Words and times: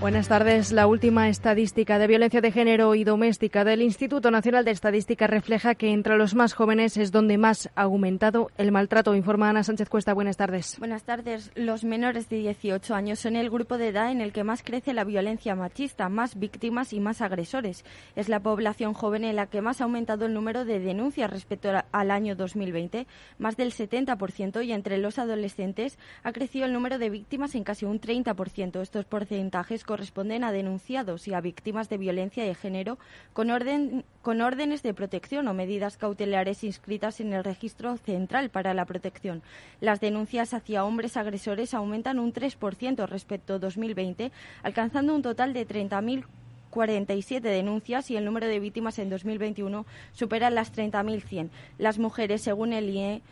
Buenas 0.00 0.28
tardes. 0.28 0.70
La 0.70 0.86
última 0.86 1.28
estadística 1.28 1.98
de 1.98 2.06
violencia 2.06 2.40
de 2.40 2.52
género 2.52 2.94
y 2.94 3.02
doméstica 3.02 3.64
del 3.64 3.82
Instituto 3.82 4.30
Nacional 4.30 4.64
de 4.64 4.70
Estadística 4.70 5.26
refleja 5.26 5.74
que 5.74 5.90
entre 5.90 6.16
los 6.16 6.36
más 6.36 6.54
jóvenes 6.54 6.96
es 6.96 7.10
donde 7.10 7.36
más 7.36 7.68
ha 7.74 7.82
aumentado 7.82 8.52
el 8.58 8.70
maltrato, 8.70 9.16
informa 9.16 9.50
Ana 9.50 9.64
Sánchez 9.64 9.88
Cuesta. 9.88 10.14
Buenas 10.14 10.36
tardes. 10.36 10.78
Buenas 10.78 11.02
tardes. 11.02 11.50
Los 11.56 11.82
menores 11.82 12.28
de 12.28 12.36
18 12.36 12.94
años 12.94 13.18
son 13.18 13.34
el 13.34 13.50
grupo 13.50 13.76
de 13.76 13.88
edad 13.88 14.12
en 14.12 14.20
el 14.20 14.32
que 14.32 14.44
más 14.44 14.62
crece 14.62 14.92
la 14.92 15.02
violencia 15.02 15.56
machista, 15.56 16.08
más 16.08 16.38
víctimas 16.38 16.92
y 16.92 17.00
más 17.00 17.20
agresores. 17.20 17.84
Es 18.14 18.28
la 18.28 18.38
población 18.38 18.94
joven 18.94 19.24
en 19.24 19.34
la 19.34 19.46
que 19.46 19.62
más 19.62 19.80
ha 19.80 19.84
aumentado 19.84 20.26
el 20.26 20.34
número 20.34 20.64
de 20.64 20.78
denuncias 20.78 21.28
respecto 21.28 21.72
al 21.90 22.10
año 22.12 22.36
2020, 22.36 23.08
más 23.38 23.56
del 23.56 23.72
70%, 23.72 24.64
y 24.64 24.70
entre 24.70 24.98
los 24.98 25.18
adolescentes 25.18 25.98
ha 26.22 26.30
crecido 26.30 26.66
el 26.66 26.72
número 26.72 26.98
de 26.98 27.10
víctimas 27.10 27.56
en 27.56 27.64
casi 27.64 27.84
un 27.84 28.00
30%. 28.00 28.80
Estos 28.80 29.04
porcentajes 29.04 29.87
corresponden 29.88 30.44
a 30.44 30.52
denunciados 30.52 31.26
y 31.28 31.32
a 31.32 31.40
víctimas 31.40 31.88
de 31.88 31.96
violencia 31.96 32.44
de 32.44 32.54
género 32.54 32.98
con, 33.32 33.50
orden, 33.50 34.04
con 34.20 34.42
órdenes 34.42 34.82
de 34.82 34.92
protección 34.92 35.48
o 35.48 35.54
medidas 35.54 35.96
cautelares 35.96 36.62
inscritas 36.62 37.20
en 37.20 37.32
el 37.32 37.42
Registro 37.42 37.96
Central 37.96 38.50
para 38.50 38.74
la 38.74 38.84
Protección. 38.84 39.42
Las 39.80 40.00
denuncias 40.00 40.52
hacia 40.52 40.84
hombres 40.84 41.16
agresores 41.16 41.72
aumentan 41.72 42.18
un 42.18 42.34
3% 42.34 43.08
respecto 43.08 43.54
a 43.54 43.58
2020, 43.58 44.30
alcanzando 44.62 45.14
un 45.14 45.22
total 45.22 45.54
de 45.54 45.66
30.047 45.66 47.40
denuncias 47.40 48.10
y 48.10 48.18
el 48.18 48.26
número 48.26 48.46
de 48.46 48.60
víctimas 48.60 48.98
en 48.98 49.08
2021 49.08 49.86
supera 50.12 50.50
las 50.50 50.70
30.100. 50.76 51.48
Las 51.78 51.98
mujeres, 51.98 52.42
según 52.42 52.74
el 52.74 52.90
IE, 52.90 53.22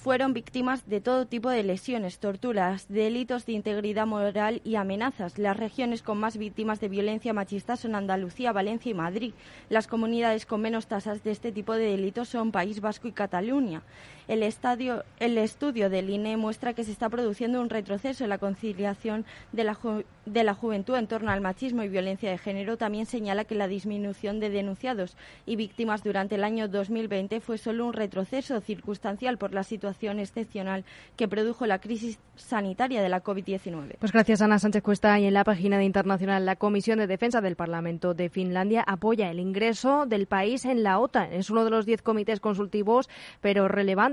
fueron 0.00 0.32
víctimas 0.32 0.88
de 0.88 1.02
todo 1.02 1.26
tipo 1.26 1.50
de 1.50 1.62
lesiones, 1.62 2.20
torturas, 2.20 2.86
delitos 2.88 3.44
de 3.44 3.52
integridad 3.52 4.06
moral 4.06 4.62
y 4.64 4.76
amenazas. 4.76 5.36
Las 5.36 5.58
regiones 5.58 6.00
con 6.02 6.16
más 6.16 6.38
víctimas 6.38 6.80
de 6.80 6.88
violencia 6.88 7.34
machista 7.34 7.76
son 7.76 7.94
Andalucía, 7.94 8.52
Valencia 8.52 8.90
y 8.90 8.94
Madrid. 8.94 9.34
Las 9.68 9.86
comunidades 9.86 10.46
con 10.46 10.62
menos 10.62 10.86
tasas 10.86 11.22
de 11.22 11.32
este 11.32 11.52
tipo 11.52 11.74
de 11.74 11.84
delitos 11.84 12.30
son 12.30 12.50
País 12.50 12.80
Vasco 12.80 13.08
y 13.08 13.12
Cataluña. 13.12 13.82
El, 14.30 14.44
estudio 14.44 15.90
del 15.90 16.08
INE 16.08 16.36
muestra 16.36 16.72
que 16.72 16.84
se 16.84 16.92
está 16.92 17.08
produciendo 17.08 17.60
un 17.60 17.68
retroceso 17.68 18.22
en 18.22 18.30
la 18.30 18.38
conciliación 18.38 19.24
de 19.50 19.64
la, 19.64 19.76
de 20.24 20.44
la 20.44 20.54
juventud 20.54 20.94
en 20.94 21.08
torno 21.08 21.32
al 21.32 21.40
machismo 21.40 21.82
y 21.82 21.88
violencia 21.88 22.30
de 22.30 22.38
género. 22.38 22.76
También 22.76 23.06
señala 23.06 23.44
que 23.44 23.56
la 23.56 23.66
disminución 23.66 24.38
de 24.38 24.48
denunciados 24.48 25.16
y 25.46 25.56
víctimas 25.56 26.04
durante 26.04 26.36
el 26.36 26.44
año 26.44 26.68
2020 26.68 27.40
fue 27.40 27.58
solo 27.58 27.86
un 27.86 27.92
retroceso 27.92 28.60
circunstancial 28.60 29.36
por 29.36 29.52
la 29.52 29.64
situación 29.64 30.20
excepcional 30.20 30.84
que 31.16 31.26
produjo 31.26 31.66
la 31.66 31.80
crisis 31.80 32.20
sanitaria 32.36 33.02
de 33.02 33.08
la 33.08 33.24
COVID-19. 33.24 33.96
Pues 33.98 34.12
gracias, 34.12 34.42
Ana 34.42 34.60
Sánchez 34.60 34.84
Cuesta. 34.84 35.18
Y 35.18 35.26
en 35.26 35.34
la 35.34 35.42
página 35.42 35.76
de 35.76 35.84
Internacional, 35.84 36.46
la 36.46 36.54
Comisión 36.54 37.00
de 37.00 37.08
Defensa 37.08 37.40
del 37.40 37.56
Parlamento 37.56 38.14
de 38.14 38.28
Finlandia 38.28 38.84
apoya 38.86 39.28
el 39.28 39.40
ingreso 39.40 40.06
del 40.06 40.26
país 40.26 40.66
en 40.66 40.84
la 40.84 41.00
OTAN. 41.00 41.32
Es 41.32 41.50
uno 41.50 41.64
de 41.64 41.70
los 41.70 41.84
diez 41.84 42.00
comités 42.00 42.38
consultivos, 42.38 43.08
pero 43.40 43.66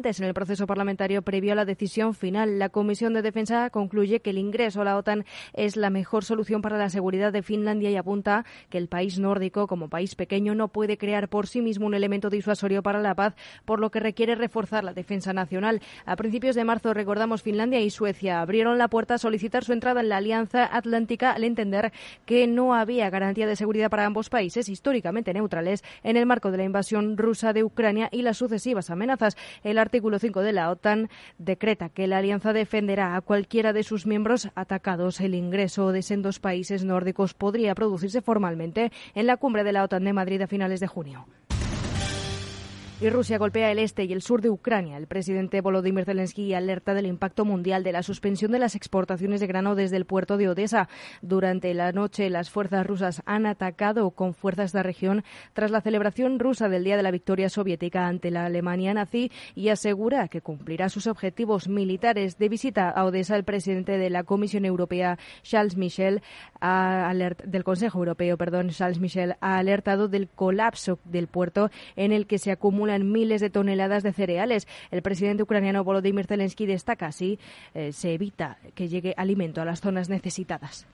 en 0.08 0.23
el 0.23 0.33
proceso 0.33 0.67
parlamentario 0.67 1.22
previo 1.22 1.52
a 1.52 1.55
la 1.55 1.66
decisión 1.66 2.13
final. 2.13 2.59
La 2.59 2.69
Comisión 2.69 3.13
de 3.13 3.22
Defensa 3.22 3.69
concluye 3.69 4.22
que 4.22 4.30
el 4.30 4.38
ingreso 4.38 4.80
a 4.80 4.86
la 4.86 4.95
OTAN 4.95 5.25
es 5.52 5.75
la 5.75 5.89
mejor 5.89 6.23
solución 6.23 6.61
para 6.61 6.77
la 6.77 6.89
seguridad 6.89 7.33
de 7.33 7.41
Finlandia 7.41 7.91
y 7.91 7.97
apunta 7.97 8.45
que 8.69 8.77
el 8.77 8.88
país 8.88 9.19
nórdico, 9.19 9.67
como 9.67 9.89
país 9.89 10.16
pequeño, 10.16 10.55
no 10.55 10.69
puede 10.69 10.97
crear 10.97 11.27
por 11.27 11.45
sí 11.47 11.61
mismo 11.61 11.88
un 11.88 11.94
elemento 11.94 12.30
disuasorio 12.30 12.81
para 12.81 13.02
la 13.02 13.16
paz, 13.16 13.36
por 13.66 13.81
lo 13.81 13.91
que 13.91 13.99
requiere 13.99 14.36
reforzar 14.36 14.86
la 14.86 14.94
defensa 14.94 15.33
nacional. 15.33 15.81
A 16.05 16.16
principios 16.16 16.55
de 16.55 16.64
marzo, 16.64 16.94
recordamos, 16.94 17.44
Finlandia 17.44 17.81
y 17.81 17.89
Suecia 17.89 18.39
abrieron 18.39 18.77
la 18.77 18.87
puerta 18.87 19.15
a 19.15 19.17
solicitar 19.17 19.65
su 19.65 19.73
entrada 19.73 19.99
en 19.99 20.08
la 20.08 20.17
Alianza 20.17 20.70
Atlántica 20.71 21.33
al 21.33 21.43
entender 21.43 21.92
que 22.26 22.48
no 22.48 22.73
había 22.73 23.10
garantía 23.10 23.45
de 23.45 23.58
seguridad 23.58 23.89
para 23.89 24.05
ambos 24.05 24.30
países 24.30 24.70
históricamente 24.70 25.33
neutrales 25.33 25.83
en 26.04 26.15
el 26.15 26.26
marco 26.26 26.49
de 26.49 26.58
la 26.60 26.64
invasión 26.64 27.17
rusa 27.17 27.52
de 27.52 27.65
Ucrania 27.65 28.08
y 28.10 28.21
las 28.21 28.37
sucesivas 28.37 28.89
amenazas. 28.89 29.36
El 29.64 29.77
artículo 29.77 29.96
5 30.02 30.41
de 30.41 30.53
la 30.53 30.69
OTAN 30.69 31.09
decreta 31.37 31.89
que 31.89 32.08
la 32.08 32.19
alianza 32.19 32.53
defenderá 32.53 33.15
a 33.15 33.21
cualquiera 33.21 33.73
de 33.73 33.83
sus 33.83 34.05
miembros 34.05 34.49
atacados. 34.55 35.19
El 35.19 35.35
ingreso 35.35 35.91
de 35.91 36.02
sendos 36.02 36.39
países 36.39 36.83
nórdicos 36.83 37.33
podría 37.33 37.75
producirse 37.75 38.21
formalmente 38.21 38.91
en 39.15 39.27
la 39.27 39.37
cumbre 39.37 39.63
de 39.63 39.73
la 39.73 39.83
OTAN 39.83 40.03
de 40.03 40.13
Madrid 40.13 40.41
a 40.41 40.47
finales 40.47 40.80
de 40.80 40.87
junio. 40.87 41.25
Y 42.99 43.11
Rusia 43.11 43.37
golpea 43.37 43.71
el 43.71 43.77
este 43.77 44.05
y 44.05 44.13
el 44.13 44.23
sur 44.23 44.41
de 44.41 44.49
Ucrania. 44.49 44.97
El 44.97 45.05
presidente 45.05 45.61
Volodymyr 45.61 46.03
Zelensky 46.03 46.55
alerta 46.55 46.95
del 46.95 47.05
impacto 47.05 47.45
mundial 47.45 47.83
de 47.83 47.91
la 47.91 48.02
suspensión 48.02 48.52
de 48.52 48.58
las 48.58 48.73
exportaciones 48.73 49.39
de 49.39 49.45
grano 49.45 49.75
desde 49.75 49.97
el 49.97 50.05
puerto 50.05 50.35
de 50.35 50.49
Odessa. 50.49 50.89
Durante 51.21 51.71
la 51.75 51.91
noche, 51.91 52.27
las 52.31 52.49
fuerzas 52.49 52.87
rusas 52.87 53.21
han 53.27 53.45
atacado 53.45 54.09
con 54.09 54.33
fuerzas 54.33 54.71
de 54.71 54.80
la 54.80 54.83
región 54.83 55.23
tras 55.53 55.69
la 55.69 55.81
celebración 55.81 56.39
rusa 56.39 56.69
del 56.69 56.83
Día 56.83 56.97
de 56.97 57.03
la 57.03 57.11
Victoria 57.11 57.49
Soviética 57.49 58.07
ante 58.07 58.31
la 58.31 58.45
Alemania 58.45 58.95
nazi 58.95 59.31
y 59.53 59.69
asegura 59.69 60.27
que 60.27 60.41
cumplirá 60.41 60.89
sus 60.89 61.05
objetivos 61.05 61.67
militares. 61.67 62.39
De 62.39 62.49
visita 62.49 62.89
a 62.89 63.05
Odessa, 63.05 63.36
el 63.36 63.43
presidente 63.43 63.99
de 63.99 64.09
la 64.09 64.23
Comisión 64.23 64.65
Europea, 64.65 65.19
Charles 65.43 65.77
Michel, 65.77 66.23
del 66.59 67.63
Consejo 67.63 67.99
Europeo, 67.99 68.37
perdón, 68.37 68.69
Charles 68.69 68.99
Michel, 68.99 69.36
ha 69.39 69.59
alertado 69.59 70.07
del 70.07 70.30
colapso 70.30 70.97
del 71.05 71.27
puerto 71.27 71.69
en 71.95 72.11
el 72.11 72.25
que 72.25 72.39
se 72.39 72.49
acumula 72.49 72.86
acumulan 72.87 73.11
miles 73.11 73.42
de 73.42 73.49
toneladas 73.49 74.03
de 74.03 74.14
cereales. 74.14 74.67
El 74.92 75.02
presidente 75.02 75.43
ucraniano 75.43 75.83
Volodymyr 75.83 76.25
Zelensky 76.25 76.65
destaca 76.65 77.08
así 77.08 77.39
eh, 77.73 77.92
se 77.92 78.14
evita 78.14 78.58
que 78.75 78.87
llegue 78.87 79.14
alimento 79.17 79.61
a 79.61 79.65
las 79.65 79.81
zonas 79.81 80.09
necesitadas. 80.09 80.87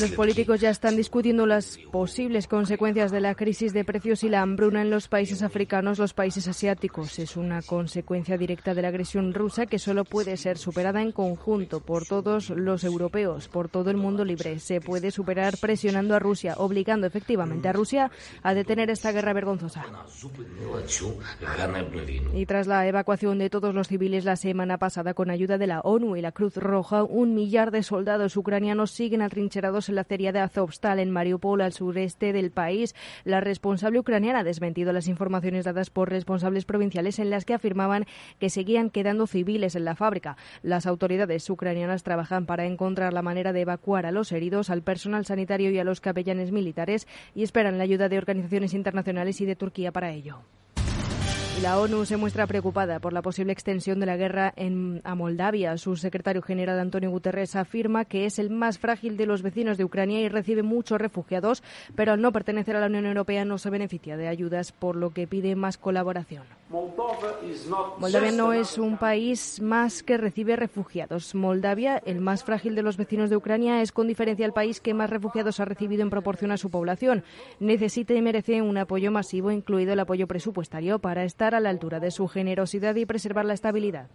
Los 0.00 0.10
políticos 0.12 0.60
ya 0.60 0.70
están 0.70 0.96
discutiendo 0.96 1.46
las 1.46 1.78
posibles 1.90 2.46
consecuencias 2.46 3.10
de 3.10 3.20
la 3.20 3.34
crisis 3.34 3.72
de 3.72 3.84
precios 3.84 4.22
y 4.22 4.28
la 4.28 4.42
hambruna 4.42 4.82
en 4.82 4.90
los 4.90 5.08
países 5.08 5.42
africanos, 5.42 5.98
los 5.98 6.12
países 6.12 6.46
asiáticos. 6.46 7.18
Es 7.18 7.36
una 7.36 7.62
consecuencia 7.62 8.36
directa 8.36 8.74
de 8.74 8.82
la 8.82 8.88
agresión 8.88 9.32
rusa 9.32 9.66
que 9.66 9.78
solo 9.78 10.04
puede 10.04 10.36
ser 10.36 10.58
superada 10.58 11.00
en 11.00 11.12
conjunto 11.12 11.80
por 11.80 12.06
todos 12.06 12.50
los 12.50 12.84
europeos, 12.84 13.48
por 13.48 13.68
todo 13.68 13.90
el 13.90 13.96
mundo 13.96 14.24
libre. 14.24 14.58
Se 14.58 14.80
puede 14.80 15.10
superar 15.10 15.56
presionando 15.58 16.14
a 16.14 16.18
Rusia, 16.18 16.54
obligando 16.58 17.06
efectivamente 17.06 17.68
a 17.68 17.72
Rusia 17.72 18.10
a 18.42 18.52
detener 18.54 18.90
esta 18.90 19.12
guerra 19.12 19.32
vergonzosa. 19.32 19.84
Y 22.34 22.46
tras 22.46 22.66
la 22.66 22.86
evacuación 22.86 23.38
de 23.38 23.50
todos 23.50 23.74
los 23.74 23.88
civiles 23.88 24.24
la 24.24 24.36
semana 24.36 24.78
pasada 24.78 25.14
con 25.14 25.30
ayuda 25.30 25.56
de 25.56 25.66
la 25.66 25.80
ONU 25.80 26.16
y 26.16 26.20
la 26.20 26.32
Cruz 26.32 26.56
Roja, 26.56 27.04
un 27.04 27.34
millar 27.34 27.70
de 27.70 27.82
soldados 27.82 28.01
soldados 28.02 28.36
ucranianos 28.36 28.90
siguen 28.90 29.22
atrincherados 29.22 29.88
en 29.88 29.94
la 29.94 30.00
acería 30.00 30.32
de 30.32 30.40
Azovstal, 30.40 30.98
en 30.98 31.12
Mariupol, 31.12 31.60
al 31.60 31.72
sureste 31.72 32.32
del 32.32 32.50
país. 32.50 32.96
La 33.22 33.40
responsable 33.40 34.00
ucraniana 34.00 34.40
ha 34.40 34.42
desmentido 34.44 34.92
las 34.92 35.06
informaciones 35.06 35.66
dadas 35.66 35.90
por 35.90 36.10
responsables 36.10 36.64
provinciales 36.64 37.20
en 37.20 37.30
las 37.30 37.44
que 37.44 37.54
afirmaban 37.54 38.06
que 38.40 38.50
seguían 38.50 38.90
quedando 38.90 39.28
civiles 39.28 39.76
en 39.76 39.84
la 39.84 39.94
fábrica. 39.94 40.36
Las 40.64 40.86
autoridades 40.86 41.48
ucranianas 41.48 42.02
trabajan 42.02 42.44
para 42.44 42.66
encontrar 42.66 43.12
la 43.12 43.22
manera 43.22 43.52
de 43.52 43.60
evacuar 43.60 44.04
a 44.04 44.10
los 44.10 44.32
heridos, 44.32 44.68
al 44.68 44.82
personal 44.82 45.24
sanitario 45.24 45.70
y 45.70 45.78
a 45.78 45.84
los 45.84 46.00
capellanes 46.00 46.50
militares 46.50 47.06
y 47.36 47.44
esperan 47.44 47.78
la 47.78 47.84
ayuda 47.84 48.08
de 48.08 48.18
organizaciones 48.18 48.74
internacionales 48.74 49.40
y 49.40 49.46
de 49.46 49.54
Turquía 49.54 49.92
para 49.92 50.10
ello. 50.10 50.40
La 51.62 51.78
ONU 51.78 52.04
se 52.06 52.16
muestra 52.16 52.48
preocupada 52.48 52.98
por 52.98 53.12
la 53.12 53.22
posible 53.22 53.52
extensión 53.52 54.00
de 54.00 54.06
la 54.06 54.16
guerra 54.16 54.52
en, 54.56 55.00
a 55.04 55.14
Moldavia. 55.14 55.78
Su 55.78 55.94
secretario 55.94 56.42
general 56.42 56.80
Antonio 56.80 57.08
Guterres 57.08 57.54
afirma 57.54 58.04
que 58.04 58.24
es 58.24 58.40
el 58.40 58.50
más 58.50 58.80
frágil 58.80 59.16
de 59.16 59.26
los 59.26 59.42
vecinos 59.42 59.78
de 59.78 59.84
Ucrania 59.84 60.20
y 60.20 60.28
recibe 60.28 60.64
muchos 60.64 61.00
refugiados, 61.00 61.62
pero 61.94 62.14
al 62.14 62.20
no 62.20 62.32
pertenecer 62.32 62.74
a 62.74 62.80
la 62.80 62.86
Unión 62.86 63.06
Europea 63.06 63.44
no 63.44 63.58
se 63.58 63.70
beneficia 63.70 64.16
de 64.16 64.26
ayudas, 64.26 64.72
por 64.72 64.96
lo 64.96 65.10
que 65.10 65.28
pide 65.28 65.54
más 65.54 65.78
colaboración. 65.78 66.42
Moldavia 66.72 68.32
no 68.32 68.52
es 68.54 68.78
un 68.78 68.96
país 68.96 69.60
más 69.60 70.02
que 70.02 70.16
recibe 70.16 70.56
refugiados. 70.56 71.34
Moldavia, 71.34 72.02
el 72.06 72.20
más 72.20 72.44
frágil 72.44 72.74
de 72.74 72.82
los 72.82 72.96
vecinos 72.96 73.28
de 73.28 73.36
Ucrania, 73.36 73.82
es 73.82 73.92
con 73.92 74.08
diferencia 74.08 74.46
el 74.46 74.54
país 74.54 74.80
que 74.80 74.94
más 74.94 75.10
refugiados 75.10 75.60
ha 75.60 75.66
recibido 75.66 76.02
en 76.02 76.08
proporción 76.08 76.50
a 76.50 76.56
su 76.56 76.70
población. 76.70 77.24
Necesita 77.60 78.14
y 78.14 78.22
merece 78.22 78.62
un 78.62 78.78
apoyo 78.78 79.10
masivo, 79.10 79.50
incluido 79.50 79.92
el 79.92 80.00
apoyo 80.00 80.26
presupuestario, 80.26 80.98
para 80.98 81.24
estar 81.24 81.54
a 81.54 81.60
la 81.60 81.68
altura 81.68 82.00
de 82.00 82.10
su 82.10 82.26
generosidad 82.26 82.94
y 82.94 83.04
preservar 83.04 83.44
la 83.44 83.54
estabilidad. 83.54 84.08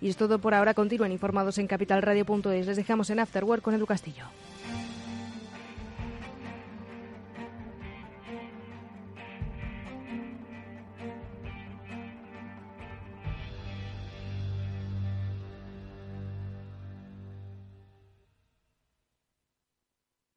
Y 0.00 0.08
es 0.08 0.16
todo 0.16 0.38
por 0.38 0.54
ahora. 0.54 0.72
Continúen 0.72 1.12
informados 1.12 1.58
en 1.58 1.66
capitalradio.es. 1.66 2.66
Les 2.66 2.76
dejamos 2.76 3.10
en 3.10 3.20
Afterwork 3.20 3.62
con 3.62 3.74
Edu 3.74 3.84
Castillo. 3.84 4.24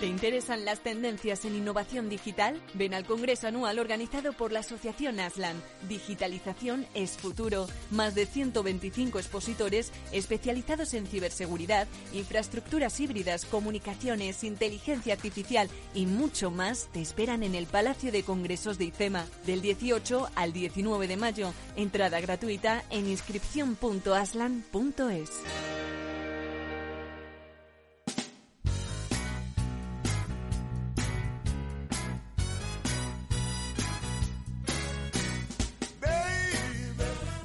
¿Te 0.00 0.06
interesan 0.06 0.64
las 0.64 0.78
tendencias 0.78 1.44
en 1.44 1.56
innovación 1.56 2.08
digital? 2.08 2.62
Ven 2.74 2.94
al 2.94 3.04
Congreso 3.04 3.48
Anual 3.48 3.80
organizado 3.80 4.32
por 4.32 4.52
la 4.52 4.60
Asociación 4.60 5.18
Aslan. 5.18 5.60
Digitalización 5.88 6.86
es 6.94 7.16
futuro. 7.16 7.66
Más 7.90 8.14
de 8.14 8.24
125 8.24 9.18
expositores 9.18 9.90
especializados 10.12 10.94
en 10.94 11.08
ciberseguridad, 11.08 11.88
infraestructuras 12.12 13.00
híbridas, 13.00 13.44
comunicaciones, 13.44 14.44
inteligencia 14.44 15.14
artificial 15.14 15.68
y 15.94 16.06
mucho 16.06 16.52
más 16.52 16.86
te 16.92 17.00
esperan 17.00 17.42
en 17.42 17.56
el 17.56 17.66
Palacio 17.66 18.12
de 18.12 18.22
Congresos 18.22 18.78
de 18.78 18.84
IFEMA 18.84 19.26
del 19.46 19.62
18 19.62 20.30
al 20.36 20.52
19 20.52 21.08
de 21.08 21.16
mayo. 21.16 21.52
Entrada 21.74 22.20
gratuita 22.20 22.84
en 22.90 23.08
inscripción.aslan.es. 23.08 25.87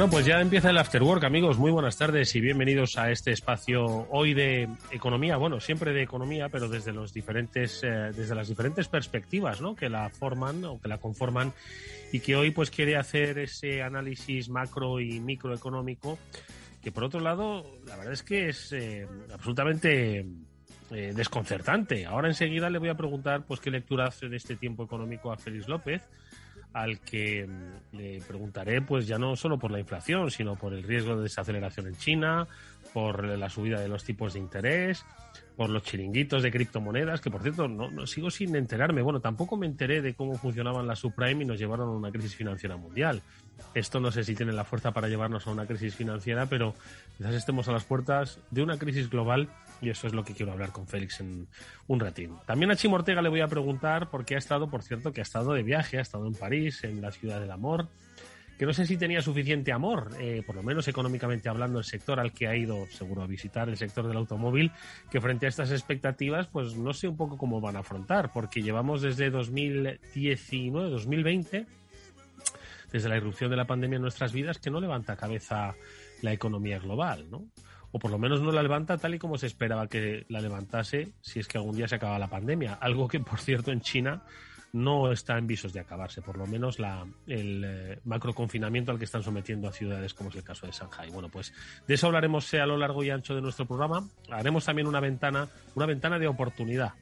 Bueno, 0.00 0.12
pues 0.12 0.24
ya 0.24 0.40
empieza 0.40 0.70
el 0.70 0.78
After 0.78 1.02
Work, 1.02 1.24
amigos. 1.24 1.58
Muy 1.58 1.70
buenas 1.70 1.98
tardes 1.98 2.34
y 2.34 2.40
bienvenidos 2.40 2.96
a 2.96 3.10
este 3.10 3.32
espacio 3.32 4.06
hoy 4.08 4.32
de 4.32 4.66
economía. 4.90 5.36
Bueno, 5.36 5.60
siempre 5.60 5.92
de 5.92 6.02
economía, 6.02 6.48
pero 6.48 6.70
desde 6.70 6.90
los 6.90 7.12
diferentes, 7.12 7.82
eh, 7.84 8.10
desde 8.16 8.34
las 8.34 8.48
diferentes 8.48 8.88
perspectivas, 8.88 9.60
¿no? 9.60 9.76
Que 9.76 9.90
la 9.90 10.08
forman 10.08 10.64
o 10.64 10.80
que 10.80 10.88
la 10.88 10.96
conforman 10.96 11.52
y 12.12 12.20
que 12.20 12.34
hoy 12.34 12.50
pues 12.50 12.70
quiere 12.70 12.96
hacer 12.96 13.38
ese 13.40 13.82
análisis 13.82 14.48
macro 14.48 15.00
y 15.00 15.20
microeconómico 15.20 16.18
que 16.82 16.92
por 16.92 17.04
otro 17.04 17.20
lado 17.20 17.66
la 17.86 17.96
verdad 17.96 18.14
es 18.14 18.22
que 18.22 18.48
es 18.48 18.72
eh, 18.72 19.06
absolutamente 19.34 20.24
eh, 20.92 21.12
desconcertante. 21.14 22.06
Ahora 22.06 22.28
enseguida 22.28 22.70
le 22.70 22.78
voy 22.78 22.88
a 22.88 22.96
preguntar 22.96 23.44
pues 23.46 23.60
qué 23.60 23.70
lectura 23.70 24.06
hace 24.06 24.30
de 24.30 24.38
este 24.38 24.56
tiempo 24.56 24.82
económico 24.82 25.30
a 25.30 25.36
Félix 25.36 25.68
López 25.68 26.00
al 26.72 27.00
que 27.00 27.46
mm, 27.46 27.96
le 27.96 28.20
preguntaré 28.20 28.82
pues 28.82 29.06
ya 29.06 29.18
no 29.18 29.36
solo 29.36 29.58
por 29.58 29.70
la 29.70 29.80
inflación, 29.80 30.30
sino 30.30 30.56
por 30.56 30.72
el 30.72 30.82
riesgo 30.82 31.16
de 31.16 31.22
desaceleración 31.24 31.86
en 31.88 31.96
China, 31.96 32.46
por 32.92 33.24
la 33.24 33.48
subida 33.48 33.80
de 33.80 33.88
los 33.88 34.04
tipos 34.04 34.34
de 34.34 34.40
interés, 34.40 35.04
por 35.56 35.70
los 35.70 35.82
chiringuitos 35.82 36.42
de 36.42 36.50
criptomonedas, 36.50 37.20
que 37.20 37.30
por 37.30 37.42
cierto 37.42 37.68
no, 37.68 37.90
no, 37.90 38.06
sigo 38.06 38.30
sin 38.30 38.56
enterarme. 38.56 39.02
Bueno, 39.02 39.20
tampoco 39.20 39.56
me 39.56 39.66
enteré 39.66 40.00
de 40.00 40.14
cómo 40.14 40.36
funcionaban 40.36 40.86
las 40.86 41.00
subprime 41.00 41.44
y 41.44 41.46
nos 41.46 41.58
llevaron 41.58 41.88
a 41.88 41.92
una 41.92 42.10
crisis 42.10 42.34
financiera 42.34 42.76
mundial. 42.76 43.22
Esto 43.74 44.00
no 44.00 44.10
sé 44.10 44.24
si 44.24 44.34
tiene 44.34 44.52
la 44.52 44.64
fuerza 44.64 44.92
para 44.92 45.08
llevarnos 45.08 45.46
a 45.46 45.50
una 45.50 45.66
crisis 45.66 45.94
financiera, 45.94 46.46
pero 46.46 46.74
quizás 47.16 47.34
estemos 47.34 47.68
a 47.68 47.72
las 47.72 47.84
puertas 47.84 48.38
de 48.50 48.62
una 48.62 48.78
crisis 48.78 49.10
global 49.10 49.48
y 49.80 49.90
eso 49.90 50.06
es 50.06 50.12
lo 50.12 50.24
que 50.24 50.34
quiero 50.34 50.52
hablar 50.52 50.72
con 50.72 50.86
Félix 50.86 51.20
en 51.20 51.48
un 51.86 52.00
ratín. 52.00 52.36
También 52.46 52.70
a 52.70 52.76
Chimo 52.76 52.96
Ortega 52.96 53.22
le 53.22 53.28
voy 53.28 53.40
a 53.40 53.48
preguntar 53.48 54.10
por 54.10 54.24
qué 54.24 54.34
ha 54.34 54.38
estado, 54.38 54.68
por 54.68 54.82
cierto, 54.82 55.12
que 55.12 55.20
ha 55.20 55.22
estado 55.22 55.52
de 55.52 55.62
viaje, 55.62 55.98
ha 55.98 56.02
estado 56.02 56.26
en 56.26 56.34
París, 56.34 56.84
en 56.84 57.00
la 57.00 57.10
ciudad 57.10 57.40
del 57.40 57.50
amor, 57.50 57.88
que 58.60 58.66
no 58.66 58.74
sé 58.74 58.84
si 58.84 58.98
tenía 58.98 59.22
suficiente 59.22 59.72
amor, 59.72 60.10
eh, 60.20 60.42
por 60.44 60.54
lo 60.54 60.62
menos 60.62 60.86
económicamente 60.86 61.48
hablando, 61.48 61.78
el 61.78 61.84
sector 61.86 62.20
al 62.20 62.34
que 62.34 62.46
ha 62.46 62.54
ido 62.54 62.86
seguro 62.88 63.22
a 63.22 63.26
visitar, 63.26 63.70
el 63.70 63.78
sector 63.78 64.06
del 64.06 64.18
automóvil, 64.18 64.70
que 65.10 65.18
frente 65.18 65.46
a 65.46 65.48
estas 65.48 65.70
expectativas, 65.70 66.46
pues 66.48 66.76
no 66.76 66.92
sé 66.92 67.08
un 67.08 67.16
poco 67.16 67.38
cómo 67.38 67.62
van 67.62 67.76
a 67.76 67.78
afrontar, 67.78 68.34
porque 68.34 68.60
llevamos 68.60 69.00
desde 69.00 69.30
2019, 69.30 70.90
2020, 70.90 71.64
desde 72.92 73.08
la 73.08 73.16
irrupción 73.16 73.48
de 73.48 73.56
la 73.56 73.66
pandemia 73.66 73.96
en 73.96 74.02
nuestras 74.02 74.34
vidas, 74.34 74.58
que 74.58 74.70
no 74.70 74.78
levanta 74.78 75.16
cabeza 75.16 75.74
la 76.20 76.34
economía 76.34 76.78
global, 76.78 77.30
¿no? 77.30 77.46
O 77.92 77.98
por 77.98 78.10
lo 78.10 78.18
menos 78.18 78.40
no 78.40 78.52
la 78.52 78.62
levanta 78.62 78.98
tal 78.98 79.14
y 79.14 79.18
como 79.18 79.36
se 79.36 79.46
esperaba 79.46 79.88
que 79.88 80.24
la 80.28 80.40
levantase 80.40 81.12
si 81.20 81.40
es 81.40 81.48
que 81.48 81.58
algún 81.58 81.76
día 81.76 81.88
se 81.88 81.96
acaba 81.96 82.18
la 82.18 82.28
pandemia. 82.28 82.74
Algo 82.74 83.08
que, 83.08 83.20
por 83.20 83.40
cierto, 83.40 83.72
en 83.72 83.80
China 83.80 84.22
no 84.72 85.10
está 85.10 85.36
en 85.36 85.46
visos 85.46 85.72
de 85.72 85.80
acabarse, 85.80 86.22
por 86.22 86.36
lo 86.36 86.46
menos 86.46 86.78
la, 86.78 87.04
el 87.26 87.64
eh, 87.66 88.00
macroconfinamiento 88.04 88.92
al 88.92 88.98
que 88.98 89.04
están 89.04 89.22
sometiendo 89.22 89.68
a 89.68 89.72
ciudades 89.72 90.14
como 90.14 90.30
es 90.30 90.36
el 90.36 90.44
caso 90.44 90.66
de 90.66 90.72
Shanghai. 90.72 91.10
Bueno, 91.10 91.28
pues 91.28 91.52
de 91.86 91.94
eso 91.94 92.06
hablaremos 92.06 92.52
a 92.54 92.66
lo 92.66 92.76
largo 92.76 93.02
y 93.02 93.10
ancho 93.10 93.34
de 93.34 93.42
nuestro 93.42 93.66
programa. 93.66 94.08
Haremos 94.30 94.64
también 94.64 94.86
una 94.86 95.00
ventana, 95.00 95.48
una 95.74 95.86
ventana 95.86 96.18
de 96.18 96.28
oportunidad, 96.28 96.94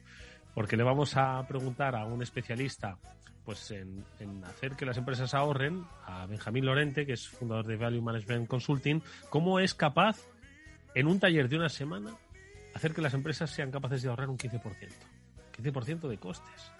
porque 0.55 0.77
le 0.77 0.83
vamos 0.83 1.15
a 1.15 1.45
preguntar 1.47 1.95
a 1.95 2.05
un 2.05 2.23
especialista 2.23 2.97
pues 3.45 3.71
en, 3.71 4.05
hacer 4.45 4.75
que 4.75 4.85
las 4.85 4.97
empresas 4.97 5.33
ahorren, 5.33 5.83
a 6.05 6.27
Benjamín 6.27 6.65
Lorente, 6.65 7.07
que 7.07 7.13
es 7.13 7.27
fundador 7.27 7.65
de 7.65 7.77
Value 7.77 8.01
Management 8.01 8.47
Consulting, 8.47 9.01
cómo 9.31 9.59
es 9.59 9.73
capaz, 9.73 10.17
en 10.95 11.07
un 11.07 11.19
taller 11.19 11.49
de 11.49 11.57
una 11.57 11.69
semana, 11.69 12.15
hacer 12.73 12.93
que 12.93 13.01
las 13.01 13.13
empresas 13.13 13.49
sean 13.49 13.71
capaces 13.71 14.01
de 14.01 14.09
ahorrar 14.09 14.29
un 14.29 14.37
15%. 14.37 14.61
15% 15.57 16.07
de 16.07 16.17
costes 16.17 16.71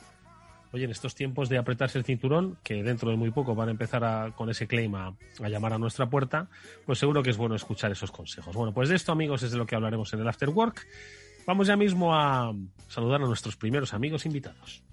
oye, 0.72 0.86
en 0.86 0.92
estos 0.92 1.16
tiempos 1.16 1.50
de 1.50 1.58
apretarse 1.58 1.98
el 1.98 2.04
cinturón, 2.04 2.58
que 2.63 2.84
dentro 2.84 3.10
de 3.10 3.18
muy 3.18 3.32
poco 3.32 3.56
van 3.56 3.70
a 3.70 3.72
empezar 3.72 4.34
con 4.36 4.50
ese 4.50 4.68
claim 4.68 4.96
a, 4.96 5.16
a, 5.42 5.50
llamar 5.50 5.74
a 5.74 5.78
nuestra 5.78 6.10
puerta, 6.10 6.48
pues 6.86 7.00
seguro 7.00 7.24
que 7.24 7.32
es 7.32 7.38
bueno 7.38 7.56
escuchar 7.56 7.92
esos 7.92 8.12
consejos. 8.12 8.56
Bueno, 8.56 8.74
pues 8.74 8.89
de 8.89 8.96
esto, 8.96 9.12
amigos, 9.12 9.44
es 9.44 9.51
de 9.51 9.58
lo 9.58 9.66
que 9.66 9.75
hablaremos 9.75 10.13
en 10.13 10.20
el 10.20 10.28
After 10.28 10.50
Work. 10.50 10.86
Vamos 11.46 11.68
ya 11.68 11.75
mismo 11.75 12.16
a 12.16 12.54
saludar 12.88 13.22
a 13.22 13.25
nuestros 13.25 13.56
primeros 13.56 13.94
amigos 13.94 14.25
invitados. 14.25 14.84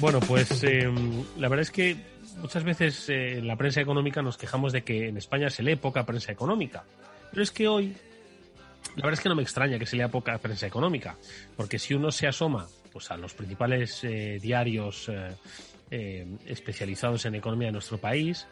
Bueno, 0.00 0.20
pues 0.20 0.62
eh, 0.64 0.88
la 1.36 1.48
verdad 1.48 1.62
es 1.62 1.70
que 1.70 1.96
muchas 2.40 2.62
veces 2.62 3.08
eh, 3.08 3.38
en 3.38 3.46
la 3.46 3.56
prensa 3.56 3.80
económica 3.80 4.22
nos 4.22 4.36
quejamos 4.36 4.72
de 4.72 4.82
que 4.82 5.08
en 5.08 5.16
España 5.16 5.50
se 5.50 5.62
lee 5.62 5.76
poca 5.76 6.06
prensa 6.06 6.30
económica. 6.30 6.84
Pero 7.30 7.42
es 7.42 7.50
que 7.50 7.68
hoy, 7.68 7.96
la 8.96 9.02
verdad 9.02 9.14
es 9.14 9.20
que 9.20 9.28
no 9.28 9.34
me 9.34 9.42
extraña 9.42 9.78
que 9.78 9.86
se 9.86 9.96
lea 9.96 10.08
poca 10.08 10.38
prensa 10.38 10.66
económica, 10.66 11.16
porque 11.56 11.78
si 11.78 11.94
uno 11.94 12.10
se 12.10 12.26
asoma 12.26 12.66
pues, 12.92 13.10
a 13.10 13.16
los 13.16 13.34
principales 13.34 14.02
eh, 14.04 14.38
diarios 14.40 15.08
eh, 15.08 15.36
eh, 15.90 16.26
especializados 16.46 17.24
en 17.26 17.34
economía 17.34 17.68
de 17.68 17.72
nuestro 17.72 17.98
país, 17.98 18.46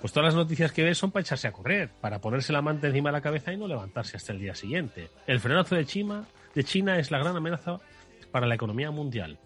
pues 0.00 0.12
todas 0.12 0.26
las 0.26 0.34
noticias 0.34 0.72
que 0.72 0.82
ves 0.82 0.98
son 0.98 1.10
para 1.10 1.22
echarse 1.22 1.48
a 1.48 1.52
correr, 1.52 1.90
para 2.00 2.20
ponerse 2.20 2.52
la 2.52 2.62
manta 2.62 2.88
encima 2.88 3.08
de 3.08 3.14
la 3.14 3.20
cabeza 3.22 3.52
y 3.52 3.56
no 3.56 3.66
levantarse 3.66 4.16
hasta 4.16 4.32
el 4.32 4.40
día 4.40 4.54
siguiente. 4.54 5.08
El 5.26 5.40
frenazo 5.40 5.74
de 5.74 5.86
China, 5.86 6.24
de 6.54 6.64
China 6.64 6.98
es 6.98 7.10
la 7.10 7.18
gran 7.18 7.36
amenaza 7.36 7.80
para 8.30 8.46
la 8.46 8.54
economía 8.54 8.90
mundial. 8.90 9.38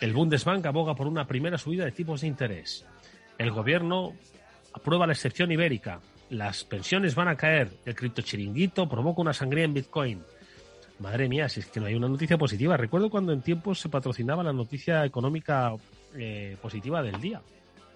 El 0.00 0.14
Bundesbank 0.14 0.64
aboga 0.64 0.94
por 0.94 1.06
una 1.06 1.26
primera 1.26 1.58
subida 1.58 1.84
de 1.84 1.92
tipos 1.92 2.22
de 2.22 2.26
interés. 2.26 2.86
El 3.36 3.50
gobierno 3.50 4.14
aprueba 4.72 5.06
la 5.06 5.12
excepción 5.12 5.52
ibérica. 5.52 6.00
Las 6.30 6.64
pensiones 6.64 7.14
van 7.14 7.28
a 7.28 7.36
caer. 7.36 7.70
El 7.84 7.94
criptochiringuito 7.94 8.88
provoca 8.88 9.20
una 9.20 9.34
sangría 9.34 9.64
en 9.64 9.74
Bitcoin. 9.74 10.22
Madre 11.00 11.28
mía, 11.28 11.48
si 11.48 11.60
es 11.60 11.66
que 11.66 11.80
no 11.80 11.86
hay 11.86 11.94
una 11.94 12.08
noticia 12.08 12.38
positiva. 12.38 12.76
Recuerdo 12.76 13.10
cuando 13.10 13.32
en 13.32 13.42
tiempos 13.42 13.80
se 13.80 13.88
patrocinaba 13.88 14.42
la 14.42 14.52
noticia 14.52 15.04
económica 15.04 15.74
eh, 16.14 16.56
positiva 16.62 17.02
del 17.02 17.20
día. 17.20 17.42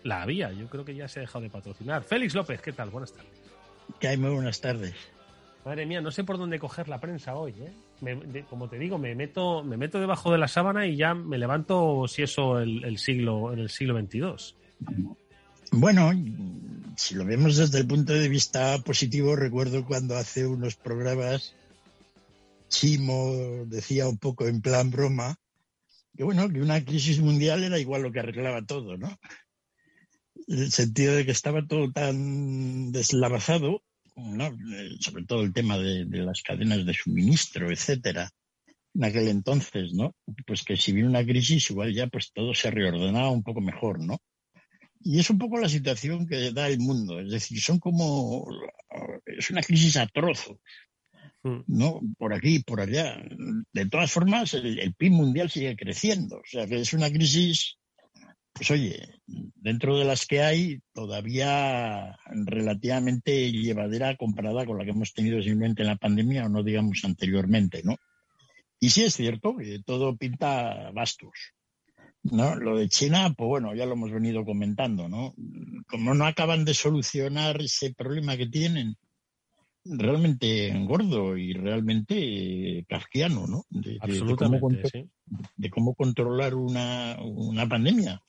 La 0.03 0.23
había, 0.23 0.53
yo 0.53 0.69
creo 0.69 0.85
que 0.85 0.95
ya 0.95 1.09
se 1.09 1.21
ha 1.21 1.23
dejado 1.23 1.43
de 1.43 1.51
patrocinar. 1.51 2.03
Félix 2.03 2.35
López, 2.35 2.61
¿qué 2.61 2.73
tal? 2.73 2.91
Buenas 2.91 3.13
tardes. 3.13 3.33
¿Qué 3.99 4.09
hay? 4.09 4.17
Muy 4.19 4.31
buenas 4.31 4.61
tardes. 4.61 4.95
Madre 5.65 5.87
mía, 5.87 6.01
no 6.01 6.11
sé 6.11 6.25
por 6.25 6.37
dónde 6.37 6.59
coger 6.59 6.89
la 6.89 7.01
prensa 7.01 7.35
hoy, 7.35 7.53
¿eh? 7.53 7.73
Me, 8.01 8.45
como 8.45 8.69
te 8.69 8.79
digo, 8.79 8.99
me 8.99 9.15
meto, 9.15 9.63
me 9.63 9.77
meto 9.77 9.99
debajo 9.99 10.31
de 10.31 10.39
la 10.39 10.49
sábana 10.49 10.87
y 10.87 10.97
ya 10.97 11.15
me 11.15 11.39
levanto, 11.39 12.07
si 12.07 12.23
eso, 12.23 12.59
el, 12.59 12.85
el 12.85 12.99
siglo, 12.99 13.53
en 13.53 13.61
el 13.61 13.71
siglo 13.71 13.99
XXII. 13.99 14.55
Bueno, 15.73 16.13
si 16.97 17.15
lo 17.15 17.25
vemos 17.25 17.57
desde 17.57 17.79
el 17.79 17.87
punto 17.87 18.13
de 18.13 18.29
vista 18.29 18.79
positivo, 18.85 19.37
recuerdo 19.37 19.87
cuando 19.87 20.17
hace 20.17 20.47
unos 20.47 20.75
programas 20.77 21.55
Chimo 22.69 23.65
decía 23.67 24.09
un 24.09 24.19
poco 24.19 24.47
en 24.47 24.61
plan 24.61 24.91
broma 24.91 25.39
que 26.17 26.25
bueno, 26.25 26.49
que 26.49 26.61
una 26.61 26.85
crisis 26.85 27.19
mundial 27.21 27.65
era 27.65 27.79
igual 27.79 28.03
lo 28.03 28.13
que 28.13 28.21
arreglaba 28.21 28.65
todo, 28.65 28.97
¿no? 28.97 29.19
En 30.47 30.59
el 30.59 30.73
sentido 30.73 31.15
de 31.15 31.25
que 31.25 31.33
estaba 31.33 31.67
todo 31.67 31.91
tan 31.91 32.93
deslavazado, 32.93 33.83
¿no? 34.17 34.57
sobre 35.01 35.25
todo 35.25 35.43
el 35.43 35.53
tema 35.53 35.79
de, 35.79 36.05
de 36.05 36.19
las 36.19 36.43
cadenas 36.43 36.87
de 36.87 36.95
suministro, 36.95 37.71
etcétera, 37.71 38.31
en 38.95 39.05
aquel 39.05 39.29
entonces, 39.29 39.93
¿no? 39.93 40.15
Pues 40.47 40.63
que 40.63 40.77
si 40.77 40.93
viene 40.93 41.09
una 41.09 41.25
crisis, 41.25 41.71
igual 41.71 41.93
ya 41.93 42.07
pues 42.07 42.33
todo 42.33 42.55
se 42.55 42.71
reordenaba 42.71 43.31
un 43.31 43.43
poco 43.43 43.61
mejor, 43.61 44.01
¿no? 44.01 44.19
Y 45.01 45.19
es 45.19 45.29
un 45.29 45.39
poco 45.39 45.59
la 45.59 45.69
situación 45.69 46.27
que 46.27 46.53
da 46.53 46.69
el 46.69 46.79
mundo, 46.79 47.21
es 47.21 47.31
decir, 47.31 47.61
son 47.61 47.79
como, 47.79 48.47
es 49.27 49.51
una 49.51 49.61
crisis 49.61 49.97
a 49.97 50.07
trozos, 50.07 50.57
mm. 51.43 51.61
¿no? 51.67 52.01
Por 52.17 52.33
aquí, 52.33 52.61
por 52.61 52.81
allá. 52.81 53.23
De 53.73 53.87
todas 53.87 54.11
formas, 54.11 54.55
el, 54.55 54.95
PIB 54.95 55.13
mundial 55.13 55.51
sigue 55.51 55.77
creciendo, 55.77 56.37
o 56.37 56.47
sea 56.47 56.67
que 56.67 56.81
es 56.81 56.93
una 56.95 57.11
crisis, 57.11 57.77
pues 58.55 58.71
oye, 58.71 59.21
dentro 59.27 59.99
de 59.99 60.05
las 60.05 60.27
que 60.27 60.43
hay, 60.43 60.81
todavía 60.93 62.17
relativamente 62.47 63.51
llevadera 63.51 64.17
comparada 64.17 64.65
con 64.65 64.79
la 64.79 64.85
que 64.85 64.93
hemos 64.93 65.13
tenido 65.13 65.43
simplemente 65.43 65.83
en 65.83 65.89
la 65.89 65.97
pandemia 65.97 66.47
o 66.47 66.49
no 66.49 66.63
digamos 66.63 67.05
anteriormente, 67.05 67.83
¿no? 67.85 67.97
Y 68.79 68.91
sí 68.91 69.03
es 69.03 69.15
cierto 69.15 69.57
que 69.57 69.83
todo 69.85 70.17
pinta 70.17 70.91
bastos. 70.93 71.55
¿no? 72.23 72.57
Lo 72.57 72.79
de 72.79 72.89
China, 72.89 73.35
pues 73.37 73.49
bueno, 73.49 73.75
ya 73.75 73.87
lo 73.87 73.93
hemos 73.93 74.11
venido 74.11 74.45
comentando, 74.45 75.09
¿no? 75.09 75.35
Como 75.87 76.15
no 76.15 76.25
acaban 76.25 76.65
de 76.65 76.73
solucionar 76.73 77.61
ese 77.61 77.93
problema 77.93 78.37
que 78.37 78.47
tienen, 78.47 78.97
realmente 79.85 80.73
gordo 80.87 81.37
y 81.37 81.53
realmente 81.53 82.85
kafkiano, 82.89 83.47
¿no? 83.47 83.67
De, 83.69 83.99
Absolutamente, 84.01 84.61
cómo, 84.61 85.49
de 85.57 85.71
cómo 85.71 85.95
controlar 85.95 86.55
una, 86.55 87.19
una 87.23 87.69
pandemia. 87.69 88.23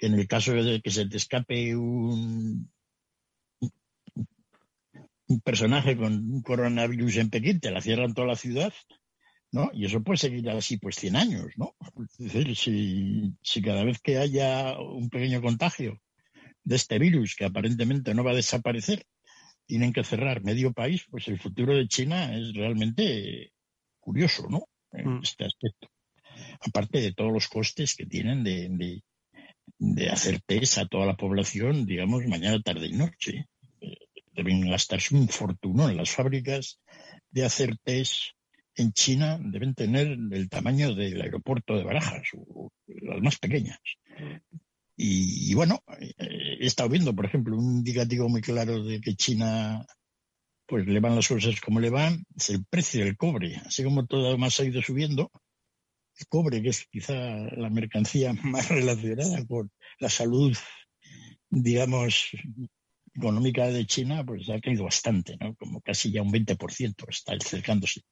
Que 0.00 0.06
en 0.06 0.14
el 0.14 0.26
caso 0.26 0.52
de 0.54 0.80
que 0.80 0.90
se 0.90 1.06
te 1.06 1.18
escape 1.18 1.76
un, 1.76 2.72
un 5.28 5.40
personaje 5.42 5.96
con 5.96 6.14
un 6.14 6.42
coronavirus 6.42 7.18
en 7.18 7.30
Pekín, 7.30 7.60
te 7.60 7.70
la 7.70 7.82
cierran 7.82 8.14
toda 8.14 8.28
la 8.28 8.36
ciudad 8.36 8.72
¿no? 9.52 9.70
Y 9.72 9.84
eso 9.84 10.02
puede 10.02 10.18
seguir 10.18 10.48
así 10.50 10.76
pues 10.76 10.96
100 10.96 11.16
años, 11.16 11.46
¿no? 11.56 11.74
Es 12.18 12.18
decir, 12.18 12.56
si, 12.56 13.34
si 13.42 13.62
cada 13.62 13.84
vez 13.84 14.00
que 14.00 14.18
haya 14.18 14.78
un 14.78 15.10
pequeño 15.10 15.42
contagio 15.42 16.00
de 16.62 16.76
este 16.76 16.98
virus 16.98 17.34
que 17.34 17.46
aparentemente 17.46 18.14
no 18.14 18.22
va 18.22 18.32
a 18.32 18.36
desaparecer, 18.36 19.04
tienen 19.66 19.92
que 19.92 20.04
cerrar 20.04 20.42
medio 20.42 20.72
país, 20.72 21.04
pues 21.10 21.28
el 21.28 21.40
futuro 21.40 21.74
de 21.74 21.88
China 21.88 22.36
es 22.36 22.54
realmente 22.54 23.52
curioso, 23.98 24.48
¿no? 24.48 24.68
En 24.92 25.18
mm. 25.18 25.22
este 25.22 25.44
aspecto. 25.44 25.88
Aparte 26.60 27.00
de 27.00 27.12
todos 27.12 27.32
los 27.32 27.48
costes 27.48 27.94
que 27.94 28.06
tienen 28.06 28.44
de, 28.44 28.68
de, 28.70 29.02
de 29.78 30.08
hacer 30.10 30.40
test 30.46 30.78
a 30.78 30.86
toda 30.86 31.06
la 31.06 31.16
población, 31.16 31.86
digamos, 31.86 32.26
mañana, 32.26 32.60
tarde 32.62 32.86
y 32.86 32.92
noche. 32.92 33.46
Eh, 33.80 33.96
deben 34.32 34.68
gastarse 34.68 35.14
un 35.14 35.28
en 35.28 35.96
las 35.96 36.10
fábricas 36.10 36.78
de 37.30 37.44
hacer 37.44 37.76
test 37.84 38.34
en 38.80 38.92
China 38.92 39.38
deben 39.40 39.74
tener 39.74 40.06
el 40.06 40.48
tamaño 40.48 40.94
del 40.94 41.20
aeropuerto 41.20 41.76
de 41.76 41.84
Barajas, 41.84 42.22
o 42.34 42.70
las 42.86 43.20
más 43.20 43.38
pequeñas. 43.38 43.78
Y, 44.96 45.54
bueno, 45.54 45.82
eh, 45.98 46.14
he 46.60 46.66
estado 46.66 46.90
viendo, 46.90 47.14
por 47.14 47.24
ejemplo, 47.24 47.56
un 47.56 47.78
indicativo 47.78 48.28
muy 48.28 48.42
claro 48.42 48.82
de 48.84 49.00
que 49.00 49.14
China 49.14 49.86
pues 50.66 50.86
le 50.86 51.00
van 51.00 51.16
las 51.16 51.26
cosas 51.26 51.60
como 51.60 51.80
le 51.80 51.90
van, 51.90 52.24
es 52.36 52.50
el 52.50 52.64
precio 52.64 53.04
del 53.04 53.16
cobre. 53.16 53.56
Así 53.66 53.82
como 53.82 54.06
todo 54.06 54.36
más 54.38 54.60
ha 54.60 54.64
ido 54.64 54.80
subiendo, 54.82 55.32
el 56.20 56.26
cobre, 56.28 56.62
que 56.62 56.70
es 56.70 56.86
quizá 56.90 57.14
la 57.14 57.70
mercancía 57.70 58.32
más 58.44 58.68
relacionada 58.68 59.44
con 59.46 59.70
la 59.98 60.08
salud, 60.08 60.56
digamos, 61.48 62.30
económica 63.14 63.66
de 63.66 63.86
China, 63.86 64.24
pues 64.24 64.48
ha 64.50 64.60
caído 64.60 64.84
bastante, 64.84 65.36
¿no? 65.40 65.54
Como 65.56 65.80
casi 65.80 66.12
ya 66.12 66.22
un 66.22 66.32
20%, 66.32 67.08
está 67.08 67.34
acercándose 67.34 68.02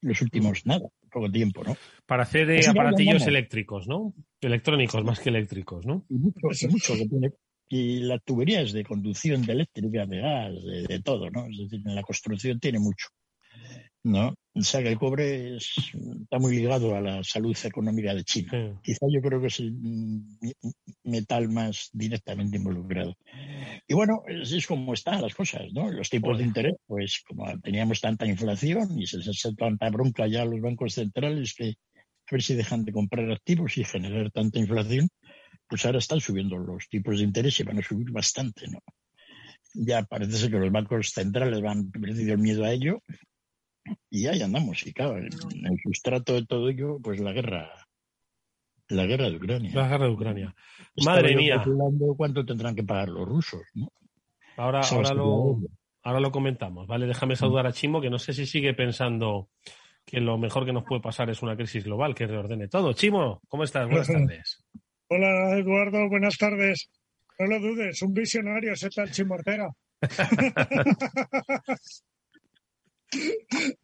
los 0.00 0.20
últimos, 0.20 0.66
nada, 0.66 0.88
poco 1.10 1.30
tiempo, 1.30 1.62
¿no? 1.64 1.76
Para 2.06 2.24
hacer 2.24 2.50
eh, 2.50 2.66
aparatillos 2.66 3.26
eléctricos, 3.26 3.86
¿no? 3.86 4.14
Electrónicos 4.40 5.04
más 5.04 5.20
que 5.20 5.28
eléctricos, 5.30 5.86
¿no? 5.86 6.04
Y 6.08 6.14
mucho, 6.14 6.40
y 6.60 6.68
mucho 6.68 6.94
que 6.94 7.06
tiene. 7.06 7.32
Y 7.68 8.00
las 8.00 8.22
tuberías 8.22 8.72
de 8.72 8.84
conducción 8.84 9.46
de 9.46 9.52
eléctrica, 9.52 10.06
de 10.06 10.20
gas, 10.20 10.52
de, 10.88 11.00
todo, 11.00 11.30
¿no? 11.30 11.46
Es 11.46 11.58
decir, 11.58 11.80
en 11.86 11.94
la 11.94 12.02
construcción 12.02 12.60
tiene 12.60 12.78
mucho. 12.78 13.08
¿No? 14.04 14.34
O 14.54 14.62
sea 14.62 14.82
que 14.82 14.90
el 14.90 14.98
cobre 14.98 15.56
está 15.56 16.38
muy 16.38 16.56
ligado 16.56 16.94
a 16.94 17.00
la 17.00 17.24
salud 17.24 17.56
económica 17.64 18.14
de 18.14 18.24
China. 18.24 18.78
Quizá 18.82 19.06
yo 19.10 19.22
creo 19.22 19.40
que 19.40 19.46
es 19.46 19.60
el 19.60 19.74
metal 21.04 21.48
más 21.48 21.88
directamente 21.92 22.58
involucrado. 22.58 23.16
Y 23.88 23.94
bueno, 23.94 24.22
es, 24.26 24.66
como 24.66 24.92
están 24.92 25.22
las 25.22 25.34
cosas, 25.34 25.62
¿no? 25.72 25.90
Los 25.90 26.10
tipos 26.10 26.36
de 26.36 26.44
interés, 26.44 26.74
pues 26.86 27.22
como 27.26 27.46
teníamos 27.60 28.00
tanta 28.00 28.26
inflación 28.26 28.98
y 28.98 29.06
se 29.06 29.18
hace 29.18 29.54
tanta 29.54 29.88
bronca 29.88 30.26
ya 30.26 30.42
a 30.42 30.46
los 30.46 30.60
bancos 30.60 30.94
centrales 30.94 31.54
que 31.54 31.74
a 32.30 32.34
ver 32.34 32.42
si 32.42 32.54
dejan 32.54 32.84
de 32.84 32.92
comprar 32.92 33.30
activos 33.30 33.76
y 33.78 33.84
generar 33.84 34.30
tanta 34.30 34.58
inflación, 34.58 35.08
pues 35.68 35.84
ahora 35.84 35.98
están 35.98 36.20
subiendo 36.20 36.56
los 36.56 36.88
tipos 36.88 37.18
de 37.18 37.24
interés 37.24 37.58
y 37.60 37.62
van 37.62 37.78
a 37.78 37.82
subir 37.82 38.10
bastante, 38.10 38.68
¿no? 38.68 38.80
Ya 39.74 40.02
parece 40.02 40.32
ser 40.32 40.50
que 40.50 40.58
los 40.58 40.70
bancos 40.70 41.10
centrales 41.10 41.60
van 41.62 41.90
perdido 41.90 42.34
el 42.34 42.38
miedo 42.38 42.64
a 42.64 42.72
ello 42.72 43.02
y 44.10 44.26
ahí 44.26 44.42
andamos, 44.42 44.86
y 44.86 44.92
claro, 44.92 45.18
en 45.18 45.26
el 45.26 45.80
sustrato 45.82 46.34
de 46.34 46.46
todo 46.46 46.68
ello, 46.68 46.98
pues 47.02 47.20
la 47.20 47.32
guerra, 47.32 47.70
la 48.88 49.06
guerra 49.06 49.30
de 49.30 49.36
Ucrania. 49.36 49.70
La 49.74 49.88
guerra 49.88 50.06
de 50.06 50.12
Ucrania. 50.12 50.54
Madre 51.04 51.34
mía. 51.34 51.64
¿Cuánto 52.16 52.44
tendrán 52.44 52.74
que 52.74 52.82
pagar 52.82 53.08
los 53.08 53.26
rusos? 53.26 53.62
Ahora, 54.56 54.82
ahora 54.82 55.14
lo, 55.14 55.60
ahora 56.02 56.20
lo 56.20 56.30
comentamos, 56.30 56.86
¿vale? 56.86 57.06
Déjame 57.06 57.36
saludar 57.36 57.66
a 57.66 57.72
Chimo, 57.72 58.00
que 58.00 58.10
no 58.10 58.18
sé 58.18 58.34
si 58.34 58.44
sigue 58.44 58.74
pensando 58.74 59.48
que 60.04 60.20
lo 60.20 60.36
mejor 60.36 60.66
que 60.66 60.72
nos 60.72 60.84
puede 60.84 61.00
pasar 61.00 61.30
es 61.30 61.42
una 61.42 61.56
crisis 61.56 61.84
global 61.84 62.14
que 62.14 62.26
reordene 62.26 62.68
todo. 62.68 62.92
Chimo, 62.92 63.40
¿cómo 63.48 63.64
estás? 63.64 63.88
Buenas 63.88 64.06
tardes. 64.08 64.62
Hola, 65.08 65.56
Eduardo, 65.56 66.08
buenas 66.08 66.36
tardes. 66.36 66.90
No 67.38 67.46
lo 67.46 67.60
dudes, 67.60 68.02
un 68.02 68.12
visionario 68.12 68.72
ese 68.72 68.90
tal 68.90 69.10
Chimortera. 69.10 69.70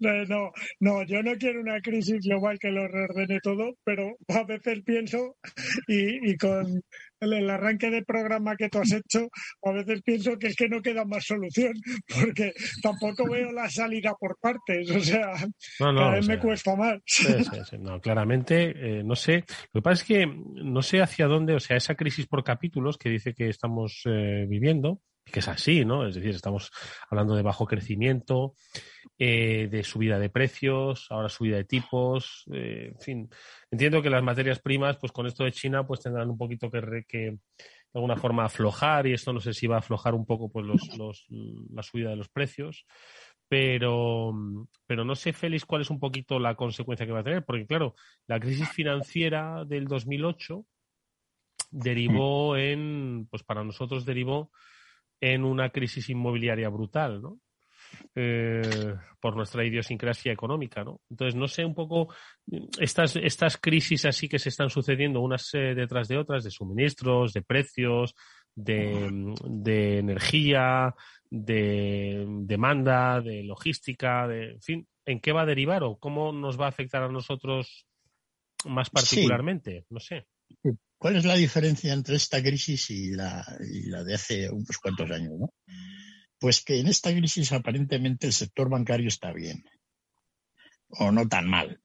No, 0.01 0.53
no, 0.81 1.03
yo 1.05 1.23
no 1.23 1.37
quiero 1.37 1.61
una 1.61 1.81
crisis 1.81 2.25
global 2.25 2.59
que 2.59 2.71
lo 2.71 2.87
reordene 2.89 3.41
todo, 3.41 3.75
pero 3.85 4.17
a 4.29 4.45
veces 4.45 4.83
pienso, 4.85 5.37
y, 5.87 6.37
con 6.37 6.83
el, 7.21 7.51
arranque 7.51 7.91
del 7.91 8.05
programa 8.05 8.57
que 8.57 8.69
tú 8.69 8.79
has 8.79 8.93
hecho, 8.93 9.29
a 9.63 9.73
veces 9.73 10.03
pienso 10.03 10.39
que 10.39 10.49
es 10.49 10.57
que 10.57 10.69
no 10.69 10.81
queda 10.81 11.05
más 11.05 11.25
solución, 11.25 11.75
porque 12.07 12.53
tampoco 12.83 13.29
veo 13.29 13.53
la 13.53 13.69
salida 13.69 14.15
por 14.19 14.39
partes, 14.41 14.91
o 14.91 15.01
sea, 15.01 15.33
cada 15.79 16.11
vez 16.13 16.27
me 16.27 16.39
cuesta 16.39 16.77
más. 16.77 16.99
no, 17.79 18.01
claramente, 18.01 18.73
eh, 18.77 19.03
no 19.05 19.17
sé. 19.17 19.45
Lo 19.73 19.81
que 19.81 19.83
pasa 19.83 20.03
es 20.03 20.09
que 20.09 20.27
no 20.27 20.83
sé 20.83 21.01
hacia 21.01 21.27
dónde, 21.27 21.55
o 21.55 21.61
sea, 21.61 21.77
esa 21.77 21.95
crisis 21.95 22.27
por 22.27 22.45
capítulos 22.45 22.97
que 22.97 23.11
dice 23.11 23.35
que 23.35 23.49
estamos 23.49 24.03
eh, 24.07 24.47
viviendo, 24.49 25.01
que 25.31 25.41
es 25.41 25.49
así, 25.49 25.85
¿no? 25.85 26.07
Es 26.07 26.15
decir, 26.15 26.31
estamos 26.31 26.71
hablando 27.11 27.35
de 27.35 27.43
bajo 27.43 27.67
crecimiento, 27.67 28.55
eh, 29.19 29.69
de 29.71 29.83
subida 29.85 30.19
de 30.19 30.31
precios, 30.31 31.07
ahora 31.11 31.29
subida 31.29 31.57
de 31.57 31.65
tipos, 31.65 32.45
eh, 32.53 32.93
en 32.93 33.01
fin. 33.01 33.31
Entiendo 33.71 34.03
que 34.03 34.11
las 34.11 34.23
materias 34.23 34.61
primas, 34.61 34.97
pues 34.97 35.13
con 35.13 35.27
esto 35.27 35.45
de 35.45 35.53
China, 35.53 35.87
pues 35.87 36.01
tendrán 36.01 36.31
un 36.31 36.39
poquito 36.39 36.71
que, 36.71 37.05
que 37.07 37.19
de 37.19 37.39
alguna 37.95 38.17
forma 38.17 38.45
aflojar 38.45 39.07
y 39.07 39.15
esto 39.15 39.33
no 39.33 39.41
sé 39.41 39.55
si 39.55 39.67
va 39.67 39.77
a 39.77 39.81
aflojar 39.81 40.15
un 40.15 40.27
poco 40.27 40.51
pues 40.51 40.67
los, 40.67 40.97
los, 40.99 41.27
la 41.73 41.83
subida 41.83 42.11
de 42.11 42.17
los 42.17 42.29
precios. 42.29 42.87
Pero, 43.49 44.35
pero 44.87 45.05
no 45.07 45.15
sé, 45.15 45.33
Félix, 45.33 45.65
cuál 45.65 45.81
es 45.81 45.89
un 45.89 45.99
poquito 45.99 46.39
la 46.39 46.55
consecuencia 46.55 47.07
que 47.07 47.13
va 47.13 47.21
a 47.21 47.25
tener, 47.25 47.45
porque 47.47 47.67
claro, 47.67 47.95
la 48.27 48.39
crisis 48.39 48.69
financiera 48.69 49.65
del 49.65 49.87
2008 49.87 50.67
derivó 51.71 52.57
en, 52.57 53.27
pues 53.31 53.43
para 53.43 53.65
nosotros 53.65 54.05
derivó 54.05 54.51
en 55.21 55.45
una 55.45 55.71
crisis 55.71 56.09
inmobiliaria 56.11 56.69
brutal, 56.69 57.23
¿no? 57.23 57.39
Eh, 58.15 58.95
por 59.21 59.35
nuestra 59.35 59.65
idiosincrasia 59.65 60.33
económica, 60.33 60.85
¿no? 60.85 61.01
Entonces, 61.11 61.35
no 61.35 61.49
sé 61.49 61.65
un 61.65 61.75
poco 61.75 62.13
estas, 62.79 63.17
estas 63.17 63.57
crisis 63.57 64.05
así 64.05 64.29
que 64.29 64.39
se 64.39 64.51
están 64.51 64.71
sucediendo 64.71 65.21
unas 65.21 65.49
eh, 65.55 65.75
detrás 65.75 66.07
de 66.09 66.19
otras, 66.19 66.45
de 66.45 66.51
suministros, 66.51 67.33
de 67.33 67.43
precios, 67.43 68.15
de, 68.55 69.35
de, 69.45 69.99
energía, 69.99 70.95
de 71.31 72.27
demanda, 72.41 73.21
de 73.21 73.43
logística, 73.43 74.27
de, 74.27 74.53
en 74.53 74.63
fin, 74.63 74.89
¿en 75.07 75.21
qué 75.21 75.33
va 75.33 75.43
a 75.43 75.47
derivar 75.47 75.83
o 75.85 75.97
cómo 75.97 76.33
nos 76.33 76.61
va 76.61 76.67
a 76.67 76.71
afectar 76.71 77.03
a 77.03 77.09
nosotros 77.09 77.87
más 78.67 78.91
particularmente? 78.91 79.87
No 79.91 80.01
sé. 80.01 80.27
¿Cuál 80.99 81.15
es 81.15 81.25
la 81.25 81.37
diferencia 81.37 81.93
entre 81.93 82.17
esta 82.17 82.43
crisis 82.43 82.91
y 82.91 83.13
la, 83.13 83.47
de 84.05 84.15
hace 84.15 84.51
unos 84.51 84.79
cuantos 84.79 85.09
años? 85.13 85.33
Pues 86.41 86.63
que 86.65 86.81
en 86.81 86.89
esta 86.89 87.13
crisis 87.13 87.53
aparentemente 87.53 88.27
el 88.27 88.33
sector 88.33 88.69
bancario 88.69 89.07
está 89.07 89.33
bien, 89.33 89.65
o 90.89 91.13
no 91.13 91.29
tan 91.29 91.49
mal, 91.49 91.81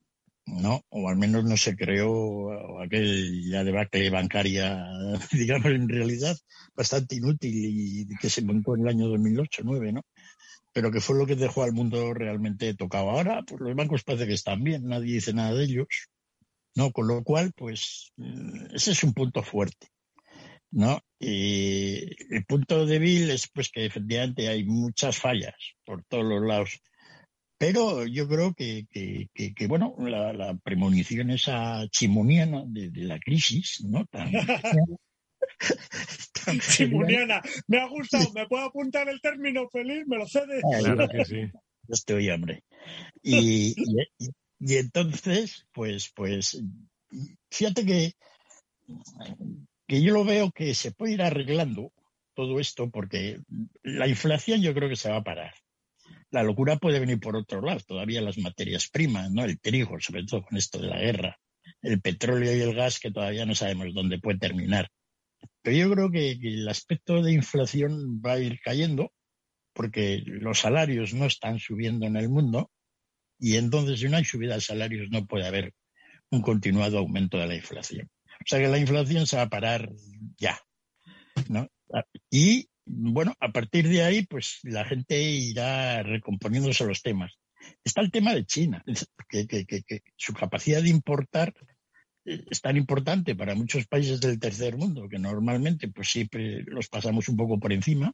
¿no? 0.48 0.84
O 0.90 1.10
al 1.10 1.18
menos 1.18 1.44
no 1.44 1.58
se 1.58 1.76
creó 1.76 2.82
aquella 2.82 3.64
debacle 3.64 4.10
bancaria, 4.10 4.84
digamos, 5.32 5.68
en 5.68 5.88
realidad 5.88 6.36
bastante 6.76 7.16
inútil 7.16 7.52
y 7.54 8.08
que 8.20 8.32
se 8.32 8.42
montó 8.42 8.76
en 8.76 8.82
el 8.82 8.88
año 8.88 9.08
2008-2009, 9.10 9.94
¿no? 9.94 10.02
Pero 10.72 10.92
que 10.92 11.02
fue 11.02 11.20
lo 11.20 11.28
que 11.28 11.36
dejó 11.36 11.62
al 11.62 11.74
mundo 11.74 12.16
realmente 12.16 12.74
tocado. 12.74 13.12
Ahora, 13.12 13.44
pues 13.46 13.62
los 13.62 13.76
bancos 13.76 14.04
parece 14.04 14.26
que 14.26 14.34
están 14.34 14.64
bien, 14.64 14.88
nadie 14.88 15.14
dice 15.14 15.34
nada 15.34 15.54
de 15.54 15.66
ellos, 15.66 15.88
¿no? 16.76 16.92
Con 16.92 17.08
lo 17.08 17.24
cual, 17.24 17.52
pues, 17.56 18.12
mm, 18.18 18.76
ese 18.76 18.92
es 18.92 19.04
un 19.04 19.14
punto 19.14 19.44
fuerte, 19.44 19.88
¿no? 20.72 21.00
Y 21.20 22.10
el 22.34 22.46
punto 22.48 22.86
débil 22.86 23.30
es, 23.30 23.48
pues, 23.48 23.70
que 23.70 23.86
efectivamente 23.86 24.48
hay 24.50 24.64
muchas 24.64 25.18
fallas 25.18 25.56
por 25.86 26.04
todos 26.06 26.26
los 26.26 26.42
lados 26.42 26.82
pero 27.64 28.06
yo 28.06 28.28
creo 28.28 28.54
que, 28.54 28.88
que, 28.92 29.30
que, 29.54 29.68
bueno, 29.68 29.96
la, 29.98 30.34
la, 30.34 30.54
premonición 30.56 31.30
esa 31.30 31.88
chimoniana 31.88 32.66
de, 32.68 32.90
de 32.90 33.04
la 33.04 33.18
crisis, 33.20 33.86
¿no? 33.88 34.06
Tan, 34.08 34.32
tan 36.46 36.60
chimoniana, 36.60 37.42
me 37.68 37.80
ha 37.80 37.88
gustado, 37.88 38.34
me 38.34 38.48
puedo 38.48 38.66
apuntar 38.66 39.08
el 39.08 39.22
término 39.22 39.70
feliz, 39.70 40.04
me 40.08 40.18
lo 40.18 40.28
cedes. 40.28 40.62
Claro 40.82 41.08
que 41.08 41.24
sí. 41.24 41.52
Estoy, 41.88 42.30
hombre. 42.32 42.64
Y, 43.22 43.74
y, 43.78 44.30
y, 44.66 44.78
entonces, 44.78 45.66
pues, 45.74 46.12
pues, 46.16 46.62
fíjate 47.50 47.86
que, 47.86 48.14
que 49.88 50.02
yo 50.02 50.14
lo 50.14 50.26
veo 50.26 50.52
que 50.52 50.74
se 50.76 50.92
puede 50.92 51.14
ir 51.14 51.22
arreglando 51.22 51.92
todo 52.36 52.60
esto 52.60 52.90
porque 52.90 53.40
la 53.84 54.08
inflación 54.08 54.62
yo 54.62 54.74
creo 54.74 54.90
que 54.90 54.96
se 54.96 55.10
va 55.10 55.18
a 55.18 55.24
parar 55.24 55.54
la 56.34 56.44
locura 56.44 56.78
puede 56.78 57.00
venir 57.00 57.20
por 57.20 57.36
otro 57.36 57.62
lado, 57.62 57.80
todavía 57.86 58.20
las 58.20 58.40
materias 58.40 58.90
primas, 58.90 59.32
¿no? 59.32 59.46
El 59.46 59.60
trigo, 59.60 60.00
sobre 60.00 60.26
todo 60.26 60.42
con 60.42 60.58
esto 60.58 60.80
de 60.80 60.88
la 60.88 61.00
guerra, 61.00 61.40
el 61.84 62.02
petróleo 62.02 62.56
y 62.56 62.62
el 62.62 62.74
gas, 62.74 63.00
que 63.00 63.12
todavía 63.12 63.46
no 63.46 63.54
sabemos 63.54 63.94
dónde 63.94 64.20
puede 64.20 64.40
terminar. 64.40 64.90
Pero 65.62 65.78
yo 65.78 65.92
creo 65.92 66.12
que, 66.12 66.40
que 66.40 66.48
el 66.48 66.68
aspecto 66.68 67.22
de 67.22 67.34
inflación 67.34 68.20
va 68.20 68.34
a 68.34 68.40
ir 68.40 68.60
cayendo, 68.62 69.14
porque 69.74 70.24
los 70.26 70.60
salarios 70.60 71.14
no 71.14 71.26
están 71.26 71.60
subiendo 71.60 72.08
en 72.08 72.18
el 72.18 72.30
mundo, 72.30 72.72
y 73.40 73.58
entonces 73.58 74.00
si 74.00 74.10
no 74.10 74.18
hay 74.18 74.26
subida 74.26 74.56
de 74.56 74.62
salarios 74.62 75.10
no 75.10 75.26
puede 75.26 75.48
haber 75.48 75.74
un 76.30 76.42
continuado 76.42 76.98
aumento 76.98 77.38
de 77.38 77.48
la 77.48 77.56
inflación. 77.56 78.10
O 78.28 78.46
sea 78.46 78.60
que 78.60 78.68
la 78.68 78.80
inflación 78.80 79.28
se 79.28 79.38
va 79.38 79.44
a 79.44 79.50
parar 79.50 79.90
ya. 80.38 80.60
¿no? 81.50 81.68
Y 82.30 82.68
bueno, 82.86 83.34
a 83.40 83.52
partir 83.52 83.88
de 83.88 84.04
ahí, 84.04 84.26
pues 84.26 84.60
la 84.64 84.86
gente 84.86 85.22
irá 85.22 86.04
recomponiéndose 86.04 86.86
los 86.86 87.02
temas. 87.02 87.34
Está 87.84 88.02
el 88.02 88.12
tema 88.12 88.34
de 88.34 88.46
China, 88.46 88.84
que, 89.30 89.48
que, 89.48 89.66
que, 89.66 89.84
que 89.84 90.02
su 90.18 90.34
capacidad 90.34 90.82
de 90.82 90.90
importar 90.90 91.54
eh, 92.26 92.44
es 92.50 92.62
tan 92.62 92.76
importante 92.76 93.36
para 93.36 93.56
muchos 93.56 93.88
países 93.88 94.20
del 94.20 94.40
tercer 94.40 94.76
mundo, 94.76 95.08
que 95.08 95.20
normalmente 95.20 95.88
pues 95.88 96.10
siempre 96.10 96.64
los 96.64 96.90
pasamos 96.90 97.30
un 97.30 97.38
poco 97.38 97.60
por 97.60 97.72
encima, 97.72 98.12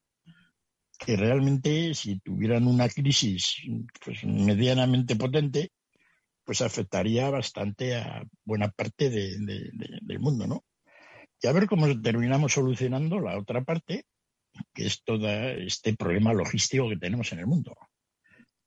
que 1.00 1.16
realmente 1.16 1.94
si 1.96 2.20
tuvieran 2.20 2.68
una 2.68 2.90
crisis 2.90 3.56
pues, 4.04 4.24
medianamente 4.26 5.16
potente, 5.16 5.72
pues 6.44 6.62
afectaría 6.62 7.30
bastante 7.30 7.96
a 7.96 8.24
buena 8.44 8.70
parte 8.70 9.10
de, 9.10 9.38
de, 9.40 9.70
de, 9.72 10.00
del 10.02 10.20
mundo, 10.20 10.46
¿no? 10.46 10.66
Y 11.42 11.48
a 11.48 11.54
ver 11.54 11.68
cómo 11.68 12.02
terminamos 12.02 12.54
solucionando 12.54 13.22
la 13.22 13.38
otra 13.38 13.64
parte, 13.64 14.04
que 14.74 14.88
es 14.88 15.02
todo 15.04 15.30
este 15.30 15.96
problema 15.96 16.34
logístico 16.34 16.90
que 16.90 16.98
tenemos 16.98 17.32
en 17.32 17.40
el 17.40 17.48
mundo, 17.48 17.78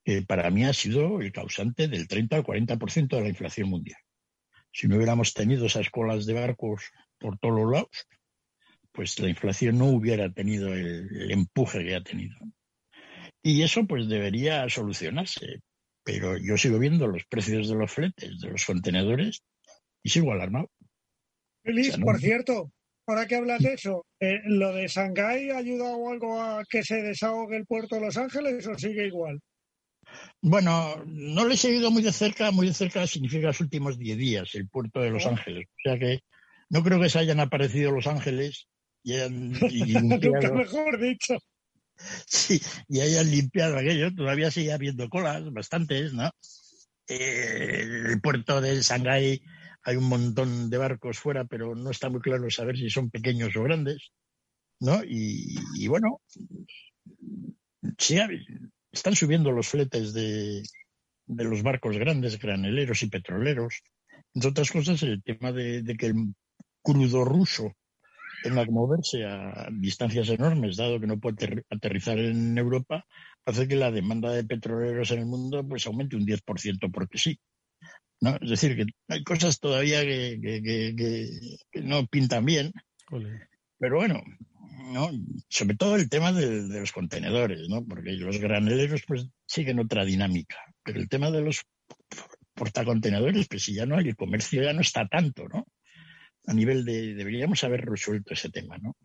que 0.03 0.23
para 0.23 0.49
mí 0.49 0.65
ha 0.65 0.73
sido 0.73 1.21
el 1.21 1.31
causante 1.31 1.87
del 1.87 2.07
30 2.07 2.37
al 2.37 2.43
40% 2.43 3.15
de 3.15 3.21
la 3.21 3.29
inflación 3.29 3.69
mundial. 3.69 3.99
Si 4.71 4.87
no 4.87 4.95
hubiéramos 4.95 5.33
tenido 5.35 5.67
esas 5.67 5.91
colas 5.91 6.25
de 6.25 6.33
barcos 6.33 6.89
por 7.19 7.37
todos 7.37 7.71
lados, 7.71 8.07
pues 8.93 9.19
la 9.19 9.29
inflación 9.29 9.77
no 9.77 9.87
hubiera 9.87 10.31
tenido 10.31 10.73
el, 10.73 11.09
el 11.15 11.31
empuje 11.31 11.83
que 11.83 11.95
ha 11.95 12.03
tenido. 12.03 12.35
Y 13.41 13.63
eso 13.63 13.85
pues 13.85 14.07
debería 14.07 14.69
solucionarse, 14.69 15.59
pero 16.03 16.37
yo 16.37 16.57
sigo 16.57 16.79
viendo 16.79 17.07
los 17.07 17.25
precios 17.25 17.67
de 17.67 17.75
los 17.75 17.91
fletes, 17.91 18.39
de 18.39 18.49
los 18.49 18.65
contenedores, 18.65 19.41
y 20.01 20.09
sigo 20.09 20.31
alarmado. 20.31 20.69
Feliz, 21.63 21.89
o 21.89 21.91
sea, 21.91 21.97
no... 21.99 22.05
por 22.05 22.19
cierto, 22.19 22.71
ahora 23.07 23.27
que 23.27 23.35
hablas 23.35 23.61
de 23.61 23.73
eso, 23.73 24.05
eh, 24.19 24.39
¿lo 24.45 24.73
de 24.73 24.87
Shanghái 24.87 25.49
ha 25.49 25.57
ayudado 25.57 26.09
algo 26.09 26.41
a 26.41 26.63
que 26.69 26.83
se 26.83 27.01
desahogue 27.01 27.57
el 27.57 27.65
puerto 27.65 27.95
de 27.95 28.01
Los 28.01 28.17
Ángeles 28.17 28.65
o 28.67 28.77
sigue 28.77 29.07
igual? 29.07 29.39
Bueno, 30.41 31.03
no 31.05 31.47
le 31.47 31.55
he 31.55 31.57
seguido 31.57 31.89
muy 31.89 32.03
de 32.03 32.11
cerca, 32.11 32.51
muy 32.51 32.67
de 32.67 32.73
cerca 32.73 33.07
significa 33.07 33.47
los 33.47 33.61
últimos 33.61 33.97
10 33.97 34.17
días, 34.17 34.55
el 34.55 34.69
puerto 34.69 35.01
de 35.01 35.09
Los 35.09 35.25
oh. 35.25 35.29
Ángeles. 35.29 35.65
O 35.67 35.89
sea 35.89 35.97
que 35.97 36.19
no 36.69 36.83
creo 36.83 36.99
que 36.99 37.09
se 37.09 37.19
hayan 37.19 37.39
aparecido 37.39 37.91
Los 37.91 38.07
Ángeles 38.07 38.67
y 39.03 39.13
hayan 39.13 39.51
y 39.69 39.85
limpiado... 39.85 40.55
mejor 40.55 40.99
dicho. 40.99 41.37
Sí, 42.25 42.61
y 42.87 43.01
hayan 43.01 43.29
limpiado 43.29 43.77
aquello. 43.77 44.13
Todavía 44.15 44.49
sigue 44.49 44.73
habiendo 44.73 45.09
colas, 45.09 45.51
bastantes, 45.51 46.13
¿no? 46.13 46.31
Eh, 47.07 47.85
el 48.09 48.21
puerto 48.21 48.61
de 48.61 48.81
Shanghái 48.81 49.41
hay 49.83 49.95
un 49.95 50.07
montón 50.07 50.69
de 50.69 50.77
barcos 50.77 51.19
fuera, 51.19 51.45
pero 51.45 51.75
no 51.75 51.91
está 51.91 52.09
muy 52.09 52.21
claro 52.21 52.49
saber 52.49 52.77
si 52.77 52.89
son 52.89 53.09
pequeños 53.09 53.55
o 53.55 53.63
grandes, 53.63 54.11
¿no? 54.79 55.03
Y, 55.03 55.55
y 55.75 55.87
bueno, 55.87 56.21
sí, 57.97 58.17
están 58.91 59.15
subiendo 59.15 59.51
los 59.51 59.67
fletes 59.67 60.13
de, 60.13 60.63
de, 61.25 61.43
los 61.43 61.63
barcos 61.63 61.97
grandes, 61.97 62.39
graneleros 62.39 63.03
y 63.03 63.09
petroleros. 63.09 63.81
Entre 64.33 64.49
otras 64.49 64.71
cosas, 64.71 65.03
el 65.03 65.21
tema 65.21 65.51
de, 65.51 65.83
de 65.83 65.95
que 65.95 66.07
el 66.07 66.33
crudo 66.81 67.25
ruso 67.25 67.75
tenga 68.43 68.65
que 68.65 68.71
moverse 68.71 69.23
a 69.23 69.69
distancias 69.71 70.29
enormes, 70.29 70.77
dado 70.77 70.99
que 70.99 71.07
no 71.07 71.19
puede 71.19 71.63
aterrizar 71.69 72.19
en 72.19 72.57
Europa, 72.57 73.05
hace 73.45 73.67
que 73.67 73.75
la 73.75 73.91
demanda 73.91 74.31
de 74.31 74.43
petroleros 74.43 75.11
en 75.11 75.19
el 75.19 75.25
mundo 75.25 75.65
pues 75.67 75.87
aumente 75.87 76.17
un 76.17 76.25
10% 76.25 76.91
porque 76.91 77.17
sí. 77.17 77.39
¿no? 78.21 78.37
Es 78.41 78.49
decir, 78.49 78.75
que 78.75 78.85
hay 79.07 79.23
cosas 79.23 79.59
todavía 79.59 80.01
que, 80.01 80.39
que, 80.41 80.61
que, 80.61 81.57
que 81.71 81.81
no 81.81 82.05
pintan 82.07 82.45
bien. 82.45 82.71
Pero 83.79 83.97
bueno, 83.97 84.21
¿no? 84.91 85.09
sobre 85.49 85.75
todo 85.75 85.95
el 85.95 86.09
tema 86.09 86.31
de, 86.31 86.67
de, 86.67 86.79
los 86.79 86.91
contenedores, 86.91 87.67
¿no? 87.69 87.85
porque 87.85 88.11
los 88.11 88.37
graneleros 88.39 89.03
pues 89.07 89.27
siguen 89.45 89.79
otra 89.79 90.05
dinámica. 90.05 90.57
Pero 90.83 90.99
el 90.99 91.09
tema 91.09 91.31
de 91.31 91.41
los 91.41 91.63
portacontenedores, 92.53 93.47
pues 93.47 93.63
si 93.63 93.73
ya 93.73 93.85
no 93.85 93.97
hay, 93.97 94.09
el 94.09 94.15
comercio 94.15 94.63
ya 94.63 94.73
no 94.73 94.81
está 94.81 95.07
tanto, 95.07 95.47
¿no? 95.47 95.65
A 96.45 96.53
nivel 96.53 96.83
de, 96.85 97.13
deberíamos 97.13 97.63
haber 97.63 97.85
resuelto 97.85 98.33
ese 98.33 98.49
tema, 98.49 98.77
¿no? 98.77 98.95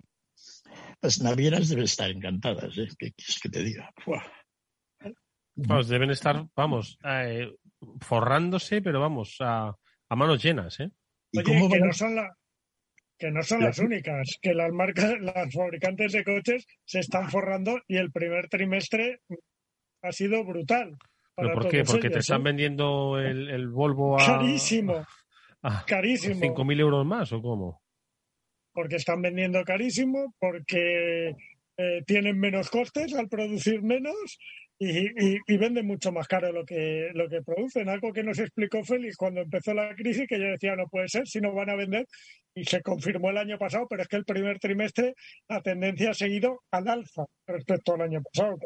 Las 1.00 1.20
navieras 1.20 1.68
deben 1.68 1.84
estar 1.84 2.10
encantadas, 2.10 2.76
¿eh? 2.78 2.88
¿Qué 2.98 3.12
quieres 3.12 3.38
que 3.40 3.48
te 3.48 3.62
diga? 3.62 3.92
¡Fua! 3.96 4.24
Vamos, 5.54 5.88
deben 5.88 6.10
estar, 6.10 6.46
vamos, 6.54 6.98
eh, 7.04 7.50
forrándose, 8.00 8.80
pero 8.80 9.00
vamos, 9.00 9.36
a, 9.40 9.74
a 10.08 10.16
manos 10.16 10.42
llenas, 10.42 10.78
¿eh? 10.80 10.90
¿Y 11.32 11.38
Oye, 11.38 11.44
cómo 11.44 11.70
que, 11.70 11.80
no 11.80 11.92
son 11.92 12.14
la, 12.14 12.32
que 13.18 13.30
no 13.30 13.42
son 13.42 13.62
las 13.62 13.78
únicas, 13.78 14.38
que 14.40 14.54
las 14.54 14.72
marcas, 14.72 15.20
las 15.20 15.52
fabricantes 15.52 16.12
de 16.12 16.24
coches 16.24 16.66
se 16.84 17.00
están 17.00 17.28
forrando 17.30 17.80
y 17.88 17.96
el 17.96 18.12
primer 18.12 18.48
trimestre 18.48 19.20
ha 20.02 20.12
sido 20.12 20.44
brutal. 20.44 20.96
¿Pero 21.34 21.52
por 21.52 21.68
qué? 21.68 21.84
Porque 21.84 22.06
ellos, 22.06 22.12
te 22.12 22.18
están 22.20 22.40
¿eh? 22.42 22.44
vendiendo 22.44 23.18
el, 23.18 23.48
el, 23.50 23.68
Volvo 23.68 24.20
a... 24.20 24.24
Carísimo. 24.24 25.04
A, 25.62 25.84
carísimo. 25.86 26.40
¿5.000 26.40 26.80
euros 26.80 27.06
más 27.06 27.32
o 27.32 27.42
cómo? 27.42 27.82
Porque 28.72 28.96
están 28.96 29.22
vendiendo 29.22 29.64
carísimo, 29.64 30.34
porque 30.38 31.34
eh, 31.76 32.02
tienen 32.06 32.38
menos 32.38 32.70
costes 32.70 33.14
al 33.14 33.28
producir 33.28 33.82
menos 33.82 34.38
y, 34.80 35.06
y, 35.06 35.38
y, 35.44 35.56
venden 35.56 35.86
mucho 35.86 36.12
más 36.12 36.28
caro 36.28 36.52
lo 36.52 36.64
que, 36.64 37.10
lo 37.12 37.28
que 37.28 37.42
producen. 37.42 37.88
Algo 37.88 38.12
que 38.12 38.22
nos 38.22 38.38
explicó 38.38 38.84
Félix 38.84 39.16
cuando 39.16 39.40
empezó 39.40 39.74
la 39.74 39.92
crisis, 39.96 40.28
que 40.28 40.38
yo 40.38 40.46
decía, 40.46 40.76
no 40.76 40.86
puede 40.86 41.08
ser, 41.08 41.26
si 41.26 41.40
no 41.40 41.52
van 41.52 41.70
a 41.70 41.74
vender. 41.74 42.06
Y 42.54 42.64
se 42.64 42.80
confirmó 42.80 43.30
el 43.30 43.38
año 43.38 43.58
pasado, 43.58 43.86
pero 43.88 44.02
es 44.02 44.08
que 44.08 44.16
el 44.16 44.24
primer 44.24 44.60
trimestre 44.60 45.14
la 45.48 45.60
tendencia 45.62 46.10
ha 46.10 46.14
seguido 46.14 46.62
al 46.70 46.88
alza 46.88 47.26
respecto 47.46 47.94
al 47.94 48.02
año 48.02 48.22
pasado. 48.22 48.58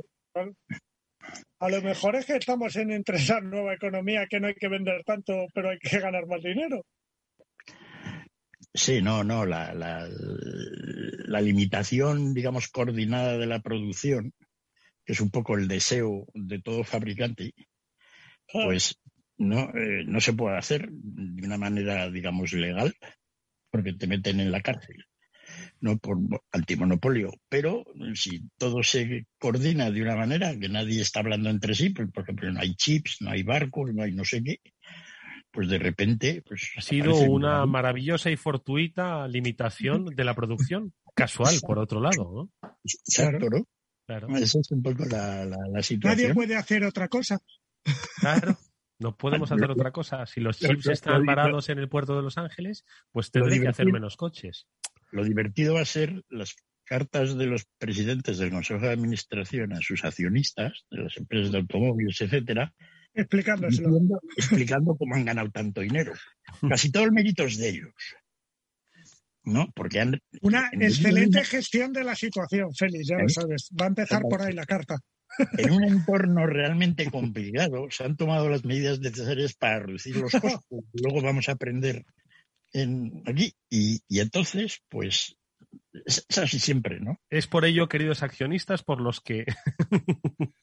A 1.59 1.69
lo 1.69 1.81
mejor 1.83 2.17
es 2.17 2.27
que 2.27 2.37
estamos 2.37 2.77
en 2.77 2.91
entre 2.91 3.17
esa 3.17 3.41
nueva 3.41 3.75
economía 3.75 4.27
que 4.29 4.41
no 4.41 4.49
hay 4.49 4.55
que 4.55 4.69
vender 4.69 5.03
tanto, 5.05 5.47
pero 5.55 5.71
hay 5.71 5.79
que 5.79 5.99
ganar 5.99 6.27
más 6.27 6.43
dinero. 6.43 6.85
Sí, 8.75 9.03
no, 9.03 9.23
no, 9.23 9.45
la, 9.45 9.75
la, 9.75 10.09
la 10.09 11.41
limitación, 11.41 12.33
digamos, 12.33 12.69
coordinada 12.69 13.37
de 13.37 13.47
la 13.47 13.61
producción 13.61 14.33
que 15.05 15.13
es 15.13 15.21
un 15.21 15.31
poco 15.31 15.57
el 15.57 15.69
deseo 15.69 16.27
de 16.35 16.61
todo 16.61 16.85
fabricante, 16.85 17.55
pues 18.53 19.01
no, 19.39 19.71
eh, 19.71 20.05
no 20.07 20.21
se 20.21 20.33
puede 20.33 20.57
hacer 20.59 20.89
de 20.91 21.47
una 21.47 21.59
manera, 21.59 22.11
digamos, 22.11 22.53
legal, 22.53 22.95
porque 23.71 23.93
te 23.95 24.07
meten 24.07 24.41
en 24.41 24.53
la 24.53 24.61
cárcel, 24.61 25.05
no 25.83 25.99
por 25.99 26.17
antimonopolio. 26.53 27.33
Pero 27.49 27.85
si 28.15 28.49
todo 28.57 28.83
se 28.83 29.27
coordina 29.39 29.91
de 29.91 30.01
una 30.01 30.17
manera, 30.17 30.59
que 30.59 30.69
nadie 30.69 31.03
está 31.03 31.21
hablando 31.21 31.51
entre 31.51 31.75
sí, 31.75 31.91
pues, 31.91 32.11
por 32.11 32.23
ejemplo, 32.23 32.51
no 32.51 32.61
hay 32.61 32.75
chips, 32.75 33.19
no 33.21 33.31
hay 33.31 33.43
barcos, 33.43 33.93
no 33.93 34.03
hay 34.03 34.13
no 34.13 34.25
sé 34.25 34.43
qué, 34.43 34.61
pues 35.51 35.69
de 35.69 35.79
repente... 35.79 36.43
Pues, 36.47 36.71
ha 36.77 36.81
sido 36.81 37.15
una 37.17 37.67
maravillosa 37.67 38.31
y 38.31 38.37
fortuita 38.37 39.27
limitación 39.29 40.07
de 40.07 40.25
la 40.25 40.35
producción, 40.35 40.95
casual, 41.15 41.57
por 41.67 41.79
otro 41.79 42.01
lado. 42.01 42.49
¿no? 42.63 42.71
Exacto, 42.85 43.51
¿no? 43.51 43.67
Claro. 44.07 44.29
Esa 44.37 44.61
es 44.61 44.71
un 44.71 44.83
poco 44.83 45.05
la, 45.05 45.45
la, 45.45 45.83
situación. 45.83 46.23
Nadie 46.23 46.35
puede 46.35 46.57
hacer 46.57 46.85
otra 46.85 47.09
cosa. 47.09 47.39
Claro. 48.21 48.57
No 48.99 49.17
podemos 49.17 49.51
hacer 49.51 49.71
otra 49.71 49.91
cosa. 49.91 50.27
Si 50.27 50.41
los 50.41 50.59
chips 50.59 50.87
están 50.87 51.25
varados 51.25 51.69
en 51.69 51.79
el 51.79 51.89
puerto 51.89 52.17
de 52.17 52.23
Los 52.23 52.39
Ángeles, 52.39 52.85
pues 53.11 53.31
tendré 53.31 53.61
que 53.61 53.69
hacer 53.69 53.87
menos 53.93 54.17
coches. 54.17 54.67
Lo 55.13 55.25
divertido 55.25 55.75
va 55.75 55.83
a 55.83 55.87
ser 55.87 56.25
las 56.29 56.57
cartas 56.85 57.37
de 57.39 57.47
los 57.47 57.67
presidentes 57.79 58.39
del 58.39 58.51
Consejo 58.51 58.81
de 58.81 58.93
Administración 58.93 59.73
a 59.73 59.81
sus 59.81 60.05
accionistas, 60.05 60.85
de 60.91 61.05
las 61.05 61.17
empresas 61.17 61.53
de 61.53 61.59
automóviles, 61.59 62.21
etcétera, 62.21 62.75
explicando, 63.15 63.69
explicando 64.37 64.97
cómo 64.97 65.15
han 65.15 65.25
ganado 65.25 65.51
tanto 65.51 65.83
dinero. 65.83 66.13
Casi 66.69 66.91
todo 66.91 67.05
el 67.05 67.13
mérito 67.13 67.45
es 67.45 67.59
de 67.59 67.69
ellos. 67.69 67.95
¿no? 69.45 69.73
Porque 69.75 70.01
han, 70.01 70.21
Una 70.41 70.71
excelente 70.73 71.45
gestión 71.45 71.93
de 71.93 72.05
la 72.05 72.15
situación, 72.15 72.73
Félix, 72.75 73.09
ya 73.09 73.17
lo 73.17 73.27
¿Eh? 73.27 73.29
sabes. 73.29 73.71
Va 73.81 73.87
a 73.87 73.89
empezar 73.89 74.23
por 74.23 74.43
ahí 74.43 74.53
la 74.53 74.65
carta. 74.65 74.99
En 75.59 75.73
un 75.73 75.85
entorno 75.89 76.47
realmente 76.47 77.11
complicado, 77.11 77.87
se 77.91 78.05
han 78.05 78.17
tomado 78.17 78.49
las 78.49 78.65
medidas 78.65 79.01
necesarias 79.01 79.55
para 79.55 79.81
reducir 79.81 80.17
los 80.17 80.33
costos. 80.33 80.85
Luego 80.93 81.23
vamos 81.23 81.49
a 81.49 81.53
aprender 81.53 82.05
en, 82.73 83.23
aquí. 83.27 83.55
Y, 83.71 84.03
entonces, 84.09 84.83
pues, 84.89 85.37
es, 86.05 86.27
así 86.39 86.59
siempre, 86.59 87.01
¿no? 87.01 87.21
Es 87.31 87.47
por 87.47 87.65
ello, 87.65 87.89
queridos 87.89 88.23
accionistas, 88.23 88.83
por 88.83 89.01
los 89.01 89.21
que 89.21 89.45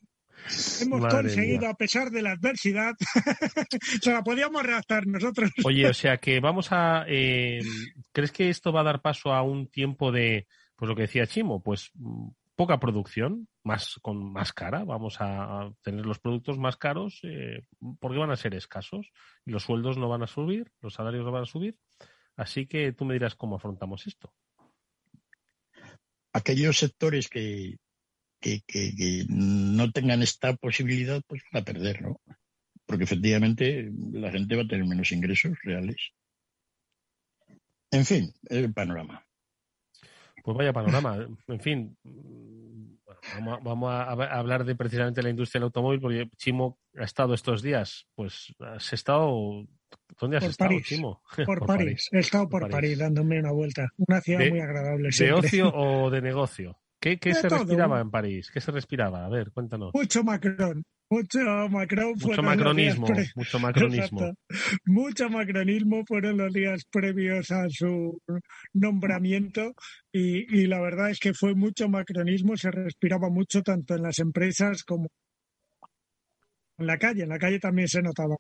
Hemos 0.82 1.06
conseguido, 1.06 1.68
a 1.68 1.74
pesar 1.74 2.10
de 2.10 2.22
la 2.22 2.32
adversidad, 2.32 2.96
se 4.02 4.12
la 4.12 4.24
podíamos 4.24 4.64
redactar 4.64 5.06
nosotros. 5.06 5.52
Oye, 5.64 5.88
o 5.88 5.94
sea 5.94 6.18
que 6.18 6.40
vamos 6.40 6.72
a. 6.72 7.06
Eh, 7.08 7.62
¿Crees 8.12 8.32
que 8.32 8.50
esto 8.50 8.72
va 8.72 8.82
a 8.82 8.86
dar 8.86 9.02
paso 9.02 9.34
a 9.34 9.42
un 9.42 9.68
tiempo 9.68 10.12
de, 10.12 10.48
pues 10.76 10.90
lo 10.90 10.96
que 10.96 11.04
decía 11.04 11.28
Chimo, 11.28 11.62
pues 11.62 11.92
poca 12.56 12.80
producción, 12.80 13.48
más 13.64 14.00
con 14.02 14.34
más 14.34 14.52
cara, 14.52 14.84
vamos 14.84 15.18
a 15.20 15.72
tener 15.82 16.06
los 16.06 16.20
productos 16.20 16.58
más 16.58 16.76
caros 16.76 17.22
eh, 17.24 17.64
porque 18.02 18.18
van 18.18 18.32
a 18.32 18.36
ser 18.36 18.54
escasos 18.54 19.12
y 19.46 19.52
los 19.52 19.64
sueldos 19.64 19.98
no 19.98 20.10
van 20.10 20.24
a 20.24 20.28
subir, 20.28 20.70
los 20.82 20.94
salarios 20.94 21.24
no 21.24 21.32
van 21.32 21.44
a 21.44 21.46
subir. 21.46 21.78
Así 22.40 22.68
que 22.68 22.94
tú 22.94 23.04
me 23.04 23.16
dirás 23.16 23.36
cómo 23.36 23.58
afrontamos 23.58 24.08
esto. 24.08 24.34
Aquellos 26.32 26.78
sectores 26.78 27.28
que, 27.28 27.80
que, 28.40 29.26
no 29.28 29.92
tengan 29.92 30.22
esta 30.22 30.56
posibilidad, 30.56 31.22
pues 31.28 31.42
van 31.52 31.62
a 31.62 31.66
perder, 31.66 32.02
¿no? 32.02 32.22
Porque 32.86 33.04
efectivamente 33.04 33.92
la 34.14 34.32
gente 34.32 34.56
va 34.56 34.62
a 34.62 34.68
tener 34.68 34.86
menos 34.86 35.12
ingresos 35.12 35.58
reales. 35.64 36.14
En 37.92 38.06
fin, 38.06 38.32
el 38.50 38.74
panorama. 38.74 39.22
Pues 40.42 40.58
vaya 40.58 40.72
panorama. 40.72 41.28
En 41.48 41.60
fin, 41.60 41.98
vamos, 43.62 43.92
a, 43.92 44.12
hablar 44.40 44.64
de 44.64 44.76
precisamente 44.76 45.22
la 45.22 45.30
industria 45.30 45.60
del 45.60 45.66
automóvil, 45.66 46.00
porque 46.00 46.30
Chimo 46.38 46.80
ha 46.98 47.04
estado 47.04 47.34
estos 47.34 47.62
días, 47.62 48.08
pues 48.16 48.56
has 48.60 48.94
estado. 48.94 49.68
¿Dónde 50.20 50.38
has 50.38 50.44
estado, 50.44 50.72
Chimo? 50.82 51.22
Por, 51.46 51.66
París. 51.66 52.10
He 52.12 52.20
estado 52.20 52.50
por, 52.50 52.70
París. 52.70 52.98
dándome 52.98 53.40
una 53.40 53.52
vuelta. 53.52 53.88
Una 53.98 54.20
ciudad 54.22 54.48
muy 54.50 54.60
agradable. 54.60 55.10
¿De 55.18 55.32
ocio 55.32 55.72
o 55.74 56.10
de 56.10 56.22
negocio? 56.22 56.78
¿Qué, 57.00 57.18
se 57.34 57.48
respiraba 57.48 58.02
en 58.02 58.12
París? 58.12 58.52
¿Qué 58.54 58.60
se 58.60 58.72
respiraba? 58.72 59.26
A 59.26 59.30
ver, 59.30 59.52
cuéntanos. 59.52 59.92
Mucho 59.94 60.24
Macron. 60.24 60.84
Mucho 61.12 61.40
Macron 61.72 62.16
mucho 62.22 62.44
macronismo, 62.44 63.08
mucho 63.36 63.60
macronismo. 63.60 64.34
Mucho 64.86 65.30
macronismo 65.30 66.04
fueron 66.06 66.38
los 66.38 66.54
días 66.54 66.84
previos 66.92 67.50
a 67.50 67.68
su 67.70 68.22
nombramiento 68.74 69.74
y, 70.12 70.56
y 70.56 70.68
la 70.68 70.80
verdad 70.80 71.10
es 71.10 71.18
que 71.18 71.34
fue 71.34 71.56
mucho 71.56 71.90
macronismo, 71.90 72.56
se 72.58 72.70
respiraba 72.70 73.30
mucho 73.32 73.64
tanto 73.64 73.96
en 73.96 74.04
las 74.04 74.20
empresas 74.20 74.84
como 74.84 75.08
en 76.80 76.88
la 76.88 76.98
calle, 76.98 77.24
en 77.24 77.30
la 77.30 77.40
calle 77.40 77.60
también 77.60 77.88
se 77.88 78.02
notaba. 78.02 78.36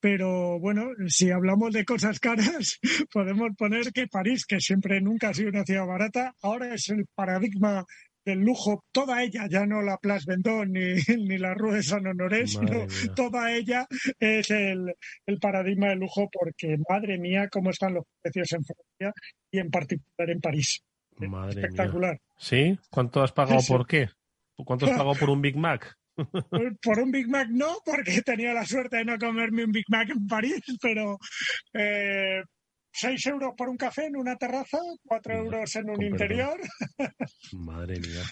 Pero 0.00 0.58
bueno, 0.58 0.90
si 1.08 1.30
hablamos 1.30 1.72
de 1.72 1.84
cosas 1.84 2.18
caras, 2.18 2.78
podemos 3.12 3.50
poner 3.56 3.92
que 3.92 4.06
París, 4.06 4.44
que 4.46 4.60
siempre 4.60 5.00
nunca 5.00 5.30
ha 5.30 5.34
sido 5.34 5.50
una 5.50 5.64
ciudad 5.64 5.86
barata, 5.86 6.34
ahora 6.42 6.74
es 6.74 6.88
el 6.88 7.06
paradigma 7.14 7.84
del 8.24 8.40
lujo, 8.40 8.84
toda 8.90 9.22
ella, 9.22 9.46
ya 9.48 9.64
no 9.66 9.80
la 9.82 9.98
Place 9.98 10.24
Vendôme 10.26 10.66
ni, 10.66 10.94
ni 11.28 11.38
la 11.38 11.54
Rue 11.54 11.76
de 11.76 11.82
San 11.82 12.06
Honoré, 12.06 12.46
sino 12.48 12.86
toda 13.14 13.52
ella 13.52 13.86
es 14.18 14.50
el, 14.50 14.92
paradigma 15.40 15.90
del 15.90 16.00
lujo 16.00 16.28
porque, 16.32 16.76
madre 16.88 17.18
mía, 17.18 17.48
cómo 17.48 17.70
están 17.70 17.94
los 17.94 18.04
precios 18.20 18.52
en 18.52 18.64
Francia 18.64 19.22
y 19.50 19.58
en 19.60 19.70
particular 19.70 20.30
en 20.30 20.40
París. 20.40 20.82
Espectacular. 21.18 22.20
¿Sí? 22.36 22.78
¿Cuánto 22.90 23.22
has 23.22 23.32
pagado 23.32 23.60
por 23.66 23.86
qué? 23.86 24.10
¿Cuánto 24.56 24.86
has 24.86 24.92
pagado 24.98 25.14
por 25.14 25.30
un 25.30 25.40
Big 25.40 25.56
Mac? 25.56 25.96
Por 26.82 26.98
un 26.98 27.10
Big 27.10 27.28
Mac 27.28 27.48
no, 27.50 27.78
porque 27.84 28.16
he 28.16 28.22
tenido 28.22 28.52
la 28.54 28.64
suerte 28.64 28.98
de 28.98 29.04
no 29.04 29.18
comerme 29.18 29.64
un 29.64 29.72
Big 29.72 29.84
Mac 29.88 30.08
en 30.10 30.26
París, 30.26 30.62
pero 30.80 31.18
eh, 31.74 32.42
6 32.92 33.26
euros 33.26 33.54
por 33.56 33.68
un 33.68 33.76
café 33.76 34.06
en 34.06 34.16
una 34.16 34.36
terraza, 34.36 34.78
4 35.04 35.34
euros 35.34 35.76
en 35.76 35.90
un 35.90 36.02
interior. 36.02 36.58
Madre 37.52 38.00
mía. 38.00 38.22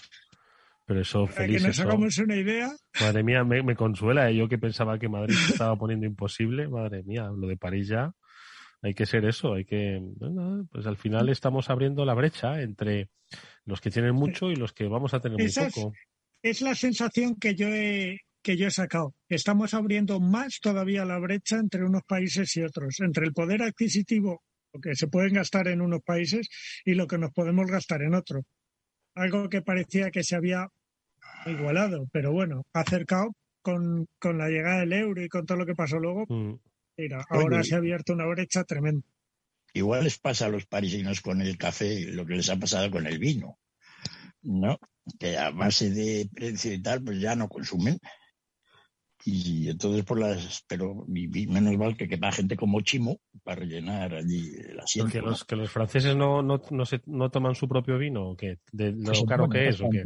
Pero 0.85 1.01
eso, 1.01 1.27
feliz. 1.27 1.61
Que 1.61 1.67
nos 1.67 1.79
hagamos 1.79 2.17
una 2.19 2.35
idea. 2.35 2.71
Madre 3.01 3.23
mía, 3.23 3.43
me, 3.43 3.75
consuela. 3.75 4.29
¿eh? 4.29 4.35
Yo 4.35 4.47
que 4.47 4.57
pensaba 4.57 4.99
que 4.99 5.09
Madrid 5.09 5.35
se 5.35 5.53
estaba 5.53 5.75
poniendo 5.75 6.05
imposible. 6.05 6.67
Madre 6.67 7.03
mía, 7.03 7.29
lo 7.35 7.47
de 7.47 7.57
París 7.57 7.87
ya. 7.87 8.11
Hay 8.81 8.93
que 8.93 9.05
ser 9.05 9.25
eso. 9.25 9.53
Hay 9.53 9.65
que. 9.65 9.99
pues 10.71 10.85
al 10.85 10.97
final 10.97 11.29
estamos 11.29 11.69
abriendo 11.69 12.05
la 12.05 12.13
brecha 12.13 12.61
entre 12.61 13.09
los 13.65 13.81
que 13.81 13.89
tienen 13.89 14.13
mucho 14.13 14.51
y 14.51 14.55
los 14.55 14.73
que 14.73 14.87
vamos 14.87 15.15
a 15.15 15.19
tener 15.19 15.39
muy 15.39 15.51
poco 15.51 15.93
es 16.45 16.61
la 16.61 16.75
sensación 16.75 17.37
que 17.37 17.55
yo 17.55 17.69
he, 17.69 18.19
que 18.43 18.55
yo 18.55 18.67
he 18.67 18.71
sacado. 18.71 19.15
Estamos 19.27 19.73
abriendo 19.73 20.19
más 20.19 20.59
todavía 20.61 21.03
la 21.03 21.17
brecha 21.17 21.57
entre 21.57 21.83
unos 21.83 22.03
países 22.03 22.55
y 22.55 22.61
otros, 22.61 22.99
entre 22.99 23.25
el 23.25 23.33
poder 23.33 23.63
adquisitivo, 23.63 24.43
lo 24.71 24.79
que 24.79 24.95
se 24.95 25.07
pueden 25.07 25.33
gastar 25.33 25.67
en 25.69 25.81
unos 25.81 26.03
países 26.03 26.47
y 26.85 26.93
lo 26.93 27.07
que 27.07 27.17
nos 27.17 27.31
podemos 27.31 27.65
gastar 27.65 28.03
en 28.03 28.13
otros. 28.13 28.43
Algo 29.15 29.49
que 29.49 29.63
parecía 29.63 30.11
que 30.11 30.23
se 30.23 30.35
había 30.35 30.67
igualado, 31.47 32.07
pero 32.11 32.31
bueno, 32.31 32.63
acercado 32.73 33.35
con, 33.63 34.07
la 34.21 34.47
llegada 34.47 34.81
del 34.81 34.93
euro 34.93 35.23
y 35.23 35.29
con 35.29 35.47
todo 35.47 35.57
lo 35.57 35.65
que 35.65 35.73
pasó 35.73 35.97
luego. 35.97 36.25
Mm. 36.29 36.59
Mira, 36.97 37.25
ahora 37.27 37.63
se 37.63 37.73
ha 37.73 37.79
abierto 37.79 38.13
una 38.13 38.27
brecha 38.27 38.63
tremenda. 38.65 39.07
Igual 39.73 40.03
les 40.03 40.19
pasa 40.19 40.45
a 40.45 40.49
los 40.49 40.67
parisinos 40.67 41.21
con 41.21 41.41
el 41.41 41.57
café 41.57 42.01
lo 42.11 42.23
que 42.23 42.35
les 42.35 42.49
ha 42.51 42.55
pasado 42.55 42.91
con 42.91 43.07
el 43.07 43.17
vino. 43.17 43.57
¿no? 44.45 44.79
Que 45.19 45.37
a 45.37 45.51
base 45.51 45.89
de 45.91 46.29
precio 46.33 46.73
y 46.73 46.81
tal, 46.81 47.03
pues 47.03 47.19
ya 47.19 47.35
no 47.35 47.47
consumen. 47.47 47.99
Y 49.27 49.69
entonces, 49.69 50.05
por 50.05 50.19
las, 50.19 50.63
pero 50.67 51.03
menos 51.07 51.77
mal 51.77 51.97
que 51.97 52.07
queda 52.07 52.31
gente 52.31 52.55
como 52.55 52.81
Chimo 52.81 53.19
para 53.43 53.61
rellenar 53.61 54.13
allí 54.13 54.53
el 54.55 54.79
asiento. 54.79 55.11
Que 55.11 55.21
los, 55.21 55.43
que 55.43 55.55
los 55.55 55.71
franceses 55.71 56.15
no, 56.15 56.43
no, 56.43 56.61
no, 56.69 56.85
se, 56.85 57.01
no 57.07 57.31
toman 57.31 57.55
su 57.55 57.67
propio 57.67 57.97
vino, 57.97 58.29
¿o 58.29 58.37
qué? 58.37 58.59
¿De 58.71 58.91
lo 58.91 59.03
pues 59.03 59.23
caro 59.27 59.49
que 59.49 59.69
es? 59.69 59.81
¿o 59.81 59.89
qué? 59.89 60.03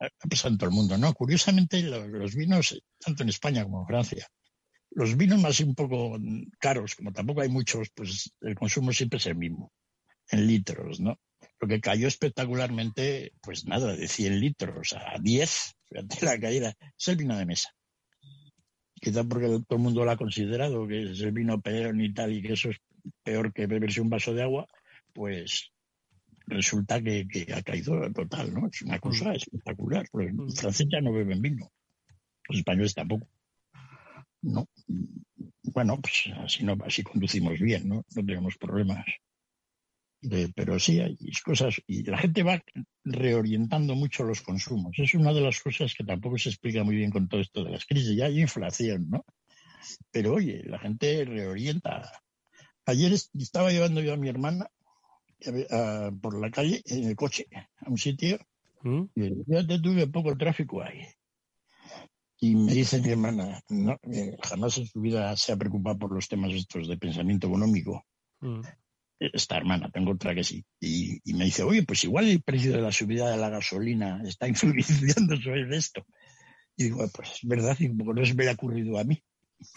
Ha 0.00 0.28
pasado 0.28 0.54
en 0.54 0.58
todo 0.58 0.70
el 0.70 0.74
mundo, 0.74 0.96
¿no? 0.96 1.12
Curiosamente, 1.12 1.82
los, 1.82 2.34
vinos, 2.34 2.82
tanto 2.98 3.22
en 3.22 3.28
España 3.28 3.62
como 3.62 3.82
en 3.82 3.86
Francia, 3.86 4.26
los 4.90 5.16
vinos 5.18 5.40
más 5.40 5.60
un 5.60 5.74
poco 5.74 6.18
caros, 6.58 6.94
como 6.94 7.12
tampoco 7.12 7.42
hay 7.42 7.50
muchos, 7.50 7.90
pues 7.94 8.32
el 8.40 8.54
consumo 8.54 8.92
siempre 8.92 9.18
es 9.18 9.26
el 9.26 9.36
mismo, 9.36 9.70
en 10.30 10.46
litros, 10.46 10.98
¿no? 10.98 11.18
Lo 11.62 11.68
que 11.68 11.80
cayó 11.80 12.08
espectacularmente, 12.08 13.34
pues 13.40 13.66
nada, 13.66 13.94
de 13.94 14.08
100 14.08 14.40
litros 14.40 14.94
a 14.94 15.16
10, 15.20 15.76
fíjate 15.88 16.26
la 16.26 16.40
caída, 16.40 16.74
es 16.98 17.06
el 17.06 17.14
vino 17.14 17.38
de 17.38 17.46
mesa. 17.46 17.70
Quizá 19.00 19.22
porque 19.22 19.46
todo 19.46 19.76
el 19.76 19.78
mundo 19.78 20.04
lo 20.04 20.10
ha 20.10 20.16
considerado 20.16 20.88
que 20.88 21.12
es 21.12 21.20
el 21.20 21.30
vino 21.30 21.60
peor 21.60 21.94
y 22.00 22.12
tal, 22.12 22.32
y 22.32 22.42
que 22.42 22.54
eso 22.54 22.70
es 22.70 22.78
peor 23.22 23.52
que 23.52 23.68
beberse 23.68 24.00
un 24.00 24.10
vaso 24.10 24.34
de 24.34 24.42
agua, 24.42 24.66
pues 25.12 25.70
resulta 26.48 27.00
que, 27.00 27.28
ha 27.54 27.62
caído 27.62 28.10
total, 28.12 28.52
¿no? 28.52 28.66
Es 28.66 28.82
una 28.82 28.98
cosa 28.98 29.30
mm. 29.30 29.36
espectacular, 29.36 30.08
porque 30.10 30.32
los 30.32 30.56
franceses 30.56 30.88
ya 30.90 31.00
no 31.00 31.12
beben 31.12 31.42
vino, 31.42 31.70
los 32.48 32.58
españoles 32.58 32.92
tampoco. 32.92 33.28
No. 34.42 34.68
Bueno, 35.62 36.00
pues 36.00 36.24
así 36.38 36.64
no, 36.64 36.76
así 36.84 37.04
conducimos 37.04 37.60
bien, 37.60 37.88
¿no? 37.88 38.04
No 38.16 38.26
tenemos 38.26 38.56
problemas 38.58 39.06
pero 40.54 40.78
sí 40.78 41.00
hay 41.00 41.16
cosas 41.44 41.82
y 41.86 42.04
la 42.04 42.18
gente 42.18 42.42
va 42.42 42.62
reorientando 43.04 43.94
mucho 43.94 44.24
los 44.24 44.40
consumos. 44.42 44.96
Es 44.98 45.14
una 45.14 45.32
de 45.32 45.40
las 45.40 45.60
cosas 45.60 45.94
que 45.94 46.04
tampoco 46.04 46.38
se 46.38 46.50
explica 46.50 46.84
muy 46.84 46.96
bien 46.96 47.10
con 47.10 47.28
todo 47.28 47.40
esto 47.40 47.64
de 47.64 47.70
las 47.70 47.84
crisis. 47.84 48.16
Ya 48.16 48.26
hay 48.26 48.40
inflación, 48.40 49.10
¿no? 49.10 49.24
Pero 50.10 50.34
oye, 50.34 50.62
la 50.64 50.78
gente 50.78 51.24
reorienta. 51.24 52.12
Ayer 52.86 53.12
estaba 53.12 53.70
llevando 53.70 54.00
yo 54.00 54.14
a 54.14 54.16
mi 54.16 54.28
hermana 54.28 54.68
por 56.20 56.40
la 56.40 56.50
calle 56.50 56.82
en 56.86 57.04
el 57.04 57.16
coche 57.16 57.46
a 57.52 57.90
un 57.90 57.98
sitio 57.98 58.38
¿Mm? 58.82 59.02
y 59.14 59.44
fíjate 59.44 59.80
tuve 59.80 60.06
poco 60.06 60.36
tráfico 60.36 60.82
ahí. 60.82 61.06
Y 62.40 62.56
me 62.56 62.72
dice 62.72 63.00
mi 63.00 63.10
hermana, 63.10 63.60
no, 63.68 63.96
eh, 64.02 64.36
jamás 64.42 64.76
en 64.78 64.86
su 64.86 65.00
vida 65.00 65.36
se 65.36 65.52
ha 65.52 65.56
preocupado 65.56 65.98
por 65.98 66.12
los 66.12 66.28
temas 66.28 66.52
estos 66.52 66.88
de 66.88 66.98
pensamiento 66.98 67.46
económico. 67.46 68.04
Mm. 68.40 68.62
Esta 69.32 69.56
hermana, 69.56 69.90
tengo 69.90 70.12
otra 70.12 70.34
que 70.34 70.44
sí. 70.44 70.64
Y, 70.80 71.20
y 71.24 71.34
me 71.34 71.44
dice, 71.44 71.62
oye, 71.62 71.82
pues 71.82 72.04
igual 72.04 72.28
el 72.28 72.42
precio 72.42 72.72
de 72.72 72.80
la 72.82 72.92
subida 72.92 73.30
de 73.30 73.36
la 73.36 73.48
gasolina 73.50 74.22
está 74.24 74.48
influenciando 74.48 75.36
sobre 75.36 75.76
esto. 75.76 76.06
Y 76.76 76.84
digo, 76.84 77.06
pues 77.14 77.32
es 77.32 77.48
verdad, 77.48 77.76
y 77.78 77.88
no 77.88 78.24
se 78.24 78.34
me 78.34 78.48
ha 78.48 78.52
ocurrido 78.52 78.98
a 78.98 79.04
mí. 79.04 79.22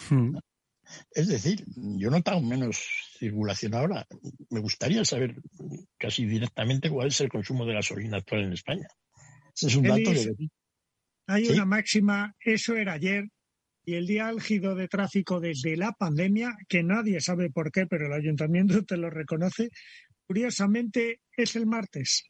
Mm. 0.09 0.37
Es 1.11 1.27
decir, 1.27 1.65
yo 1.75 2.09
he 2.09 2.11
notado 2.11 2.41
menos 2.41 2.77
circulación 3.17 3.73
ahora. 3.73 4.05
Me 4.49 4.59
gustaría 4.59 5.03
saber 5.03 5.35
casi 5.97 6.25
directamente 6.25 6.89
cuál 6.89 7.07
es 7.07 7.19
el 7.21 7.29
consumo 7.29 7.65
de 7.65 7.73
gasolina 7.73 8.17
actual 8.17 8.43
en 8.43 8.53
España. 8.53 8.87
Ese 9.55 9.67
es 9.67 9.75
un 9.75 9.83
dato 9.83 10.11
Elis, 10.11 10.27
que... 10.27 10.47
Hay 11.27 11.45
Sí. 11.45 11.53
una 11.53 11.65
máxima, 11.65 12.35
eso 12.39 12.75
era 12.75 12.93
ayer, 12.93 13.27
y 13.85 13.95
el 13.95 14.07
día 14.07 14.27
álgido 14.27 14.75
de 14.75 14.87
tráfico 14.87 15.39
desde 15.39 15.77
la 15.77 15.91
pandemia, 15.91 16.55
que 16.67 16.83
nadie 16.83 17.21
sabe 17.21 17.49
por 17.51 17.71
qué, 17.71 17.85
pero 17.87 18.07
el 18.07 18.13
ayuntamiento 18.13 18.83
te 18.83 18.97
lo 18.97 19.09
reconoce, 19.09 19.69
curiosamente 20.27 21.21
es 21.37 21.55
el 21.55 21.65
martes. 21.67 22.23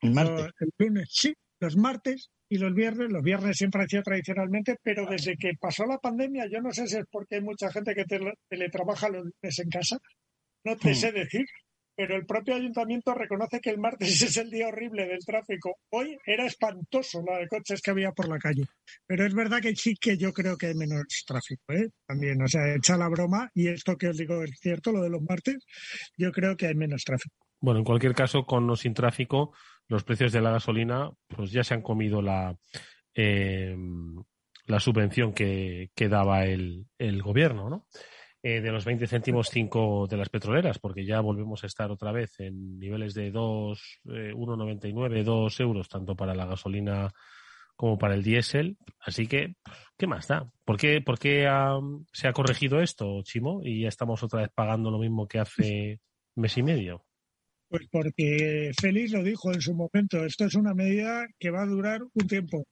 El 0.00 0.10
O 0.10 0.14
martes. 0.14 0.46
el 0.60 0.70
lunes, 0.78 1.08
sí, 1.10 1.34
los 1.60 1.76
martes 1.76 2.30
y 2.48 2.58
los 2.58 2.74
viernes. 2.74 3.10
Los 3.10 3.22
viernes 3.22 3.56
siempre 3.56 3.82
han 3.82 3.88
sido 3.88 4.02
tradicionalmente, 4.02 4.76
pero 4.82 5.06
desde 5.06 5.36
que 5.36 5.52
pasó 5.58 5.86
la 5.86 5.98
pandemia, 5.98 6.46
yo 6.50 6.60
no 6.60 6.72
sé 6.72 6.86
si 6.86 6.96
es 6.98 7.04
porque 7.10 7.36
hay 7.36 7.42
mucha 7.42 7.70
gente 7.72 7.94
que 7.94 8.04
tele- 8.04 8.34
teletrabaja 8.48 9.08
los 9.08 9.24
lunes 9.24 9.58
en 9.58 9.68
casa, 9.70 9.98
no 10.64 10.76
te 10.76 10.90
Hmm. 10.90 10.94
sé 10.94 11.12
decir, 11.12 11.46
pero 11.96 12.16
el 12.16 12.26
propio 12.26 12.54
ayuntamiento 12.54 13.14
reconoce 13.14 13.60
que 13.60 13.70
el 13.70 13.78
martes 13.78 14.08
es 14.22 14.36
el 14.36 14.50
día 14.50 14.68
horrible 14.68 15.06
del 15.06 15.24
tráfico. 15.24 15.76
Hoy 15.90 16.18
era 16.24 16.46
espantoso 16.46 17.22
la 17.26 17.38
de 17.38 17.48
coches 17.48 17.80
que 17.80 17.90
había 17.90 18.12
por 18.12 18.28
la 18.28 18.38
calle. 18.38 18.64
Pero 19.06 19.26
es 19.26 19.34
verdad 19.34 19.60
que 19.60 19.74
sí 19.76 19.94
que 19.96 20.16
yo 20.16 20.32
creo 20.32 20.56
que 20.56 20.66
hay 20.66 20.74
menos 20.74 21.04
tráfico, 21.26 21.72
¿eh? 21.72 21.90
También, 22.06 22.40
o 22.42 22.48
sea, 22.48 22.74
echa 22.74 22.96
la 22.96 23.08
broma, 23.08 23.50
y 23.54 23.68
esto 23.68 23.96
que 23.96 24.08
os 24.08 24.16
digo 24.16 24.42
es 24.42 24.58
cierto, 24.60 24.92
lo 24.92 25.02
de 25.02 25.10
los 25.10 25.22
martes, 25.22 25.64
yo 26.16 26.32
creo 26.32 26.56
que 26.56 26.66
hay 26.66 26.74
menos 26.74 27.04
tráfico. 27.04 27.36
Bueno, 27.60 27.78
en 27.78 27.84
cualquier 27.84 28.14
caso, 28.14 28.44
con 28.44 28.68
o 28.68 28.76
sin 28.76 28.94
tráfico, 28.94 29.52
los 29.88 30.04
precios 30.04 30.32
de 30.32 30.40
la 30.40 30.50
gasolina 30.50 31.10
pues 31.28 31.50
ya 31.50 31.64
se 31.64 31.74
han 31.74 31.82
comido 31.82 32.20
la, 32.20 32.56
eh, 33.14 33.76
la 34.66 34.80
subvención 34.80 35.32
que, 35.32 35.90
que 35.94 36.08
daba 36.08 36.44
el, 36.44 36.86
el 36.98 37.22
gobierno, 37.22 37.68
¿no? 37.68 37.86
Eh, 38.46 38.60
de 38.60 38.70
los 38.70 38.84
20 38.84 39.06
céntimos 39.06 39.48
5 39.48 40.06
de 40.06 40.18
las 40.18 40.28
petroleras, 40.28 40.78
porque 40.78 41.06
ya 41.06 41.22
volvemos 41.22 41.64
a 41.64 41.66
estar 41.66 41.90
otra 41.90 42.12
vez 42.12 42.38
en 42.40 42.78
niveles 42.78 43.14
de 43.14 43.30
2, 43.30 44.00
eh, 44.10 44.34
1,99, 44.34 45.24
2 45.24 45.60
euros, 45.60 45.88
tanto 45.88 46.14
para 46.14 46.34
la 46.34 46.44
gasolina 46.44 47.10
como 47.74 47.96
para 47.96 48.12
el 48.14 48.22
diésel. 48.22 48.76
Así 49.00 49.26
que, 49.26 49.54
¿qué 49.96 50.06
más 50.06 50.28
da? 50.28 50.52
¿Por 50.66 50.76
qué, 50.76 51.00
por 51.00 51.18
qué 51.18 51.48
se 52.12 52.28
ha 52.28 52.34
corregido 52.34 52.82
esto, 52.82 53.22
Chimo? 53.22 53.62
Y 53.64 53.80
ya 53.80 53.88
estamos 53.88 54.22
otra 54.22 54.42
vez 54.42 54.50
pagando 54.54 54.90
lo 54.90 54.98
mismo 54.98 55.26
que 55.26 55.38
hace 55.38 56.00
mes 56.36 56.58
y 56.58 56.62
medio. 56.62 57.02
Pues 57.70 57.88
porque 57.90 58.72
Félix 58.78 59.12
lo 59.12 59.22
dijo 59.22 59.54
en 59.54 59.62
su 59.62 59.72
momento, 59.72 60.22
esto 60.22 60.44
es 60.44 60.54
una 60.54 60.74
medida 60.74 61.26
que 61.38 61.48
va 61.48 61.62
a 61.62 61.66
durar 61.66 62.02
un 62.02 62.26
tiempo. 62.26 62.66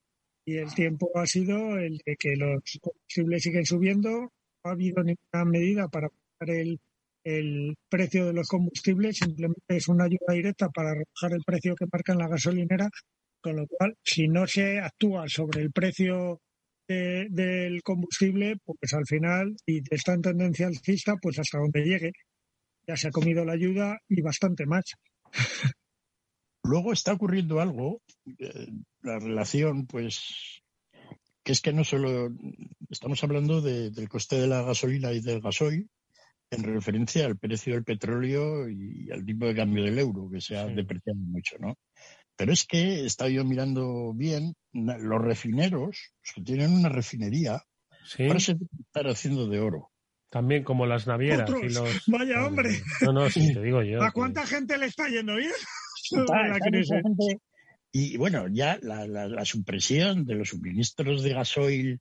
Y 0.44 0.58
el 0.58 0.74
tiempo 0.74 1.11
ha 1.14 1.24
sido 1.24 1.78
el 1.78 1.96
de 2.04 2.14
que 2.16 2.37
los 2.37 2.78
combustibles 2.82 3.42
siguen 3.42 3.64
subiendo, 3.64 4.30
ha 4.64 4.70
habido 4.70 5.03
ninguna 5.03 5.44
medida 5.44 5.88
para 5.88 6.09
bajar 6.09 6.55
el, 6.57 6.81
el 7.25 7.75
precio 7.88 8.27
de 8.27 8.33
los 8.33 8.48
combustibles, 8.48 9.16
simplemente 9.18 9.77
es 9.77 9.88
una 9.88 10.05
ayuda 10.05 10.33
directa 10.35 10.68
para 10.70 10.92
rebajar 10.94 11.33
el 11.33 11.42
precio 11.44 11.75
que 11.75 11.87
marca 11.92 12.12
en 12.12 12.18
la 12.18 12.29
gasolinera, 12.29 12.88
con 13.40 13.57
lo 13.57 13.66
cual, 13.66 13.94
si 14.05 14.29
no 14.29 14.46
se 14.46 14.79
actúa 14.79 15.25
sobre 15.29 15.62
el 15.62 15.72
precio 15.72 16.40
de- 16.88 17.27
del 17.31 17.83
combustible, 17.83 18.57
pues 18.64 18.92
al 18.92 19.07
final, 19.07 19.55
y 19.66 19.81
está 19.94 20.14
en 20.14 20.22
tendencia 20.22 20.66
alcista, 20.66 21.14
pues 21.20 21.38
hasta 21.38 21.59
donde 21.59 21.85
llegue, 21.85 22.12
ya 22.87 22.96
se 22.96 23.09
ha 23.09 23.11
comido 23.12 23.44
la 23.44 23.53
ayuda 23.53 23.98
y 24.09 24.20
bastante 24.22 24.66
más. 24.66 24.85
Luego 26.64 26.92
está 26.92 27.12
ocurriendo 27.14 27.61
algo, 27.61 28.01
eh, 28.38 28.68
la 29.03 29.18
relación, 29.18 29.87
pues, 29.87 30.62
que 31.44 31.52
es 31.52 31.61
que 31.61 31.72
no 31.72 31.85
solo 31.85 32.31
estamos 32.90 33.22
hablando 33.24 33.61
de- 33.61 33.90
del 33.90 34.09
coste 34.09 34.37
de 34.37 34.46
la 34.46 34.62
gasolina 34.62 35.12
y 35.12 35.20
del 35.20 35.40
gasoil 35.40 35.88
en 36.50 36.62
referencia 36.62 37.24
al 37.26 37.38
precio 37.38 37.74
del 37.74 37.85
petróleo 37.85 38.68
y 38.68 39.11
al 39.11 39.24
tipo 39.24 39.46
de 39.46 39.55
cambio 39.55 39.83
del 39.85 39.98
euro, 39.98 40.28
que 40.31 40.40
se 40.40 40.57
ha 40.57 40.68
Sí. 40.68 40.74
depreciado 40.74 41.18
mucho, 41.18 41.57
¿no? 41.59 41.76
Pero 42.37 42.52
es 42.52 42.64
que 42.66 42.78
he 43.00 43.07
estado 43.07 43.31
yo 43.31 43.44
mirando 43.44 44.12
bien, 44.14 44.55
los 44.72 45.20
refineros, 45.22 46.12
los 46.22 46.33
que 46.35 46.42
tienen 46.42 46.72
una 46.72 46.88
refinería, 46.88 47.62
Sí, 48.05 48.24
ahora 48.26 48.40
se 48.40 48.57
están 48.81 49.07
haciendo 49.07 49.46
de 49.48 49.61
oro. 49.61 49.88
también 50.31 50.64
como 50.64 50.87
las 50.87 51.07
navieras 51.07 51.48
y 51.62 51.68
los... 51.74 52.05
Vaya, 52.07 52.46
hombre. 52.46 52.70
No, 53.02 53.12
no, 53.12 53.28
sí, 53.31 53.52
te 53.52 53.61
digo 53.62 53.83
yo. 53.83 54.02
¿A 54.02 54.07
que- 54.09 54.12
cuánta 54.14 54.46
gente 54.46 54.78
le 54.78 54.87
está 54.87 55.07
yendo 55.09 55.37
bien? 55.37 55.50
Está- 55.50 56.24
La 56.48 56.57
está 56.57 56.70
crisis. 56.70 56.90
mucha 56.90 57.02
gente- 57.26 57.42
Y 57.92 58.16
bueno, 58.16 58.48
ya 58.48 58.78
la, 58.83 59.07
la- 59.07 59.28
la 59.28 59.44
supresión 59.44 60.24
de 60.24 60.35
los 60.37 60.48
suministros 60.48 61.22
de 61.22 61.35
gasoil 61.35 62.00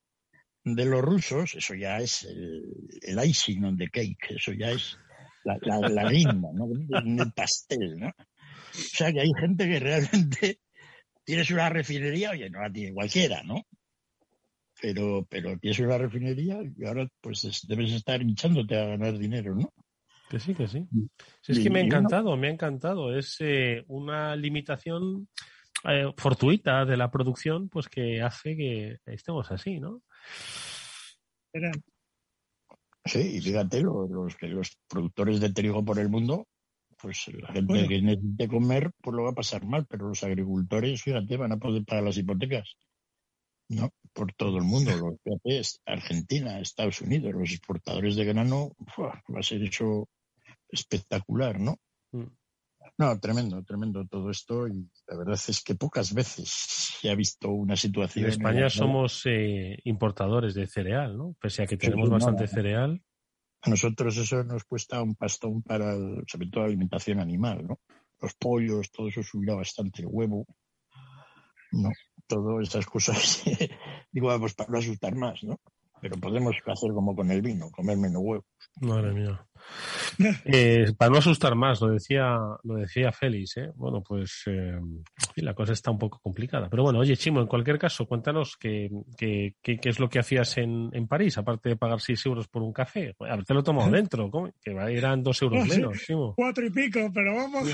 de 0.63 0.86
los 0.86 1.01
rusos, 1.01 1.56
eso 1.56 1.73
ya 1.75 1.97
es 1.99 2.23
el, 2.23 2.63
el 3.01 3.25
icing 3.25 3.63
on 3.65 3.77
the 3.77 3.88
cake, 3.89 4.32
eso 4.36 4.54
ya 4.54 4.71
es 4.71 4.97
la, 5.43 5.58
la, 5.62 5.89
la 5.89 6.10
guinda, 6.12 6.49
¿no? 6.54 6.67
El 7.19 7.32
pastel, 7.34 7.97
¿no? 7.99 8.08
O 8.08 8.13
sea 8.73 9.12
que 9.12 9.21
hay 9.21 9.32
gente 9.38 9.67
que 9.67 9.80
realmente 9.80 10.60
tienes 11.25 11.49
una 11.51 11.67
refinería, 11.69 12.32
oye, 12.32 12.49
no 12.49 12.62
la 12.62 12.71
tiene 12.71 12.93
cualquiera, 12.93 13.43
¿no? 13.43 13.63
Pero, 14.82 15.25
pero 15.30 15.58
tienes 15.60 15.80
una 15.80 15.97
refinería 15.97 16.60
y 16.77 16.86
ahora 16.86 17.08
pues 17.21 17.43
es- 17.43 17.67
debes 17.67 17.91
estar 17.91 18.21
hinchándote 18.21 18.75
a 18.77 18.86
ganar 18.86 19.17
dinero, 19.17 19.56
¿no? 19.56 19.71
Que 20.30 20.39
sí, 20.39 20.56
que 20.56 20.67
sí. 20.67 20.86
Sí, 21.41 21.51
es 21.51 21.58
Y- 21.60 21.63
que 21.63 21.69
me 21.69 21.80
ha 21.82 21.84
encantado, 21.84 22.36
me 22.38 22.47
ha 22.47 22.51
encantado. 22.51 23.15
Es 23.17 23.36
eh, 23.41 23.84
una 23.88 24.36
limitación 24.36 25.27
eh, 25.86 26.12
fortuita 26.17 26.86
de 26.86 26.97
la 26.97 27.10
producción, 27.12 27.69
pues 27.69 27.88
que 27.88 28.21
hace 28.21 28.55
que 28.55 28.97
estemos 29.05 29.51
así, 29.51 29.79
¿no? 29.79 30.01
Sí, 33.05 33.19
y 33.38 33.41
fíjate, 33.41 33.81
lo- 33.81 34.07
los, 34.07 34.36
que 34.36 34.47
los 34.47 34.77
productores 34.88 35.39
de 35.39 35.51
trigo 35.51 35.84
por 35.84 35.97
el 35.99 36.10
mundo, 36.10 36.47
pues 36.97 37.27
la 37.34 37.47
gente 37.47 37.73
Bueno. 37.73 37.88
que 37.88 38.01
necesite 38.01 38.47
comer, 38.47 38.91
pues 39.01 39.15
lo 39.15 39.23
va 39.23 39.31
a 39.31 39.36
pasar 39.36 39.65
mal, 39.65 39.86
pero 39.88 40.07
los 40.10 40.23
agricultores, 40.23 41.01
fíjate, 41.01 41.36
van 41.36 41.51
a 41.53 41.57
poder 41.57 41.84
pagar 41.84 42.03
las 42.03 42.17
hipotecas. 42.17 42.75
¿No? 43.69 43.89
Por 44.13 44.34
todo 44.34 44.57
el 44.57 44.65
mundo. 44.65 44.91
Los, 44.91 45.15
fíjate, 45.23 45.60
es 45.60 45.81
Argentina, 45.86 46.60
Estados 46.60 46.99
Unidos, 47.01 47.34
los 47.34 47.51
exportadores 47.51 48.17
de 48.17 48.25
grano, 48.25 48.73
¡fua! 48.88 49.23
va 49.34 49.39
a 49.39 49.43
ser 49.43 49.63
eso 49.63 50.10
espectacular, 50.69 51.57
¿no? 51.60 51.77
Mm. 52.12 52.27
No, 53.02 53.20
tremendo, 53.20 53.64
tremendo 53.64 54.06
todo 54.06 54.30
esto 54.30 54.68
y 54.68 54.88
la 55.08 55.18
verdad 55.18 55.34
es 55.34 55.64
que 55.64 55.74
pocas 55.74 56.14
veces 56.14 56.52
se 57.00 57.10
ha 57.10 57.16
visto 57.16 57.50
una 57.50 57.76
situación. 57.76 58.26
En 58.26 58.30
España 58.30 58.70
somos 58.70 59.24
eh, 59.26 59.80
importadores 59.86 60.54
de 60.54 60.68
cereal, 60.68 61.18
¿no? 61.18 61.36
Pese 61.42 61.64
a 61.64 61.66
que 61.66 61.78
tenemos 61.78 62.10
sí, 62.10 62.12
bastante 62.12 62.44
no. 62.44 62.48
cereal. 62.48 63.04
A 63.64 63.72
nosotros 63.72 64.16
eso 64.18 64.44
nos 64.44 64.66
cuesta 64.66 65.02
un 65.02 65.16
pastón 65.16 65.64
para, 65.64 65.96
sobre 66.28 66.48
todo, 66.52 66.62
la 66.62 66.68
alimentación 66.68 67.20
animal, 67.20 67.66
¿no? 67.66 67.80
Los 68.22 68.36
pollos, 68.36 68.92
todo 68.92 69.08
eso 69.08 69.24
subirá 69.24 69.56
bastante, 69.56 70.04
el 70.04 70.08
huevo, 70.08 70.46
¿no? 71.72 71.90
Todas 72.28 72.68
esas 72.68 72.86
cosas, 72.86 73.42
digo, 74.12 74.40
pues 74.40 74.54
para 74.54 74.70
no 74.70 74.78
asustar 74.78 75.16
más, 75.16 75.44
¿no? 75.44 75.60
Pero 76.02 76.16
podemos 76.18 76.56
hacer 76.66 76.92
como 76.92 77.16
con 77.16 77.30
el 77.32 77.42
vino, 77.42 77.70
comer 77.72 77.98
menos 77.98 78.22
huevo. 78.24 78.46
Madre 78.82 79.14
mía. 79.14 79.46
Eh, 80.46 80.92
para 80.98 81.12
no 81.12 81.18
asustar 81.20 81.56
más, 81.56 81.80
lo 81.82 81.90
decía, 81.90 82.36
lo 82.64 82.76
decía 82.76 83.12
Félix, 83.12 83.58
¿eh? 83.58 83.72
Bueno, 83.76 84.02
pues 84.02 84.44
eh, 84.48 84.80
la 85.36 85.54
cosa 85.54 85.74
está 85.74 85.92
un 85.92 86.00
poco 86.00 86.20
complicada. 86.22 86.70
Pero 86.70 86.84
bueno, 86.84 87.00
oye, 87.00 87.16
Chimo, 87.16 87.42
en 87.42 87.48
cualquier 87.48 87.78
caso, 87.78 88.06
cuéntanos 88.08 88.58
qué, 88.60 88.90
qué, 89.18 89.56
qué- 89.62 89.78
qué 89.78 89.90
es 89.90 90.00
lo 90.00 90.10
que 90.10 90.20
hacías 90.20 90.58
en, 90.58 90.90
en 90.94 91.08
París, 91.08 91.38
aparte 91.38 91.70
de 91.70 91.76
pagar 91.78 92.02
6 92.02 92.26
euros 92.26 92.48
por 92.48 92.64
un 92.64 92.74
café. 92.74 93.16
A 93.20 93.36
ver, 93.36 93.46
te 93.46 93.54
lo 93.54 93.64
tomado 93.64 93.92
dentro, 93.92 94.30
¿cómo? 94.32 94.52
que 94.62 94.72
eran 94.72 95.22
2 95.24 95.42
euros 95.44 95.64
sí. 95.66 95.70
menos, 95.70 95.98
Chimo. 96.00 96.34
cuatro 96.36 96.66
y 96.66 96.70
pico, 96.72 97.00
pero 97.14 97.36
vamos. 97.36 97.68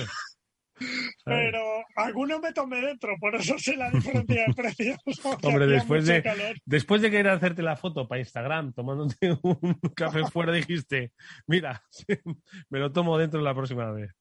Pero 1.26 1.84
alguno 1.96 2.40
me 2.40 2.54
tomé 2.54 2.82
dentro, 2.82 3.16
por 3.20 3.36
eso 3.36 3.58
sé 3.58 3.76
la 3.76 3.90
diferencia 3.92 4.46
de 4.48 4.54
precios. 4.56 4.98
Hombre, 5.44 5.68
después 5.68 6.06
de- 6.06 6.22
calor. 6.22 6.56
Después 6.66 7.02
de 7.02 7.10
querer 7.12 7.30
hacerte 7.30 7.62
la 7.64 7.76
foto 7.76 8.08
para 8.08 8.20
Instagram 8.20 8.74
tomándote 8.74 9.16
un 9.44 9.80
café 9.96 10.24
fuera, 10.32 10.54
dijiste, 10.54 11.12
mira, 11.48 11.82
me 12.70 12.80
lo 12.80 12.92
tomo 12.92 13.18
dentro 13.18 13.42
la 13.42 13.56
próxima 13.56 13.92
vez. 13.92 14.12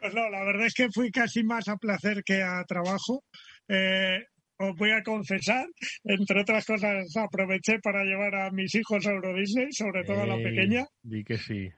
Pues 0.00 0.12
no, 0.14 0.28
la 0.30 0.44
verdad 0.44 0.66
es 0.66 0.74
que 0.74 0.90
fui 0.90 1.10
casi 1.10 1.42
más 1.42 1.68
a 1.68 1.76
placer 1.76 2.22
que 2.22 2.42
a 2.42 2.62
trabajo. 2.64 3.24
Eh, 3.68 4.22
os 4.58 4.74
voy 4.76 4.90
a 4.90 5.02
confesar, 5.02 5.66
entre 6.04 6.40
otras 6.40 6.64
cosas, 6.64 7.14
aproveché 7.16 7.78
para 7.80 8.04
llevar 8.04 8.34
a 8.36 8.50
mis 8.50 8.74
hijos 8.74 9.06
a 9.06 9.10
Euro 9.12 9.34
Disney, 9.34 9.72
sobre 9.72 10.04
todo 10.04 10.22
a 10.22 10.26
la 10.26 10.36
Ey, 10.36 10.44
pequeña. 10.44 10.86
Di 11.02 11.24
que 11.24 11.36
sí. 11.38 11.68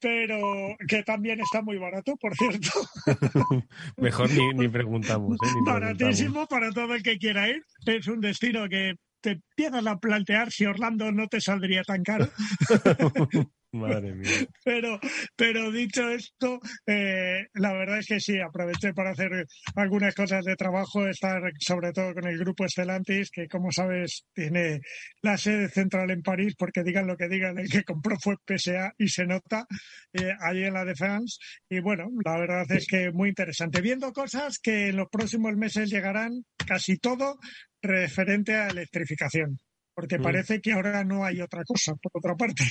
Pero 0.00 0.76
que 0.86 1.02
también 1.02 1.40
está 1.40 1.62
muy 1.62 1.78
barato, 1.78 2.16
por 2.16 2.34
cierto. 2.34 2.70
Mejor 3.96 4.30
ni, 4.30 4.54
ni 4.54 4.68
preguntamos. 4.68 5.36
¿eh? 5.42 5.48
Baratísimo 5.64 6.46
para 6.46 6.70
todo 6.70 6.94
el 6.94 7.02
que 7.02 7.18
quiera 7.18 7.48
ir. 7.48 7.62
Es 7.86 8.06
un 8.06 8.20
destino 8.20 8.68
que 8.68 8.94
te 9.20 9.32
empiezas 9.32 9.86
a 9.86 9.98
plantear 9.98 10.52
si 10.52 10.66
Orlando 10.66 11.10
no 11.12 11.26
te 11.28 11.40
saldría 11.40 11.82
tan 11.82 12.02
caro. 12.02 12.28
Madre 13.72 14.14
mía. 14.14 14.30
Pero, 14.64 14.98
pero 15.36 15.70
dicho 15.70 16.08
esto, 16.08 16.58
eh, 16.86 17.46
la 17.54 17.72
verdad 17.72 17.98
es 17.98 18.06
que 18.06 18.20
sí, 18.20 18.40
aproveché 18.40 18.92
para 18.92 19.10
hacer 19.10 19.46
algunas 19.76 20.14
cosas 20.14 20.44
de 20.44 20.56
trabajo, 20.56 21.06
estar 21.06 21.40
sobre 21.60 21.92
todo 21.92 22.14
con 22.14 22.26
el 22.26 22.38
grupo 22.38 22.64
Estelantis, 22.64 23.30
que 23.30 23.46
como 23.46 23.70
sabes 23.70 24.24
tiene 24.34 24.80
la 25.22 25.36
sede 25.36 25.68
central 25.68 26.10
en 26.10 26.22
París, 26.22 26.54
porque 26.58 26.82
digan 26.82 27.06
lo 27.06 27.16
que 27.16 27.28
digan, 27.28 27.58
el 27.58 27.68
que 27.68 27.84
compró 27.84 28.16
fue 28.18 28.36
PSA 28.44 28.92
y 28.98 29.08
se 29.08 29.26
nota 29.26 29.66
eh, 30.12 30.32
ahí 30.40 30.64
en 30.64 30.74
la 30.74 30.84
Defense. 30.84 31.38
Y 31.68 31.80
bueno, 31.80 32.08
la 32.24 32.38
verdad 32.38 32.66
es 32.70 32.86
que 32.86 33.12
muy 33.12 33.28
interesante. 33.28 33.80
Viendo 33.80 34.12
cosas 34.12 34.58
que 34.58 34.88
en 34.88 34.96
los 34.96 35.08
próximos 35.08 35.56
meses 35.56 35.90
llegarán 35.90 36.44
casi 36.66 36.98
todo 36.98 37.38
referente 37.82 38.54
a 38.54 38.68
electrificación, 38.68 39.58
porque 39.94 40.18
mm. 40.18 40.22
parece 40.22 40.60
que 40.60 40.72
ahora 40.72 41.04
no 41.04 41.24
hay 41.24 41.40
otra 41.40 41.62
cosa, 41.64 41.94
por 41.94 42.10
otra 42.14 42.34
parte. 42.34 42.64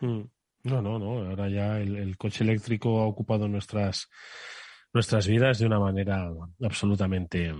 Mm. 0.00 0.22
No, 0.64 0.82
no, 0.82 0.98
no. 0.98 1.28
Ahora 1.28 1.48
ya 1.48 1.78
el, 1.78 2.16
coche 2.16 2.44
eléctrico 2.44 3.00
ha 3.00 3.06
ocupado 3.06 3.48
nuestras 3.48 4.08
nuestras 4.92 5.26
vidas 5.26 5.58
de 5.58 5.66
una 5.66 5.78
manera 5.78 6.30
absolutamente 6.62 7.54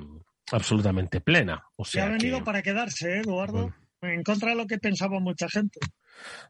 absolutamente 0.51 1.21
plena. 1.21 1.63
O 1.77 1.85
sea, 1.85 2.07
ha 2.07 2.09
venido 2.09 2.43
para 2.43 2.63
quedarse, 2.63 3.17
¿eh, 3.17 3.21
Eduardo. 3.21 3.73
En 4.01 4.23
contra 4.23 4.51
de 4.51 4.57
lo 4.57 4.67
que 4.67 4.79
pensaba 4.79 5.19
mucha 5.19 5.49
gente. 5.49 5.81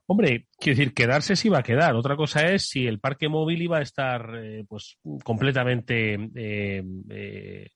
Hombre, 0.06 0.46
quiero 0.58 0.78
decir, 0.78 0.94
quedarse 0.94 1.36
sí 1.36 1.48
va 1.48 1.58
a 1.58 1.62
quedar. 1.62 1.94
Otra 1.94 2.16
cosa 2.16 2.46
es 2.48 2.68
si 2.68 2.86
el 2.86 3.00
parque 3.00 3.28
móvil 3.28 3.62
iba 3.62 3.78
a 3.78 3.82
estar 3.82 4.34
eh, 4.36 4.64
pues 4.68 4.98
completamente 5.24 6.14
eh, 6.34 6.82
eh 7.10 7.70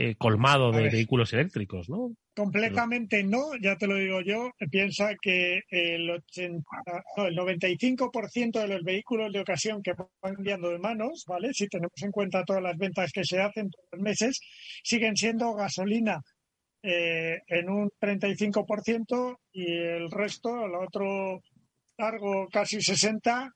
eh, 0.00 0.14
colmado 0.16 0.70
de 0.70 0.90
vehículos 0.90 1.32
eléctricos, 1.32 1.88
¿no? 1.88 2.14
Completamente 2.32 3.24
no, 3.24 3.56
ya 3.60 3.74
te 3.74 3.88
lo 3.88 3.96
digo 3.96 4.20
yo. 4.20 4.52
Piensa 4.70 5.10
que 5.20 5.62
el, 5.68 6.08
80, 6.08 6.62
el 7.26 7.36
95% 7.36 8.60
de 8.60 8.68
los 8.68 8.84
vehículos 8.84 9.32
de 9.32 9.40
ocasión 9.40 9.82
que 9.82 9.94
van 10.22 10.36
cambiando 10.36 10.70
de 10.70 10.78
manos, 10.78 11.24
¿vale? 11.26 11.52
Si 11.52 11.66
tenemos 11.66 12.00
en 12.00 12.12
cuenta 12.12 12.44
todas 12.44 12.62
las 12.62 12.78
ventas 12.78 13.10
que 13.10 13.24
se 13.24 13.40
hacen 13.40 13.70
todos 13.70 13.88
los 13.90 14.00
meses, 14.00 14.38
siguen 14.84 15.16
siendo 15.16 15.52
gasolina 15.54 16.22
eh, 16.80 17.40
en 17.48 17.68
un 17.68 17.90
35% 18.00 19.36
y 19.50 19.66
el 19.66 20.08
resto, 20.12 20.64
el 20.64 20.76
otro 20.76 21.42
largo 21.96 22.46
casi 22.52 22.80
60, 22.80 23.52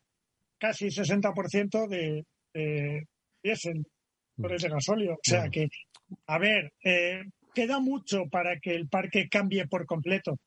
casi 0.59 0.87
60% 0.87 1.87
de, 1.87 2.25
de 2.53 3.07
diésel, 3.45 3.87
por 4.37 4.53
ese 4.53 4.69
gasolio. 4.69 5.13
O 5.13 5.21
sea 5.23 5.49
que 5.49 5.69
a 6.27 6.39
ver, 6.39 6.73
eh, 6.85 7.23
queda 7.55 7.81
mucho 7.81 8.29
para 8.31 8.59
que 8.59 8.75
el 8.75 8.89
parque 8.89 9.29
cambie 9.29 9.67
por 9.67 9.87
completo. 9.87 10.39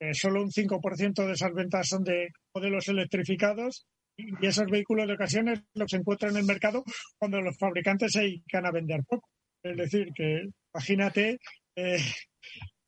Eh, 0.00 0.14
solo 0.14 0.42
un 0.42 0.50
5% 0.50 1.26
de 1.26 1.32
esas 1.32 1.52
ventas 1.52 1.88
son 1.88 2.04
de 2.04 2.28
modelos 2.54 2.88
electrificados 2.88 3.86
y 4.16 4.46
esos 4.46 4.66
vehículos 4.66 5.06
de 5.06 5.14
ocasiones 5.14 5.62
los 5.74 5.92
encuentran 5.92 6.32
en 6.32 6.38
el 6.38 6.44
mercado 6.44 6.84
cuando 7.18 7.40
los 7.40 7.56
fabricantes 7.58 8.12
se 8.12 8.20
dedican 8.20 8.66
a 8.66 8.72
vender 8.72 9.00
poco. 9.06 9.28
Es 9.62 9.76
decir, 9.76 10.08
que 10.14 10.48
imagínate 10.74 11.38
eh, 11.76 11.98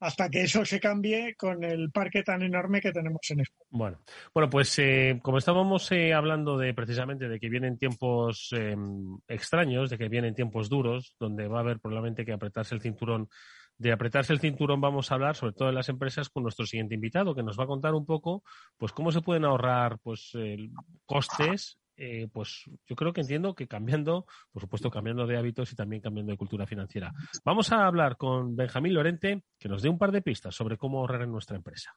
hasta 0.01 0.29
que 0.29 0.43
eso 0.43 0.65
se 0.65 0.81
cambie 0.81 1.35
con 1.37 1.65
el 1.65 1.91
parque 1.91 2.23
tan 2.23 2.43
enorme 2.43 2.81
que 2.81 2.93
tenemos 2.93 3.21
en 3.31 3.41
España. 3.41 3.69
Bueno, 3.71 3.99
bueno 4.35 4.51
pues 4.51 4.79
eh, 4.79 5.19
como 5.23 5.39
estábamos 5.39 5.91
eh, 5.93 6.13
hablando 6.13 6.59
de 6.59 6.75
precisamente 6.75 7.29
de 7.29 7.41
que 7.41 7.49
vienen 7.49 7.79
tiempos 7.79 8.51
em, 8.53 9.19
extraños, 9.27 9.91
de 9.91 9.99
que 9.99 10.09
vienen 10.09 10.35
tiempos 10.35 10.69
duros, 10.69 11.15
donde 11.19 11.49
va 11.49 11.59
a 11.59 11.63
haber 11.63 11.81
probablemente 11.81 12.25
que 12.25 12.33
apretarse 12.33 12.75
el 12.75 12.81
cinturón. 12.81 13.29
De 13.79 13.93
apretarse 13.93 14.33
el 14.33 14.41
cinturón 14.41 14.81
vamos 14.81 15.11
a 15.11 15.15
hablar, 15.15 15.37
sobre 15.37 15.53
todo 15.53 15.69
en 15.69 15.75
las 15.75 15.91
empresas, 15.91 16.31
con 16.31 16.43
nuestro 16.43 16.65
siguiente 16.65 16.95
invitado, 16.95 17.35
que 17.35 17.43
nos 17.43 17.59
va 17.59 17.65
a 17.65 17.69
contar 17.69 17.95
un 17.95 18.07
poco, 18.07 18.43
pues 18.79 18.93
cómo 18.93 19.13
se 19.13 19.21
pueden 19.21 19.45
ahorrar, 19.45 19.99
pues 20.03 20.33
costes 21.05 21.79
eh, 21.97 22.29
pues 22.33 22.65
yo 22.87 22.97
creo 22.97 23.13
que 23.13 23.23
entiendo 23.23 23.55
que 23.55 23.67
cambiando, 23.67 24.27
por 24.53 24.63
supuesto, 24.63 24.91
cambiando 24.91 25.27
de 25.27 25.37
hábitos 25.37 25.73
y 25.73 25.77
también 25.77 26.03
cambiando 26.03 26.33
de 26.33 26.39
cultura 26.39 26.67
financiera. 26.67 27.13
Vamos 27.45 27.73
a 27.73 27.87
hablar 27.87 28.17
con 28.17 28.55
Benjamín 28.57 28.95
Lorente, 28.95 29.43
que 29.59 29.69
nos 29.69 29.83
dé 29.83 29.89
un 29.89 29.99
par 29.99 30.13
de 30.13 30.23
pistas 30.23 30.55
sobre 30.55 30.77
cómo 30.77 30.99
ahorrar 30.99 31.23
en 31.23 31.33
nuestra 31.33 31.57
empresa. 31.57 31.93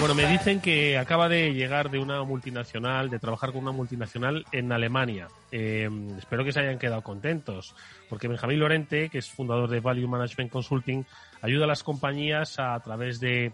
Bueno, 0.00 0.14
me 0.14 0.26
dicen 0.26 0.62
que 0.62 0.96
acaba 0.96 1.28
de 1.28 1.52
llegar 1.52 1.90
de 1.90 1.98
una 1.98 2.24
multinacional, 2.24 3.10
de 3.10 3.18
trabajar 3.18 3.52
con 3.52 3.60
una 3.60 3.70
multinacional 3.70 4.46
en 4.50 4.72
Alemania. 4.72 5.28
Em, 5.52 6.16
espero 6.16 6.42
que 6.42 6.52
se 6.52 6.60
hayan 6.60 6.78
quedado 6.78 7.02
contentos, 7.02 7.74
porque 8.08 8.26
Benjamín 8.26 8.60
Lorente, 8.60 9.10
que 9.10 9.18
es 9.18 9.28
fundador 9.28 9.68
de 9.68 9.80
Value 9.80 10.08
Management 10.08 10.50
Consulting, 10.50 11.04
ayuda 11.42 11.64
a 11.66 11.68
las 11.68 11.82
compañías 11.82 12.58
a, 12.58 12.80
través 12.80 13.20
de 13.20 13.52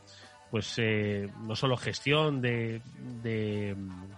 pues 0.50 0.74
eh, 0.78 1.28
no 1.42 1.56
solo 1.56 1.76
gestión 1.76 2.40
de, 2.40 2.80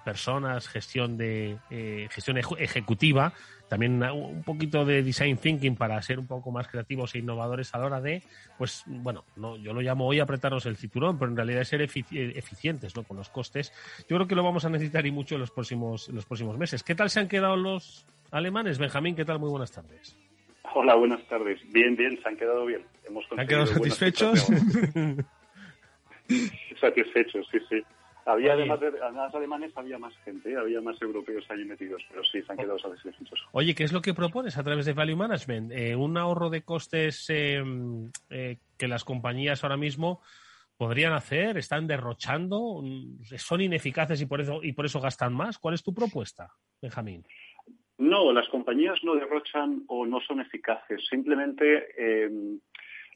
personas, 0.04 0.68
gestión 0.68 1.16
de 1.16 1.58
eh, 1.70 2.08
gestión 2.10 2.38
ejecutiva, 2.38 3.32
también 3.68 4.02
un 4.02 4.42
poquito 4.42 4.84
de 4.84 5.02
design 5.02 5.36
thinking 5.36 5.76
para 5.76 6.00
ser 6.02 6.18
un 6.18 6.26
poco 6.26 6.50
más 6.50 6.68
creativos 6.68 7.14
e 7.14 7.18
innovadores 7.18 7.74
a 7.74 7.78
la 7.78 7.86
hora 7.86 8.00
de, 8.00 8.22
pues 8.56 8.84
bueno, 8.86 9.24
no, 9.36 9.56
yo 9.56 9.72
lo 9.72 9.80
llamo 9.80 10.06
hoy 10.06 10.20
apretarnos 10.20 10.66
el 10.66 10.76
cinturón, 10.76 11.18
pero 11.18 11.30
en 11.30 11.36
realidad 11.36 11.62
es 11.62 11.68
ser 11.68 11.82
eficientes 11.82 12.96
¿no? 12.96 13.02
con 13.02 13.16
los 13.16 13.28
costes. 13.28 13.72
Yo 14.08 14.16
creo 14.16 14.26
que 14.26 14.34
lo 14.34 14.42
vamos 14.42 14.64
a 14.64 14.70
necesitar 14.70 15.06
y 15.06 15.10
mucho 15.10 15.34
en 15.34 15.42
los 15.42 15.50
próximos, 15.50 16.08
en 16.08 16.16
los 16.16 16.26
próximos 16.26 16.56
meses. 16.58 16.82
¿Qué 16.82 16.94
tal 16.94 17.10
se 17.10 17.20
han 17.20 17.28
quedado 17.28 17.56
los 17.56 18.06
alemanes? 18.30 18.78
Benjamín, 18.78 19.14
¿qué 19.14 19.24
tal? 19.24 19.38
Muy 19.38 19.50
buenas 19.50 19.70
tardes. 19.70 20.16
Hola, 20.74 20.94
buenas 20.94 21.22
tardes. 21.28 21.60
Bien, 21.72 21.96
bien, 21.96 22.18
se 22.22 22.28
han 22.28 22.36
quedado 22.36 22.66
bien. 22.66 22.82
Hemos 23.06 23.26
¿Se 23.26 23.40
han 23.40 23.46
quedado 23.46 23.66
satisfechos? 23.66 24.46
satisfechos, 26.80 27.46
sí, 27.50 27.58
sí. 27.68 27.82
Había 28.28 28.52
además, 28.52 28.78
de, 28.80 28.88
además 29.02 29.34
alemanes, 29.34 29.72
había 29.74 29.98
más 29.98 30.14
gente, 30.18 30.54
había 30.54 30.82
más 30.82 31.00
europeos 31.00 31.46
allí 31.48 31.64
metidos, 31.64 32.02
pero 32.10 32.22
sí, 32.24 32.42
se 32.42 32.52
han 32.52 32.58
quedado 32.58 32.78
satisfechos. 32.78 33.46
Oye, 33.52 33.74
¿qué 33.74 33.84
es 33.84 33.92
lo 33.92 34.02
que 34.02 34.12
propones 34.12 34.58
a 34.58 34.62
través 34.62 34.84
de 34.84 34.92
Value 34.92 35.16
Management? 35.16 35.72
Eh, 35.72 35.96
un 35.96 36.18
ahorro 36.18 36.50
de 36.50 36.60
costes 36.60 37.24
eh, 37.30 37.62
eh, 38.28 38.58
que 38.76 38.86
las 38.86 39.04
compañías 39.04 39.64
ahora 39.64 39.78
mismo 39.78 40.20
podrían 40.76 41.14
hacer, 41.14 41.56
están 41.56 41.86
derrochando, 41.86 42.82
son 43.38 43.60
ineficaces 43.62 44.20
y 44.20 44.26
por 44.26 44.42
eso 44.42 44.60
y 44.62 44.74
por 44.74 44.84
eso 44.84 45.00
gastan 45.00 45.32
más. 45.32 45.58
¿Cuál 45.58 45.74
es 45.74 45.82
tu 45.82 45.94
propuesta, 45.94 46.52
Benjamín? 46.82 47.24
No, 47.96 48.30
las 48.30 48.48
compañías 48.50 48.98
no 49.04 49.14
derrochan 49.14 49.84
o 49.88 50.04
no 50.04 50.20
son 50.20 50.40
eficaces. 50.40 51.04
Simplemente 51.08 52.28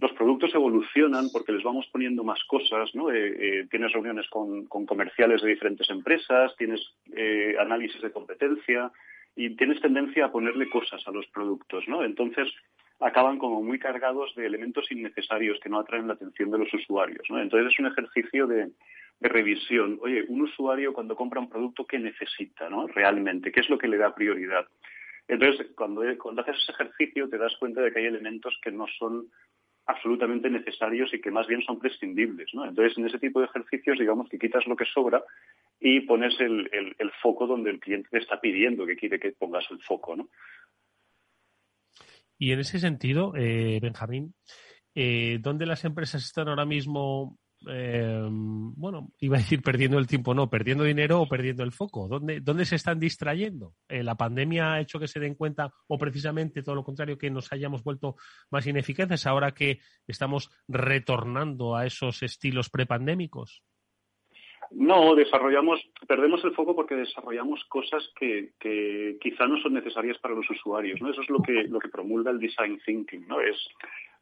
los 0.03 0.13
productos 0.15 0.53
evolucionan 0.53 1.31
porque 1.33 1.53
les 1.53 1.63
vamos 1.63 1.87
poniendo 1.93 2.25
más 2.25 2.43
cosas, 2.49 2.93
¿no? 2.93 3.13
Eh, 3.13 3.61
eh, 3.61 3.67
tienes 3.71 3.93
reuniones 3.93 4.29
con, 4.29 4.67
comerciales 4.67 5.41
de 5.41 5.51
diferentes 5.51 5.89
empresas, 5.91 6.57
tienes 6.59 6.81
eh, 7.15 7.55
análisis 7.57 8.03
de 8.03 8.11
competencia 8.11 8.91
y 9.37 9.55
tienes 9.55 9.81
tendencia 9.81 10.25
a 10.25 10.33
ponerle 10.33 10.69
cosas 10.69 11.07
a 11.07 11.13
los 11.13 11.25
productos, 11.29 11.87
¿no? 11.87 12.03
Entonces 12.03 12.53
acaban 12.99 13.39
como 13.39 13.63
muy 13.63 13.79
cargados 13.79 14.35
de 14.35 14.45
elementos 14.45 14.91
innecesarios 14.91 15.61
que 15.61 15.69
no 15.69 15.79
atraen 15.79 16.09
la 16.09 16.15
atención 16.15 16.51
de 16.51 16.59
los 16.59 16.75
usuarios, 16.75 17.23
¿no? 17.31 17.41
Entonces 17.41 17.73
es 17.73 17.79
un 17.79 17.87
ejercicio 17.87 18.49
de, 18.49 18.71
revisión. 19.21 20.01
Oye, 20.03 20.25
un 20.27 20.43
usuario 20.43 20.93
cuando 20.93 21.15
compra 21.15 21.39
un 21.39 21.49
producto, 21.49 21.87
¿qué 21.87 21.97
necesita, 21.97 22.69
¿no? 22.69 22.89
Realmente, 22.89 23.53
¿qué 23.53 23.61
es 23.61 23.71
lo 23.71 23.79
que 23.79 23.87
le 23.87 23.97
da 23.97 24.13
prioridad? 24.13 24.67
Entonces, 25.29 25.69
cuando, 25.77 26.03
cuando 26.19 26.43
haces 26.43 26.57
ese 26.61 26.73
ejercicio 26.73 27.29
te 27.29 27.39
das 27.39 27.55
cuenta 27.61 27.83
de 27.83 27.93
que 27.93 28.01
hay 28.01 28.07
elementos 28.07 28.59
que 28.61 28.73
no 28.73 28.87
son 28.99 29.29
absolutamente 29.87 30.49
necesarios 30.49 31.13
y 31.13 31.21
que 31.21 31.31
más 31.31 31.47
bien 31.47 31.63
son 31.63 31.79
prescindibles. 31.79 32.49
¿no? 32.55 32.65
Entonces, 32.65 32.97
en 32.97 33.07
ese 33.07 33.19
tipo 33.19 33.41
de 33.41 33.47
ejercicios, 33.47 33.99
digamos 33.99 34.29
que 34.29 34.39
quitas 34.39 34.67
lo 34.67 34.77
que 34.77 34.85
sobra 34.85 35.23
y 35.81 36.01
pones 36.01 36.39
el, 36.41 36.71
foco 37.21 37.47
donde 37.47 37.71
el 37.71 37.81
cliente 37.81 38.09
te 38.11 38.19
está 38.19 38.41
pidiendo 38.41 38.87
que 38.87 38.97
quiere 38.97 39.19
que 39.19 39.33
pongas 39.33 39.65
el 39.71 39.83
foco. 39.83 40.17
¿no? 40.17 40.29
Y 42.39 42.53
en 42.53 42.61
ese 42.61 42.79
sentido, 42.79 43.35
eh, 43.37 43.79
Benjamín, 43.81 44.35
eh, 44.95 45.39
¿dónde 45.41 45.67
las 45.67 45.85
empresas 45.85 46.25
están 46.25 46.49
ahora 46.49 46.65
mismo 46.65 47.39
eh, 47.69 48.27
bueno, 48.31 49.09
iba 49.21 49.37
a 49.37 49.41
decir 49.41 49.63
perdiendo 49.63 49.99
el 49.99 50.07
tiempo, 50.07 50.35
no, 50.35 50.51
perdiendo 50.51 50.85
dinero 50.85 51.21
o 51.21 51.29
perdiendo 51.29 51.63
el 51.63 51.73
foco. 51.73 52.09
¿Dónde, 52.09 52.41
dónde 52.41 52.65
se 52.65 52.77
están 52.77 52.99
distrayendo? 52.99 53.75
Eh, 53.89 54.03
¿La 54.03 54.17
pandemia 54.17 54.73
ha 54.73 54.81
hecho 54.81 54.99
que 54.99 55.09
se 55.09 55.21
den 55.21 55.35
cuenta 55.35 55.73
o 55.89 55.99
precisamente 55.99 56.63
todo 56.63 56.75
lo 56.75 56.85
contrario, 56.85 57.19
que 57.19 57.31
nos 57.31 57.53
hayamos 57.53 57.83
vuelto 57.83 58.17
más 58.51 58.67
ineficaces 58.67 59.27
ahora 59.27 59.53
que 59.53 59.79
estamos 60.07 60.51
retornando 60.69 61.77
a 61.77 61.87
esos 61.87 62.23
estilos 62.23 62.71
prepandémicos? 62.71 63.63
No, 64.75 65.15
desarrollamos, 65.15 65.81
perdemos 66.09 66.43
el 66.45 66.55
foco 66.55 66.75
porque 66.75 66.95
desarrollamos 66.95 67.63
cosas 67.69 68.09
que, 68.19 68.53
que, 68.59 69.19
quizá 69.21 69.47
no 69.47 69.61
son 69.61 69.75
necesarias 69.75 70.19
para 70.19 70.35
los 70.35 70.49
usuarios. 70.49 70.99
Eso 71.01 71.21
es 71.21 71.29
lo 71.29 71.43
que, 71.43 71.65
lo 71.65 71.79
que 71.79 71.89
promulga 71.89 72.31
el 72.31 72.39
design 72.39 72.81
thinking, 72.85 73.27
¿no? 73.27 73.41
Es 73.41 73.57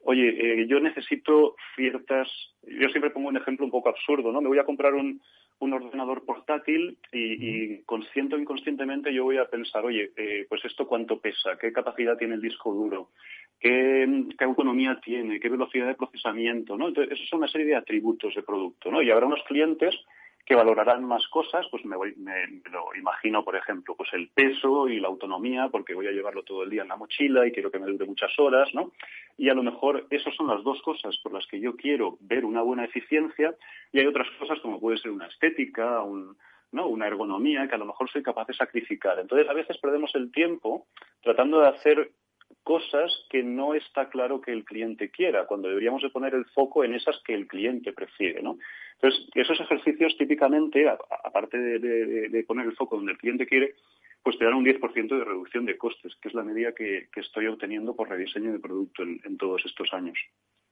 oye, 0.02 0.62
eh, 0.62 0.66
yo 0.66 0.80
necesito 0.80 1.56
ciertas, 1.76 2.28
yo 2.62 2.88
siempre 2.88 3.10
pongo 3.10 3.28
un 3.28 3.36
ejemplo 3.36 3.64
un 3.64 3.70
poco 3.70 3.88
absurdo, 3.88 4.32
¿no? 4.32 4.40
Me 4.40 4.48
voy 4.48 4.58
a 4.58 4.64
comprar 4.64 4.94
un, 4.94 5.20
un 5.60 5.72
ordenador 5.74 6.24
portátil 6.24 6.98
y, 7.12 7.78
consciente 7.82 8.34
o 8.34 8.38
inconscientemente 8.38 9.12
yo 9.12 9.24
voy 9.24 9.36
a 9.36 9.44
pensar, 9.44 9.84
oye, 9.84 10.10
eh, 10.16 10.46
pues 10.48 10.64
esto 10.64 10.86
cuánto 10.86 11.20
pesa, 11.20 11.56
qué 11.60 11.72
capacidad 11.72 12.16
tiene 12.16 12.34
el 12.34 12.40
disco 12.40 12.72
duro, 12.72 13.10
qué, 13.60 14.08
autonomía 14.40 14.98
tiene, 15.04 15.38
qué 15.38 15.48
velocidad 15.48 15.86
de 15.86 15.94
procesamiento, 15.94 16.76
¿no? 16.76 16.88
Entonces, 16.88 17.12
eso 17.12 17.26
son 17.26 17.40
una 17.40 17.48
serie 17.48 17.66
de 17.66 17.76
atributos 17.76 18.34
de 18.34 18.42
producto, 18.42 18.90
¿no? 18.90 19.02
Y 19.02 19.10
habrá 19.10 19.26
unos 19.26 19.42
clientes 19.44 19.94
que 20.44 20.54
valorarán 20.54 21.04
más 21.04 21.26
cosas, 21.28 21.66
pues 21.70 21.84
me, 21.84 21.96
voy, 21.96 22.14
me, 22.16 22.60
lo 22.70 22.94
imagino, 22.96 23.44
por 23.44 23.56
ejemplo, 23.56 23.94
pues 23.96 24.10
el 24.12 24.28
peso 24.28 24.88
y 24.88 24.98
la 24.98 25.08
autonomía, 25.08 25.68
porque 25.68 25.94
voy 25.94 26.06
a 26.08 26.12
llevarlo 26.12 26.42
todo 26.42 26.64
el 26.64 26.70
día 26.70 26.82
en 26.82 26.88
la 26.88 26.96
mochila 26.96 27.46
y 27.46 27.52
quiero 27.52 27.70
que 27.70 27.78
me 27.78 27.86
dure 27.86 28.06
muchas 28.06 28.36
horas, 28.38 28.68
¿no? 28.74 28.92
Y 29.36 29.48
a 29.48 29.54
lo 29.54 29.62
mejor 29.62 30.06
esas 30.10 30.34
son 30.34 30.48
las 30.48 30.62
dos 30.64 30.82
cosas 30.82 31.16
por 31.22 31.32
las 31.32 31.46
que 31.46 31.60
yo 31.60 31.76
quiero 31.76 32.18
ver 32.20 32.44
una 32.44 32.62
buena 32.62 32.84
eficiencia 32.84 33.54
y 33.92 34.00
hay 34.00 34.06
otras 34.06 34.28
cosas 34.38 34.58
como 34.60 34.80
puede 34.80 34.98
ser 34.98 35.12
una 35.12 35.26
estética, 35.26 36.02
un, 36.02 36.36
¿no? 36.72 36.86
una 36.86 37.06
ergonomía 37.06 37.68
que 37.68 37.74
a 37.74 37.78
lo 37.78 37.86
mejor 37.86 38.10
soy 38.10 38.22
capaz 38.22 38.46
de 38.46 38.54
sacrificar. 38.54 39.18
Entonces, 39.18 39.48
a 39.48 39.54
veces 39.54 39.78
perdemos 39.78 40.14
el 40.14 40.30
tiempo 40.30 40.86
tratando 41.22 41.60
de 41.60 41.68
hacer 41.68 42.10
cosas 42.70 43.10
que 43.28 43.42
no 43.42 43.74
está 43.74 44.08
claro 44.10 44.40
que 44.40 44.52
el 44.52 44.64
cliente 44.64 45.10
quiera, 45.10 45.44
cuando 45.44 45.66
deberíamos 45.66 46.02
de 46.02 46.10
poner 46.10 46.34
el 46.34 46.44
foco 46.44 46.84
en 46.84 46.94
esas 46.94 47.20
que 47.24 47.34
el 47.34 47.48
cliente 47.48 47.92
prefiere, 47.92 48.44
¿no? 48.44 48.58
Entonces, 48.94 49.28
esos 49.34 49.58
ejercicios 49.58 50.16
típicamente, 50.16 50.88
aparte 50.88 51.58
de, 51.58 52.44
poner 52.46 52.66
el 52.66 52.76
foco 52.76 52.94
donde 52.94 53.10
el 53.10 53.18
cliente 53.18 53.44
quiere, 53.44 53.74
pues 54.22 54.38
te 54.38 54.44
dan 54.44 54.54
un 54.54 54.64
10% 54.64 55.18
de 55.18 55.24
reducción 55.24 55.66
de 55.66 55.76
costes, 55.76 56.14
que 56.22 56.28
es 56.28 56.34
la 56.34 56.44
medida 56.44 56.72
que, 56.72 57.08
estoy 57.16 57.48
obteniendo 57.48 57.96
por 57.96 58.08
rediseño 58.08 58.52
de 58.52 58.60
producto 58.60 59.02
en, 59.02 59.36
todos 59.36 59.62
estos 59.64 59.92
años. 59.92 60.16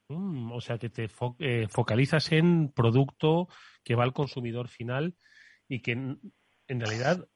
Mm, 0.09 0.53
o 0.53 0.61
sea, 0.61 0.78
que 0.78 0.90
te 0.90 1.09
eh, 1.40 1.66
focalizas 1.68 2.30
en 2.30 2.70
producto 2.70 3.49
que 3.82 3.96
va 3.96 4.05
al 4.05 4.12
consumidor 4.12 4.68
final 4.68 5.16
y 5.66 5.80
que 5.80 5.90
en, 5.90 6.20
realidad 6.68 7.28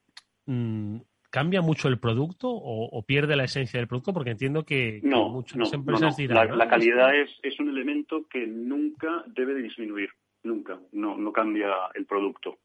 mm, 0.46 1.00
¿Cambia 1.32 1.62
mucho 1.62 1.88
el 1.88 1.98
producto 1.98 2.50
o, 2.50 3.02
pierde 3.06 3.36
la 3.36 3.44
esencia 3.44 3.80
del 3.80 3.88
producto? 3.88 4.12
Porque 4.12 4.32
entiendo 4.32 4.66
que, 4.66 5.00
muchas 5.02 5.72
empresas 5.72 6.14
dirán. 6.14 6.58
La, 6.58 6.68
calidad 6.68 7.16
es, 7.16 7.30
es, 7.42 7.58
un 7.58 7.70
elemento 7.70 8.26
que 8.28 8.46
nunca 8.46 9.24
debe 9.28 9.54
de 9.54 9.62
disminuir. 9.62 10.10
Nunca. 10.42 10.78
No, 10.92 11.16
no 11.16 11.32
cambia 11.32 11.72
el 11.94 12.04
producto. 12.04 12.58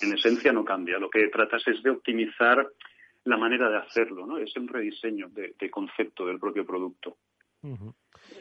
En 0.00 0.14
esencia 0.14 0.50
no 0.50 0.64
cambia. 0.64 0.98
Lo 0.98 1.10
que 1.10 1.28
tratas 1.28 1.62
es 1.68 1.82
de 1.82 1.90
optimizar 1.90 2.66
la 3.24 3.36
manera 3.36 3.68
de 3.68 3.76
hacerlo, 3.76 4.24
¿no? 4.24 4.38
Es 4.38 4.56
un 4.56 4.66
rediseño 4.66 5.28
de, 5.28 5.70
concepto 5.70 6.24
del 6.24 6.38
propio 6.38 6.64
producto. 6.64 7.18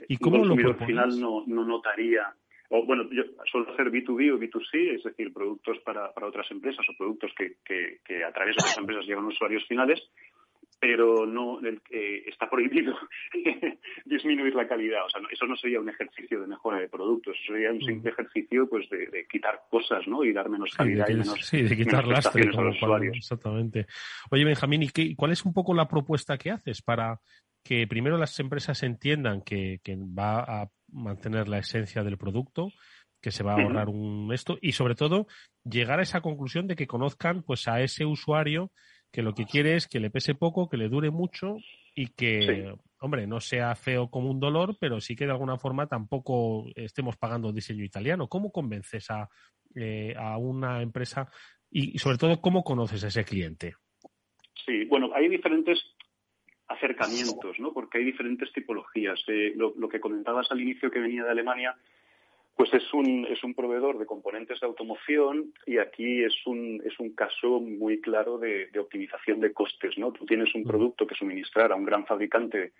¿Y 0.08 0.16
cómo 0.20 0.38
el 0.38 0.42
consumidor 0.44 0.86
final 0.86 1.20
no, 1.20 1.44
no 1.46 1.66
notaría 1.66 2.34
o 2.70 2.86
bueno, 2.86 3.10
yo 3.12 3.24
suelo 3.46 3.72
hacer 3.74 3.92
B2B 3.92 4.32
o 4.32 4.40
B2C, 4.40 4.96
es 4.96 5.04
decir, 5.04 5.34
productos 5.34 5.80
para, 5.80 6.14
para 6.14 6.28
otras 6.28 6.50
empresas 6.52 6.86
o 6.88 6.98
productos 6.98 7.32
que, 7.36 7.58
que, 7.66 8.24
a 8.24 8.32
través 8.32 8.56
de 8.56 8.62
otras 8.62 8.78
empresas 8.78 9.06
llegan 9.06 9.26
a 9.26 9.30
usuarios 9.30 9.66
finales, 9.68 10.00
pero 10.80 11.26
no 11.26 11.60
está 11.92 12.48
prohibido 12.48 12.96
disminuir 14.06 14.54
la 14.54 14.68
calidad. 14.68 15.04
O 15.06 15.10
sea, 15.10 15.20
eso 15.32 15.46
no 15.48 15.58
sería 15.58 15.82
un 15.82 15.90
ejercicio 15.90 16.40
de 16.40 16.48
mejora 16.48 16.80
de 16.80 16.88
productos, 16.88 17.36
eso 17.42 17.54
sería 17.54 17.72
un 17.72 17.82
simple 17.82 18.12
ejercicio 18.12 18.70
pues 18.70 18.88
de, 18.90 19.26
quitar 19.30 19.64
cosas, 19.70 20.08
¿no? 20.08 20.24
Y 20.24 20.32
dar 20.32 20.48
menos 20.48 20.72
calidad 20.76 21.10
y 21.10 21.16
menos 21.16 21.40
Sí, 21.42 21.64
de 21.64 21.76
quitar 21.76 22.08
lastre 22.08 22.44
a 22.44 22.62
los 22.62 22.76
usuarios. 22.76 23.18
Exactamente. 23.18 23.88
Oye, 24.30 24.46
Benjamín, 24.46 24.84
¿y 24.84 24.90
qué, 24.90 25.16
cuál 25.16 25.32
es 25.32 25.44
un 25.44 25.54
poco 25.54 25.74
la 25.74 25.88
propuesta 25.88 26.38
que 26.38 26.52
haces 26.52 26.84
para 26.84 27.20
que 27.64 27.88
primero 27.88 28.18
las 28.18 28.40
empresas 28.40 28.84
entiendan 28.84 29.42
que, 29.42 29.80
que 29.84 29.98
va 29.98 30.40
a 30.40 30.70
mantener 30.92 31.48
la 31.48 31.60
esencia 31.60 32.04
del 32.04 32.18
producto, 32.18 32.72
que 33.22 33.32
se 33.32 33.44
va 33.44 33.54
a 33.54 33.62
ahorrar 33.62 33.90
un 33.90 34.32
esto 34.34 34.58
y 34.62 34.72
sobre 34.72 34.96
todo 34.96 35.28
llegar 35.64 36.00
a 36.00 36.04
esa 36.04 36.22
conclusión 36.22 36.68
de 36.68 36.76
que 36.76 36.88
conozcan 36.88 37.44
pues 37.44 37.68
a 37.68 37.82
ese 37.82 38.06
usuario 38.06 38.72
que 39.12 39.22
lo 39.22 39.34
que 39.34 39.46
quiere 39.46 39.76
es 39.76 39.88
que 39.88 40.00
le 40.00 40.10
pese 40.10 40.36
poco, 40.36 40.70
que 40.70 40.78
le 40.78 40.88
dure 40.88 41.10
mucho 41.10 41.58
y 41.96 42.08
que, 42.08 42.74
hombre, 43.00 43.28
no 43.28 43.40
sea 43.40 43.76
feo 43.76 44.10
como 44.10 44.30
un 44.30 44.40
dolor, 44.40 44.78
pero 44.80 45.02
sí 45.02 45.16
que 45.16 45.26
de 45.26 45.32
alguna 45.32 45.58
forma 45.58 45.88
tampoco 45.88 46.68
estemos 46.76 47.18
pagando 47.18 47.52
diseño 47.52 47.84
italiano. 47.84 48.28
¿Cómo 48.28 48.52
convences 48.52 49.10
a, 49.10 49.28
eh, 49.76 50.14
a 50.16 50.38
una 50.38 50.82
empresa 50.82 51.28
y, 51.72 51.98
sobre 51.98 52.18
todo 52.18 52.40
cómo 52.40 52.64
conoces 52.64 53.04
a 53.04 53.08
ese 53.08 53.26
cliente? 53.26 53.74
Sí, 54.66 54.86
bueno, 54.86 55.10
hay 55.14 55.28
diferentes 55.28 55.80
acercamientos, 56.70 57.60
¿no? 57.60 57.74
Porque 57.74 57.98
hay 57.98 58.06
diferentes 58.06 58.54
tipologías. 58.54 59.20
Eh, 59.28 59.54
lo, 59.56 59.90
que 59.90 60.00
comentabas 60.00 60.50
al 60.52 60.62
inicio 60.62 60.92
que 60.92 61.00
venía 61.00 61.24
de 61.24 61.32
Alemania, 61.32 61.76
pues 62.56 62.74
es 62.74 62.94
un, 62.94 63.26
es 63.26 63.44
un 63.44 63.56
proveedor 63.56 63.98
de 63.98 64.06
componentes 64.06 64.60
de 64.60 64.68
automoción 64.68 65.54
y 65.66 65.80
aquí 65.80 66.24
es 66.24 66.36
un, 66.46 66.82
es 66.86 67.00
un 67.00 67.12
caso 67.16 67.60
muy 67.60 68.00
claro 68.00 68.38
de, 68.38 68.70
optimización 68.80 69.40
de 69.40 69.52
costes, 69.52 69.98
¿no? 69.98 70.12
Tú 70.12 70.26
tienes 70.26 70.54
un 70.54 70.64
producto 70.64 71.08
que 71.08 71.16
suministrar 71.16 71.72
a 71.72 71.76
un 71.76 71.86
gran 71.86 72.06
fabricante, 72.06 72.74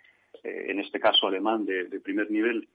eh, 0.44 0.66
en 0.68 0.78
este 0.78 1.00
caso 1.00 1.26
alemán, 1.26 1.66
de, 1.66 1.84
primer 2.00 2.30
nivel, 2.30 2.68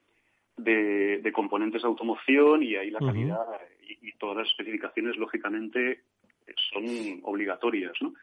de, 0.57 1.31
componentes 1.33 1.81
de 1.81 1.87
automoción 1.87 2.61
y 2.61 2.75
ahí 2.75 2.89
la 2.91 2.99
calidad 2.99 3.45
y, 3.87 4.09
y, 4.09 4.11
todas 4.13 4.37
las 4.37 4.47
especificaciones, 4.47 5.15
lógicamente, 5.15 6.01
son 6.71 7.19
obligatorias. 7.23 7.93
¿no? 8.01 8.13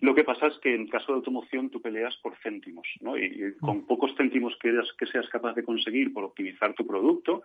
Lo 0.00 0.14
que 0.14 0.24
pasa 0.24 0.48
es 0.48 0.58
que 0.58 0.74
en 0.74 0.88
caso 0.88 1.12
de 1.12 1.16
automoción 1.16 1.70
tú 1.70 1.80
peleas 1.80 2.16
por 2.22 2.36
céntimos, 2.42 2.86
¿no? 3.00 3.16
y, 3.16 3.54
con 3.60 3.86
pocos 3.86 4.14
céntimos 4.16 4.56
que, 4.60 4.72
que 4.98 5.06
seas 5.06 5.28
capaz 5.28 5.54
de 5.54 5.64
conseguir 5.64 6.12
por 6.12 6.24
optimizar 6.24 6.74
tu 6.74 6.86
producto, 6.86 7.42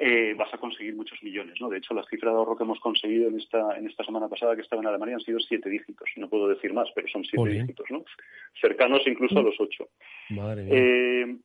eh, 0.00 0.34
vas 0.38 0.52
a 0.54 0.58
conseguir 0.58 0.94
muchos 0.94 1.20
millones. 1.24 1.60
¿no? 1.60 1.68
De 1.68 1.78
hecho, 1.78 1.92
las 1.92 2.06
cifras 2.06 2.32
de 2.32 2.38
ahorro 2.38 2.56
que 2.56 2.62
hemos 2.62 2.78
conseguido 2.78 3.28
en 3.28 3.36
esta, 3.36 3.76
en 3.76 3.86
esta 3.88 4.04
semana 4.04 4.28
pasada 4.28 4.54
que 4.54 4.62
estaba 4.62 4.80
en 4.80 4.88
Alemania 4.88 5.16
han 5.16 5.20
sido 5.22 5.40
siete 5.40 5.68
dígitos. 5.68 6.08
No 6.16 6.28
puedo 6.28 6.46
decir 6.48 6.72
más, 6.72 6.88
pero 6.94 7.08
son 7.08 7.24
siete 7.24 7.50
dígitos, 7.50 7.86
¿no? 7.90 8.04
cercanos 8.60 9.02
incluso 9.06 9.38
a 9.38 9.42
los 9.42 9.60
ocho. 9.60 9.88
Madre 10.30 10.66
eh, 10.70 11.36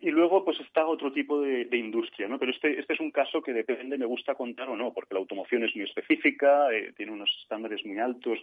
y 0.00 0.10
luego, 0.10 0.44
pues 0.44 0.58
está 0.60 0.86
otro 0.86 1.12
tipo 1.12 1.40
de, 1.40 1.76
industria, 1.76 2.28
¿no? 2.28 2.38
Pero 2.38 2.52
este, 2.52 2.78
este 2.78 2.94
es 2.94 3.00
un 3.00 3.10
caso 3.10 3.42
que 3.42 3.52
depende, 3.52 3.98
me 3.98 4.06
gusta 4.06 4.34
contar 4.34 4.68
o 4.68 4.76
no, 4.76 4.92
porque 4.92 5.14
la 5.14 5.20
automoción 5.20 5.64
es 5.64 5.74
muy 5.74 5.84
específica, 5.84 6.72
eh, 6.72 6.92
tiene 6.96 7.12
unos 7.12 7.30
estándares 7.42 7.84
muy 7.84 7.98
altos 7.98 8.38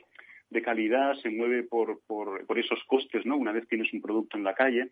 de 0.50 0.62
calidad, 0.62 1.16
se 1.16 1.30
mueve 1.30 1.64
por, 1.64 2.00
por, 2.08 2.58
esos 2.58 2.84
costes, 2.86 3.26
¿no? 3.26 3.38
Una 3.38 3.52
vez 3.52 3.68
tienes 3.68 3.92
un 3.94 4.02
producto 4.02 4.38
en 4.38 4.44
la 4.44 4.56
calle. 4.56 4.90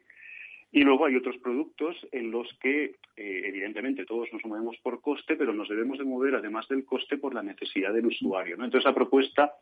Y 0.72 0.82
luego 0.82 1.06
hay 1.06 1.16
otros 1.16 1.38
productos 1.38 1.96
en 2.12 2.30
los 2.30 2.48
que, 2.60 2.96
eh, 3.16 3.42
evidentemente, 3.46 4.06
todos 4.06 4.32
nos 4.34 4.44
movemos 4.46 4.78
por 4.84 5.02
coste, 5.02 5.36
pero 5.36 5.54
nos 5.54 5.70
debemos 5.70 5.98
de 5.98 6.04
mover, 6.04 6.36
además 6.36 6.68
del 6.68 6.86
coste, 6.86 7.18
por 7.18 7.34
la 7.34 7.42
necesidad 7.42 7.94
del 7.94 8.08
usuario, 8.08 8.58
¿no? 8.58 8.66
Entonces, 8.66 8.86
la 8.86 8.94
propuesta 8.94 9.54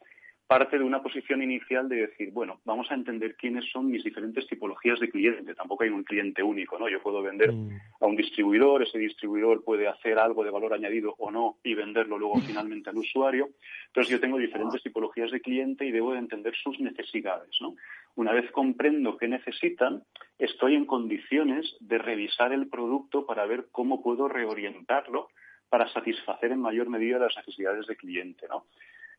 parte 0.48 0.78
de 0.78 0.84
una 0.84 1.02
posición 1.02 1.42
inicial 1.42 1.90
de 1.90 2.08
decir, 2.08 2.32
bueno, 2.32 2.60
vamos 2.66 2.92
a 2.92 2.94
entender 2.94 3.36
quiénes 3.36 3.66
son 3.72 3.90
mis 3.90 4.04
diferentes 4.04 4.46
tipologías 4.48 5.00
de 5.00 5.10
cliente. 5.10 5.56
Tampoco 5.56 5.84
hay 5.84 5.90
un 5.90 6.04
cliente 6.04 6.44
único, 6.44 6.78
¿no? 6.78 6.88
Yo 6.88 7.02
puedo 7.02 7.24
vender 7.24 7.52
mm. 7.52 7.70
a 8.02 8.06
un 8.06 8.16
distribuidor, 8.16 8.84
ese 8.84 9.00
distribuidor 9.00 9.64
puede 9.64 9.88
hacer 9.88 10.20
algo 10.20 10.44
de 10.44 10.52
valor 10.52 10.74
añadido 10.74 11.16
o 11.18 11.32
no 11.32 11.58
y 11.64 11.74
venderlo 11.74 12.20
luego 12.20 12.40
finalmente 12.42 12.92
al 12.92 12.98
usuario. 12.98 13.50
Entonces 13.88 14.12
yo 14.12 14.20
tengo 14.20 14.38
diferentes 14.38 14.84
tipologías 14.84 15.32
de 15.32 15.42
cliente 15.42 15.86
y 15.86 15.92
debo 15.92 16.14
de 16.14 16.20
entender 16.20 16.54
sus 16.56 16.80
necesidades, 16.80 17.56
¿no? 17.60 17.76
Una 18.16 18.32
vez 18.32 18.50
comprendo 18.52 19.18
qué 19.18 19.28
necesitan, 19.28 20.04
estoy 20.38 20.76
en 20.76 20.86
condiciones 20.86 21.76
de 21.80 21.98
revisar 21.98 22.54
el 22.54 22.68
producto 22.68 23.26
para 23.26 23.46
ver 23.46 23.66
cómo 23.72 24.02
puedo 24.04 24.28
reorientarlo 24.28 25.30
para 25.70 25.92
satisfacer 25.92 26.52
en 26.52 26.62
mayor 26.62 26.88
medida 26.88 27.18
las 27.18 27.36
necesidades 27.36 27.88
del 27.88 27.98
cliente, 27.98 28.48
¿no? 28.48 28.66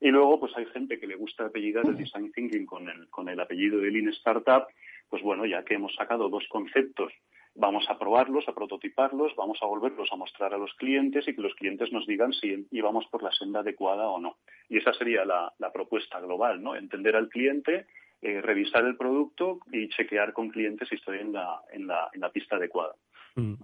Y 0.00 0.08
luego, 0.08 0.40
pues 0.40 0.52
hay 0.56 0.66
gente 0.66 0.98
que 0.98 1.06
le 1.06 1.16
gusta 1.16 1.46
apellidar 1.46 1.86
el 1.86 1.96
design 1.96 2.32
thinking 2.32 2.66
con 2.66 2.88
el, 2.88 3.08
con 3.08 3.28
el 3.28 3.40
apellido 3.40 3.78
de 3.78 3.90
Lean 3.90 4.08
Startup. 4.08 4.66
Pues 5.08 5.22
bueno, 5.22 5.46
ya 5.46 5.64
que 5.64 5.74
hemos 5.74 5.94
sacado 5.94 6.28
dos 6.28 6.44
conceptos, 6.48 7.12
vamos 7.54 7.84
a 7.88 7.98
probarlos, 7.98 8.48
a 8.48 8.54
prototiparlos, 8.54 9.34
vamos 9.36 9.58
a 9.62 9.66
volverlos 9.66 10.08
a 10.12 10.16
mostrar 10.16 10.52
a 10.52 10.58
los 10.58 10.74
clientes 10.74 11.26
y 11.26 11.34
que 11.34 11.40
los 11.40 11.54
clientes 11.54 11.92
nos 11.92 12.06
digan 12.06 12.32
si 12.32 12.66
íbamos 12.70 13.06
por 13.06 13.22
la 13.22 13.32
senda 13.32 13.60
adecuada 13.60 14.08
o 14.08 14.20
no. 14.20 14.36
Y 14.68 14.78
esa 14.78 14.92
sería 14.92 15.24
la, 15.24 15.52
propuesta 15.72 16.20
global, 16.20 16.62
¿no? 16.62 16.76
Entender 16.76 17.16
al 17.16 17.28
cliente, 17.28 17.86
eh, 18.22 18.40
revisar 18.40 18.84
el 18.84 18.96
producto 18.96 19.60
y 19.72 19.88
chequear 19.88 20.32
con 20.32 20.50
clientes 20.50 20.88
si 20.88 20.96
estoy 20.96 21.18
en 21.18 21.32
la, 21.32 21.60
en 21.72 21.86
la, 21.86 22.08
en 22.12 22.20
la 22.20 22.30
pista 22.30 22.56
adecuada. 22.56 22.94
Mm. 23.34 23.54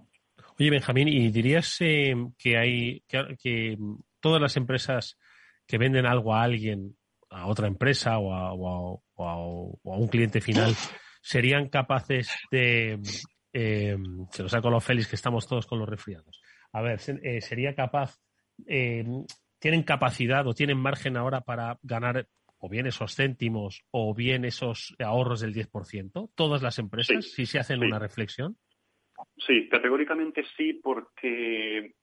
Oye, 0.59 0.69
Benjamín, 0.69 1.07
¿y 1.07 1.29
dirías 1.31 1.81
eh, 1.81 2.15
que 2.37 2.57
hay 2.57 3.01
que 3.07 3.77
todas 4.19 4.41
las 4.41 4.55
empresas 4.55 5.17
que 5.67 5.77
venden 5.77 6.05
algo 6.05 6.33
a 6.33 6.43
alguien, 6.43 6.95
a 7.29 7.47
otra 7.47 7.67
empresa 7.67 8.17
o 8.19 8.33
a, 8.33 9.97
un 9.97 10.07
cliente 10.07 10.41
final, 10.41 10.73
serían 11.21 11.69
capaces 11.69 12.33
de... 12.51 12.99
Eh, 13.55 13.95
se 14.31 14.43
nos 14.43 14.53
ha 14.53 14.59
los 14.59 14.83
Félix 14.83 15.07
que 15.07 15.15
estamos 15.15 15.47
todos 15.47 15.67
con 15.67 15.79
los 15.79 15.87
resfriados. 15.87 16.41
A 16.71 16.81
ver, 16.81 16.99
eh, 17.23 17.41
sería 17.41 17.75
capaz... 17.75 18.19
Eh, 18.67 19.05
¿Tienen 19.59 19.83
capacidad 19.83 20.45
o 20.45 20.53
tienen 20.53 20.77
margen 20.77 21.15
ahora 21.15 21.39
para 21.39 21.79
ganar 21.83 22.27
o 22.57 22.69
bien 22.69 22.85
esos 22.85 23.15
céntimos 23.15 23.85
o 23.91 24.13
bien 24.13 24.43
esos 24.43 24.93
ahorros 24.99 25.39
del 25.39 25.53
10%? 25.53 26.31
¿Todas 26.35 26.61
las 26.61 26.79
empresas, 26.79 27.31
si 27.31 27.45
se 27.45 27.59
hacen 27.59 27.81
una 27.81 27.97
reflexión? 27.97 28.57
Sí, 29.45 29.67
categóricamente 29.69 30.43
sí, 30.57 30.73
porque 30.81 31.95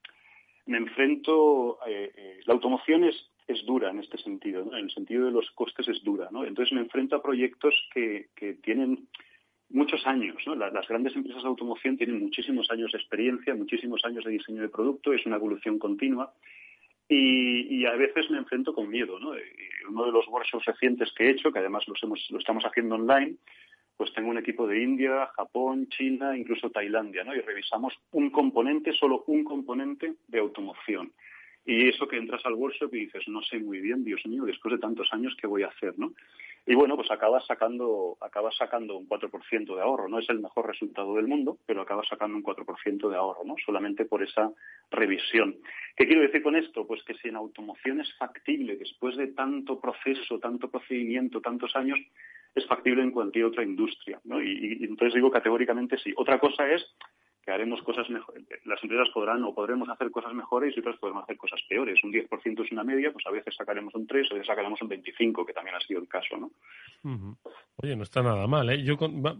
me 0.67 0.79
enfrento. 0.79 1.79
Eh, 1.87 2.13
eh, 2.15 2.41
la 2.47 2.55
automoción 2.55 3.05
es, 3.05 3.30
es 3.53 3.65
dura 3.65 3.91
en 3.91 3.99
este 3.99 4.19
sentido, 4.19 4.63
en 4.73 4.85
el 4.85 4.91
sentido 4.91 5.27
de 5.27 5.33
los 5.33 5.51
costes 5.53 5.89
es 5.89 6.03
dura. 6.03 6.29
¿no? 6.31 6.45
Entonces 6.45 6.73
me 6.73 6.81
enfrento 6.81 7.17
a 7.17 7.23
proyectos 7.23 7.75
que, 7.93 8.29
que 8.37 8.55
tienen 8.55 9.09
muchos 9.71 10.07
años. 10.07 10.37
¿no? 10.47 10.55
Las, 10.55 10.87
grandes 10.89 11.15
empresas 11.15 11.43
de 11.43 11.49
automoción 11.49 11.97
tienen 11.97 12.21
muchísimos 12.21 12.71
años 12.71 12.93
de 12.93 12.99
experiencia, 12.99 13.55
muchísimos 13.55 14.05
años 14.05 14.25
de 14.25 14.33
diseño 14.33 14.63
de 14.63 14.69
producto, 14.69 15.13
es 15.13 15.25
una 15.27 15.37
evolución 15.37 15.79
continua. 15.79 16.33
Y, 17.09 17.85
a 17.87 17.97
veces 17.97 18.31
me 18.31 18.39
enfrento 18.39 18.73
con 18.73 18.89
miedo. 18.89 19.19
¿no? 19.19 19.33
Uno 19.89 20.07
de 20.07 20.13
los 20.13 20.29
workshops 20.29 20.65
recientes 20.67 21.13
que 21.17 21.25
he 21.25 21.31
hecho, 21.31 21.51
que 21.51 21.59
además 21.59 21.87
los 21.89 22.01
hemos, 22.03 22.25
lo 22.31 22.39
estamos 22.39 22.63
haciendo 22.65 22.95
online, 22.95 23.37
pues 23.97 24.13
tengo 24.15 24.31
un 24.31 24.39
equipo 24.39 24.67
de 24.67 24.83
India, 24.83 25.27
Japón, 25.37 25.89
China, 25.89 26.37
incluso 26.37 26.71
Tailandia, 26.71 27.23
¿no? 27.23 27.35
Y 27.35 27.41
revisamos 27.41 27.93
un 28.13 28.31
componente, 28.31 28.95
solo 28.95 29.25
un 29.27 29.45
componente 29.45 30.15
de 30.27 30.39
automoción. 30.39 31.13
Y 31.65 31.89
eso 31.89 32.09
que 32.09 32.17
entras 32.17 32.45
al 32.47 32.55
workshop 32.55 32.95
y 32.95 33.01
dices, 33.01 33.29
no 33.29 33.43
sé 33.43 33.59
muy 33.59 33.81
bien, 33.81 34.03
Dios 34.03 34.25
mío, 34.27 34.45
después 34.45 34.73
de 34.73 34.81
tantos 34.81 35.09
años, 35.13 35.37
¿qué 35.39 35.47
voy 35.47 35.63
a 35.63 35.69
hacer, 35.69 35.99
no? 35.99 36.13
Y 36.67 36.75
bueno, 36.75 36.95
pues 36.97 37.11
acabas 37.11 37.45
sacando, 37.47 38.19
acabas 38.21 38.57
sacando 38.57 38.97
un 38.97 39.09
4% 39.09 39.75
de 39.75 39.83
ahorro. 39.83 40.09
No 40.09 40.19
es 40.19 40.29
el 40.29 40.41
mejor 40.41 40.67
resultado 40.67 41.15
del 41.17 41.27
mundo, 41.27 41.59
pero 41.67 41.83
acabas 41.83 42.07
sacando 42.09 42.37
un 42.37 42.45
4% 42.45 43.09
de 43.09 43.17
ahorro, 43.17 43.45
¿no? 43.45 43.55
Solamente 43.65 44.05
por 44.05 44.23
esa 44.23 44.53
revisión. 44.91 45.57
¿Qué 45.97 46.07
quiero 46.07 46.23
decir 46.23 46.43
con 46.43 46.57
esto? 46.57 46.87
Pues 46.87 47.03
que 47.05 47.15
si 47.15 47.29
en 47.29 47.37
automoción 47.37 48.01
es 48.01 48.15
factible, 48.19 48.77
después 48.77 49.17
de 49.17 49.29
tanto 49.29 49.81
proceso, 49.81 50.39
tanto 50.39 50.71
procedimiento, 50.71 51.41
tantos 51.41 51.75
años, 51.77 51.99
es 52.55 52.67
factible 52.67 53.03
en 53.03 53.11
cualquier 53.11 53.47
otra 53.47 53.63
industria, 53.63 54.21
¿no? 54.25 54.43
y 54.43 54.79
entonces 54.83 55.15
digo 55.15 55.31
categóricamente 55.31 55.99
sí. 55.99 56.13
Otra 56.17 56.41
cosa 56.41 56.69
es 56.69 56.85
que 57.51 57.55
haremos 57.55 57.83
cosas 57.83 58.09
mejores. 58.09 58.45
Las 58.65 58.81
empresas 58.81 59.09
podrán 59.13 59.43
o 59.43 59.53
podremos 59.53 59.89
hacer 59.89 60.09
cosas 60.13 60.33
mejores 60.35 60.73
y 60.77 60.81
otras 60.81 60.97
podremos 60.99 61.25
hacer 61.25 61.37
cosas 61.37 61.61
peores. 61.69 61.99
Un 62.05 62.13
10% 62.13 62.65
es 62.65 62.71
una 62.71 62.85
media, 62.85 63.13
pues 63.13 63.27
a 63.27 63.31
veces 63.33 63.57
sacaremos 63.57 63.93
un 63.97 64.07
3, 64.07 64.29
a 64.31 64.35
veces 64.35 64.47
sacaremos 64.47 64.81
un 64.81 64.89
25, 64.89 65.45
que 65.45 65.53
también 65.53 65.75
ha 65.75 65.81
sido 65.81 66.01
el 66.01 66.07
caso, 66.07 66.37
¿no? 66.37 66.53
Oye, 67.75 67.97
no 67.97 68.05
está 68.05 68.23
nada 68.23 68.47
mal, 68.47 68.71
¿eh? 68.71 68.85
Yo 68.85 68.97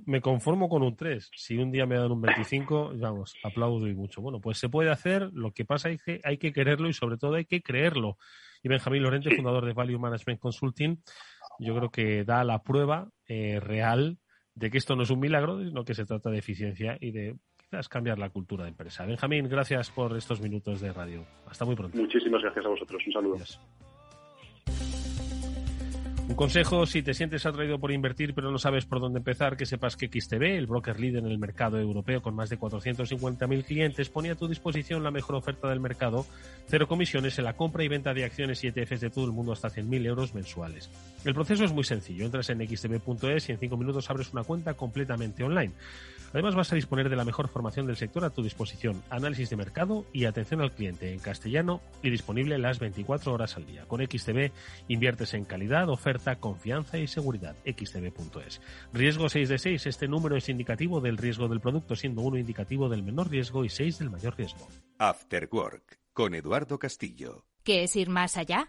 me 0.07 0.21
conformo 0.21 0.69
con 0.69 0.83
un 0.83 0.97
3. 0.97 1.31
Si 1.37 1.57
un 1.57 1.71
día 1.71 1.87
me 1.87 1.99
dan 1.99 2.11
un 2.11 2.21
25, 2.21 2.95
vamos, 2.97 3.37
aplaudo 3.45 3.87
y 3.87 3.95
mucho. 3.95 4.21
Bueno, 4.21 4.41
pues 4.41 4.59
se 4.59 4.69
puede 4.69 4.91
hacer, 4.91 5.31
lo 5.33 5.53
que 5.53 5.65
pasa 5.65 5.89
es 5.91 6.03
que 6.03 6.21
hay 6.25 6.39
que 6.39 6.53
quererlo 6.53 6.89
y 6.89 6.93
sobre 6.93 7.17
todo 7.17 7.35
hay 7.35 7.45
que 7.45 7.63
creerlo. 7.63 8.17
Y 8.65 8.69
Benjamín 8.69 9.05
Lorente, 9.05 9.37
fundador 9.37 9.65
de 9.65 9.73
Value 9.73 10.01
Management 10.01 10.41
Consulting, 10.41 11.01
yo 11.61 11.77
creo 11.77 11.91
que 11.91 12.25
da 12.25 12.43
la 12.43 12.65
prueba 12.65 13.09
eh, 13.29 13.61
real 13.61 14.19
de 14.57 14.69
que 14.69 14.79
esto 14.79 14.97
no 14.97 15.05
es 15.05 15.11
un 15.11 15.21
milagro, 15.21 15.61
sino 15.63 15.85
que 15.85 15.95
se 15.95 16.05
trata 16.05 16.29
de 16.29 16.39
eficiencia 16.39 16.99
y 17.01 17.13
de 17.13 17.37
es 17.79 17.89
cambiar 17.89 18.19
la 18.19 18.31
cultura 18.31 18.65
de 18.65 18.71
empresa. 18.71 19.07
Benjamín, 19.07 19.49
gracias 19.49 19.91
por 19.91 20.17
estos 20.17 20.41
minutos 20.41 20.81
de 20.81 20.93
radio. 20.93 21.25
Hasta 21.47 21.65
muy 21.65 21.77
pronto. 21.77 21.97
Muchísimas 21.97 22.43
gracias 22.43 22.65
a 22.65 22.69
vosotros. 22.69 23.03
Un 23.07 23.13
saludo. 23.13 23.37
Un 26.29 26.37
consejo, 26.37 26.87
si 26.87 27.03
te 27.03 27.13
sientes 27.13 27.45
atraído 27.45 27.81
por 27.81 27.91
invertir 27.91 28.35
pero 28.35 28.53
no 28.53 28.59
sabes 28.59 28.87
por 28.87 29.01
dónde 29.01 29.19
empezar, 29.19 29.57
que 29.57 29.67
sepas 29.67 29.97
que 29.97 30.07
XTB, 30.07 30.43
el 30.43 30.69
broker 30.69 31.01
líder 31.01 31.25
en 31.25 31.31
el 31.31 31.39
mercado 31.39 31.77
europeo 31.77 32.23
con 32.23 32.37
más 32.37 32.49
de 32.51 32.57
450.000 32.57 33.65
clientes, 33.65 34.09
pone 34.11 34.31
a 34.31 34.37
tu 34.37 34.47
disposición 34.47 35.03
la 35.03 35.11
mejor 35.11 35.35
oferta 35.35 35.69
del 35.69 35.81
mercado, 35.81 36.25
cero 36.67 36.87
comisiones 36.87 37.37
en 37.41 37.47
la 37.47 37.55
compra 37.55 37.83
y 37.83 37.89
venta 37.89 38.15
de 38.15 38.25
acciones 38.25 38.63
y 38.63 38.69
ETFs 38.69 39.01
de 39.01 39.11
todo 39.11 39.25
el 39.25 39.33
mundo 39.33 39.51
hasta 39.53 39.71
100.000 39.71 40.07
euros 40.07 40.33
mensuales. 40.33 40.89
El 41.25 41.35
proceso 41.35 41.65
es 41.65 41.73
muy 41.73 41.83
sencillo, 41.83 42.25
entras 42.25 42.49
en 42.51 42.65
xtb.es 42.65 43.49
y 43.49 43.53
en 43.53 43.59
5 43.59 43.77
minutos 43.77 44.09
abres 44.09 44.33
una 44.33 44.45
cuenta 44.45 44.75
completamente 44.75 45.43
online. 45.43 45.73
Además 46.33 46.55
vas 46.55 46.73
a 46.73 46.77
disponer 46.77 47.09
de 47.09 47.17
la 47.17 47.25
mejor 47.25 47.49
formación 47.49 47.87
del 47.87 47.97
sector 47.97 48.25
a 48.25 48.31
tu 48.31 48.43
disposición, 48.43 49.03
análisis 49.11 49.51
de 49.51 49.57
mercado 49.57 50.07
y 50.13 50.25
atención 50.25 50.61
al 50.61 50.73
cliente 50.73 51.13
en 51.13 51.19
castellano 51.19 51.81
y 52.03 52.11
disponible 52.11 52.59
las 52.59 52.79
24 52.79 53.33
horas 53.33 53.57
al 53.57 53.67
día. 53.67 53.87
Con 53.87 54.01
XTB 54.01 54.53
inviertes 54.89 55.35
en 55.35 55.45
calidad, 55.45 55.89
oferta, 55.89 56.37
confianza 56.37 56.99
y 56.99 57.07
seguridad. 57.07 57.57
xtb.es. 57.65 58.61
Riesgo 58.93 59.29
6 59.29 59.49
de 59.49 59.59
6. 59.59 59.87
Este 59.87 60.09
número 60.09 60.37
es 60.37 60.49
indicativo 60.49 61.01
del 61.01 61.17
riesgo 61.17 61.49
del 61.49 61.61
producto, 61.61 61.97
siendo 61.97 62.23
uno 62.23 62.39
indicativo 62.39 62.89
del 62.89 63.03
menor 63.03 63.31
riesgo 63.31 63.65
y 63.65 63.69
6 63.69 63.99
del 63.99 64.11
mayor 64.11 64.37
riesgo. 64.37 64.69
After 64.99 65.49
Work 65.51 65.99
con 66.13 66.35
Eduardo 66.35 66.79
Castillo. 66.79 67.45
¿Qué 67.65 67.85
es 67.85 67.97
ir 67.97 68.09
más 68.09 68.37
allá? 68.37 68.69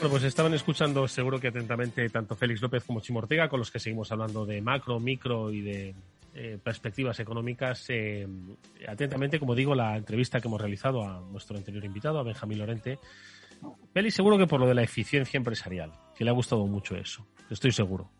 Bueno, 0.00 0.12
pues 0.12 0.24
estaban 0.24 0.54
escuchando 0.54 1.06
seguro 1.06 1.38
que 1.38 1.48
atentamente 1.48 2.08
tanto 2.08 2.34
Félix 2.34 2.62
López 2.62 2.84
como 2.84 3.00
Chimo 3.00 3.18
Ortega, 3.18 3.50
con 3.50 3.58
los 3.58 3.70
que 3.70 3.78
seguimos 3.78 4.10
hablando 4.10 4.46
de 4.46 4.62
macro, 4.62 4.98
micro 4.98 5.52
y 5.52 5.60
de 5.60 5.94
eh, 6.34 6.58
perspectivas 6.64 7.20
económicas. 7.20 7.84
Eh, 7.90 8.26
atentamente, 8.88 9.38
como 9.38 9.54
digo, 9.54 9.74
la 9.74 9.98
entrevista 9.98 10.40
que 10.40 10.48
hemos 10.48 10.58
realizado 10.58 11.04
a 11.04 11.20
nuestro 11.30 11.58
anterior 11.58 11.84
invitado, 11.84 12.18
a 12.18 12.22
Benjamín 12.22 12.60
Lorente. 12.60 12.98
Félix 13.92 14.14
seguro 14.14 14.38
que 14.38 14.46
por 14.46 14.58
lo 14.58 14.66
de 14.66 14.74
la 14.74 14.82
eficiencia 14.82 15.36
empresarial, 15.36 15.92
que 16.16 16.24
le 16.24 16.30
ha 16.30 16.32
gustado 16.32 16.66
mucho 16.66 16.96
eso, 16.96 17.26
estoy 17.50 17.70
seguro. 17.70 18.10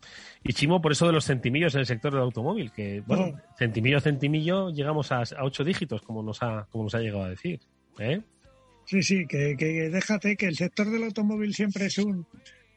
Y 0.43 0.53
Chimo 0.53 0.83
por 0.83 0.91
eso 0.91 1.07
de 1.07 1.13
los 1.13 1.25
centimillos 1.25 1.73
en 1.73 1.79
el 1.79 1.87
sector 1.87 2.13
del 2.13 2.21
automóvil, 2.21 2.71
que, 2.71 3.01
bueno, 3.07 3.41
centimillo 3.57 3.97
a 3.97 4.01
centimillo 4.01 4.69
llegamos 4.69 5.11
a, 5.11 5.23
a 5.23 5.43
ocho 5.43 5.63
dígitos, 5.63 6.03
como 6.03 6.21
nos 6.21 6.43
ha, 6.43 6.67
como 6.69 6.83
nos 6.83 6.93
ha 6.93 6.99
llegado 6.99 7.23
a 7.23 7.29
decir. 7.29 7.59
¿eh? 7.97 8.21
Sí, 8.85 9.03
sí, 9.03 9.25
que, 9.27 9.55
déjate 9.55 10.35
que 10.35 10.47
el 10.47 10.55
sector 10.55 10.89
del 10.89 11.03
automóvil 11.03 11.53
siempre 11.53 11.85
es 11.85 11.97
un 11.97 12.25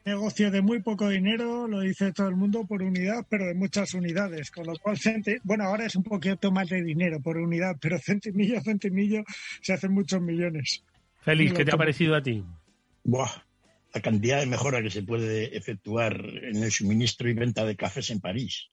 negocio 0.05 0.51
de 0.51 0.61
muy 0.61 0.81
poco 0.81 1.09
dinero, 1.09 1.67
lo 1.67 1.81
dice 1.81 2.13
todo 2.13 2.29
el 2.29 2.35
mundo 2.35 2.65
por 2.65 2.83
unidad, 2.83 3.25
pero 3.27 3.47
de 3.47 3.55
muchas 3.55 3.93
unidades, 3.93 4.51
con 4.51 4.67
lo 4.67 4.77
cual, 4.77 4.97
bueno, 5.43 5.63
ahora 5.65 5.85
es 5.85 5.95
un 5.95 6.03
poquito 6.03 6.51
más 6.51 6.69
de 6.69 6.83
dinero 6.83 7.19
por 7.19 7.37
unidad, 7.37 7.75
pero 7.81 7.97
centimillo 7.99 8.59
a 8.59 8.61
centimillo 8.61 9.23
se 9.61 9.73
hacen 9.73 9.91
muchos 9.91 10.21
millones. 10.21 10.83
Félix, 11.21 11.53
¿qué 11.53 11.65
te 11.65 11.71
ha 11.71 11.77
parecido 11.77 12.15
a 12.15 12.21
ti? 12.21 12.45
Buah, 13.03 13.44
la 13.95 14.01
cantidad 14.01 14.41
de 14.41 14.45
mejora 14.45 14.83
que 14.83 14.91
se 14.91 15.03
puede 15.03 15.55
efectuar 15.55 16.19
en 16.19 16.61
el 16.61 16.69
suministro 16.69 17.29
y 17.29 17.33
venta 17.33 17.63
de 17.63 17.77
cafés 17.77 18.09
en 18.09 18.19
París. 18.19 18.69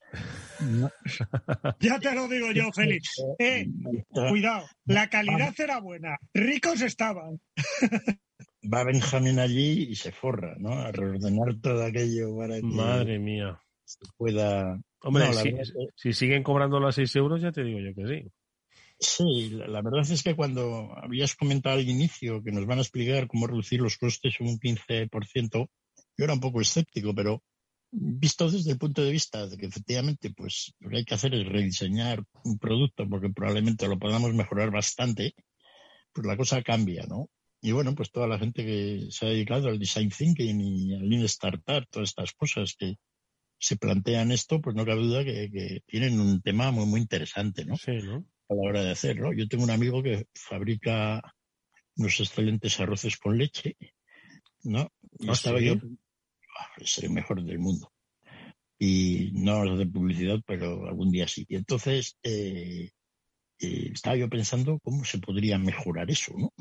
ya 1.78 2.00
te 2.00 2.12
lo 2.12 2.26
digo 2.26 2.50
yo, 2.50 2.72
Félix. 2.72 3.08
Eh, 3.38 3.66
cuidado, 4.10 4.66
la 4.84 5.08
calidad 5.08 5.54
era 5.58 5.78
buena, 5.78 6.18
ricos 6.34 6.82
estaban. 6.82 7.40
Va 8.62 8.84
Benjamín 8.84 9.38
allí 9.38 9.88
y 9.90 9.96
se 9.96 10.12
forra, 10.12 10.54
¿no? 10.58 10.72
A 10.72 10.92
reordenar 10.92 11.60
todo 11.60 11.84
aquello 11.84 12.36
para 12.36 12.56
que 12.56 12.62
Madre 12.62 13.18
mía. 13.18 13.60
se 13.84 14.04
pueda... 14.16 14.80
Hombre, 15.00 15.26
si, 15.96 16.12
siguen 16.12 16.42
cobrando 16.42 16.78
los 16.78 16.94
6 16.94 17.16
euros, 17.16 17.42
ya 17.42 17.52
te 17.52 17.64
digo 17.64 17.80
yo 17.80 17.94
que 17.94 18.06
sí. 18.06 18.28
Sí, 19.02 19.50
la, 19.50 19.82
verdad 19.82 20.08
es 20.08 20.22
que 20.22 20.36
cuando 20.36 20.96
habías 20.96 21.34
comentado 21.34 21.76
al 21.76 21.88
inicio 21.88 22.40
que 22.40 22.52
nos 22.52 22.66
van 22.66 22.78
a 22.78 22.82
explicar 22.82 23.26
cómo 23.26 23.48
reducir 23.48 23.80
los 23.80 23.98
costes 23.98 24.38
un 24.38 24.60
15%, 24.60 25.68
yo 26.16 26.24
era 26.24 26.34
un 26.34 26.40
poco 26.40 26.60
escéptico, 26.60 27.12
pero 27.12 27.42
visto 27.90 28.48
desde 28.48 28.70
el 28.70 28.78
punto 28.78 29.02
de 29.02 29.10
vista 29.10 29.48
de 29.48 29.56
que 29.56 29.66
efectivamente 29.66 30.30
pues 30.30 30.74
lo 30.78 30.88
que 30.88 30.98
hay 30.98 31.04
que 31.04 31.14
hacer 31.14 31.34
es 31.34 31.46
rediseñar 31.46 32.22
un 32.44 32.58
producto 32.58 33.08
porque 33.08 33.28
probablemente 33.30 33.88
lo 33.88 33.98
podamos 33.98 34.32
mejorar 34.34 34.70
bastante, 34.70 35.34
pues 36.12 36.24
la 36.24 36.36
cosa 36.36 36.62
cambia, 36.62 37.04
¿no? 37.08 37.28
Y 37.60 37.72
bueno, 37.72 37.96
pues 37.96 38.12
toda 38.12 38.28
la 38.28 38.38
gente 38.38 38.64
que 38.64 39.08
se 39.10 39.26
ha 39.26 39.30
dedicado 39.30 39.68
al 39.68 39.80
design 39.80 40.10
thinking 40.10 40.60
y 40.60 40.94
al 40.94 41.08
lean 41.08 41.24
startup, 41.24 41.88
todas 41.90 42.10
estas 42.10 42.32
cosas 42.34 42.76
que 42.78 42.98
se 43.58 43.76
plantean 43.76 44.30
esto, 44.30 44.60
pues 44.60 44.76
no 44.76 44.86
cabe 44.86 45.02
duda 45.02 45.24
que, 45.24 45.50
que 45.50 45.80
tienen 45.86 46.20
un 46.20 46.40
tema 46.40 46.70
muy, 46.70 46.86
muy 46.86 47.00
interesante, 47.00 47.64
¿no? 47.64 47.76
Sí, 47.76 47.98
¿no? 48.04 48.24
A 48.48 48.54
la 48.54 48.62
hora 48.62 48.82
de 48.82 48.90
hacerlo. 48.90 49.32
Yo 49.32 49.48
tengo 49.48 49.64
un 49.64 49.70
amigo 49.70 50.02
que 50.02 50.26
fabrica 50.34 51.22
unos 51.96 52.20
excelentes 52.20 52.78
arroces 52.80 53.16
con 53.18 53.36
leche, 53.38 53.76
¿no? 54.64 54.88
Y 55.18 55.28
¿Ah, 55.28 55.32
estaba 55.32 55.58
sí? 55.58 55.66
yo, 55.66 55.74
"Ah, 56.58 56.68
es 56.78 56.98
el 56.98 57.10
mejor 57.10 57.42
del 57.42 57.58
mundo. 57.58 57.92
Y 58.78 59.30
no 59.34 59.76
de 59.76 59.86
publicidad, 59.86 60.40
pero 60.46 60.86
algún 60.88 61.10
día 61.10 61.28
sí. 61.28 61.44
Y 61.48 61.56
entonces 61.56 62.16
eh, 62.22 62.90
eh, 63.60 63.90
estaba 63.92 64.16
yo 64.16 64.28
pensando 64.28 64.80
cómo 64.80 65.04
se 65.04 65.18
podría 65.18 65.58
mejorar 65.58 66.10
eso, 66.10 66.32
¿no? 66.36 66.52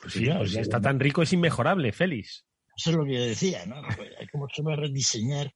Pues 0.00 0.14
sí, 0.14 0.24
claro, 0.24 0.40
pues 0.40 0.50
si 0.50 0.56
ya- 0.56 0.62
está 0.62 0.80
tan 0.80 0.98
rico 1.00 1.22
es 1.22 1.32
inmejorable, 1.32 1.92
Félix. 1.92 2.44
Eso 2.76 2.90
es 2.90 2.96
lo 2.96 3.04
que 3.04 3.14
yo 3.14 3.22
decía, 3.22 3.64
¿no? 3.66 3.82
Pues, 3.96 4.10
¿Cómo 4.32 4.46
se 4.54 4.62
va 4.62 4.74
a 4.74 4.76
rediseñar 4.76 5.52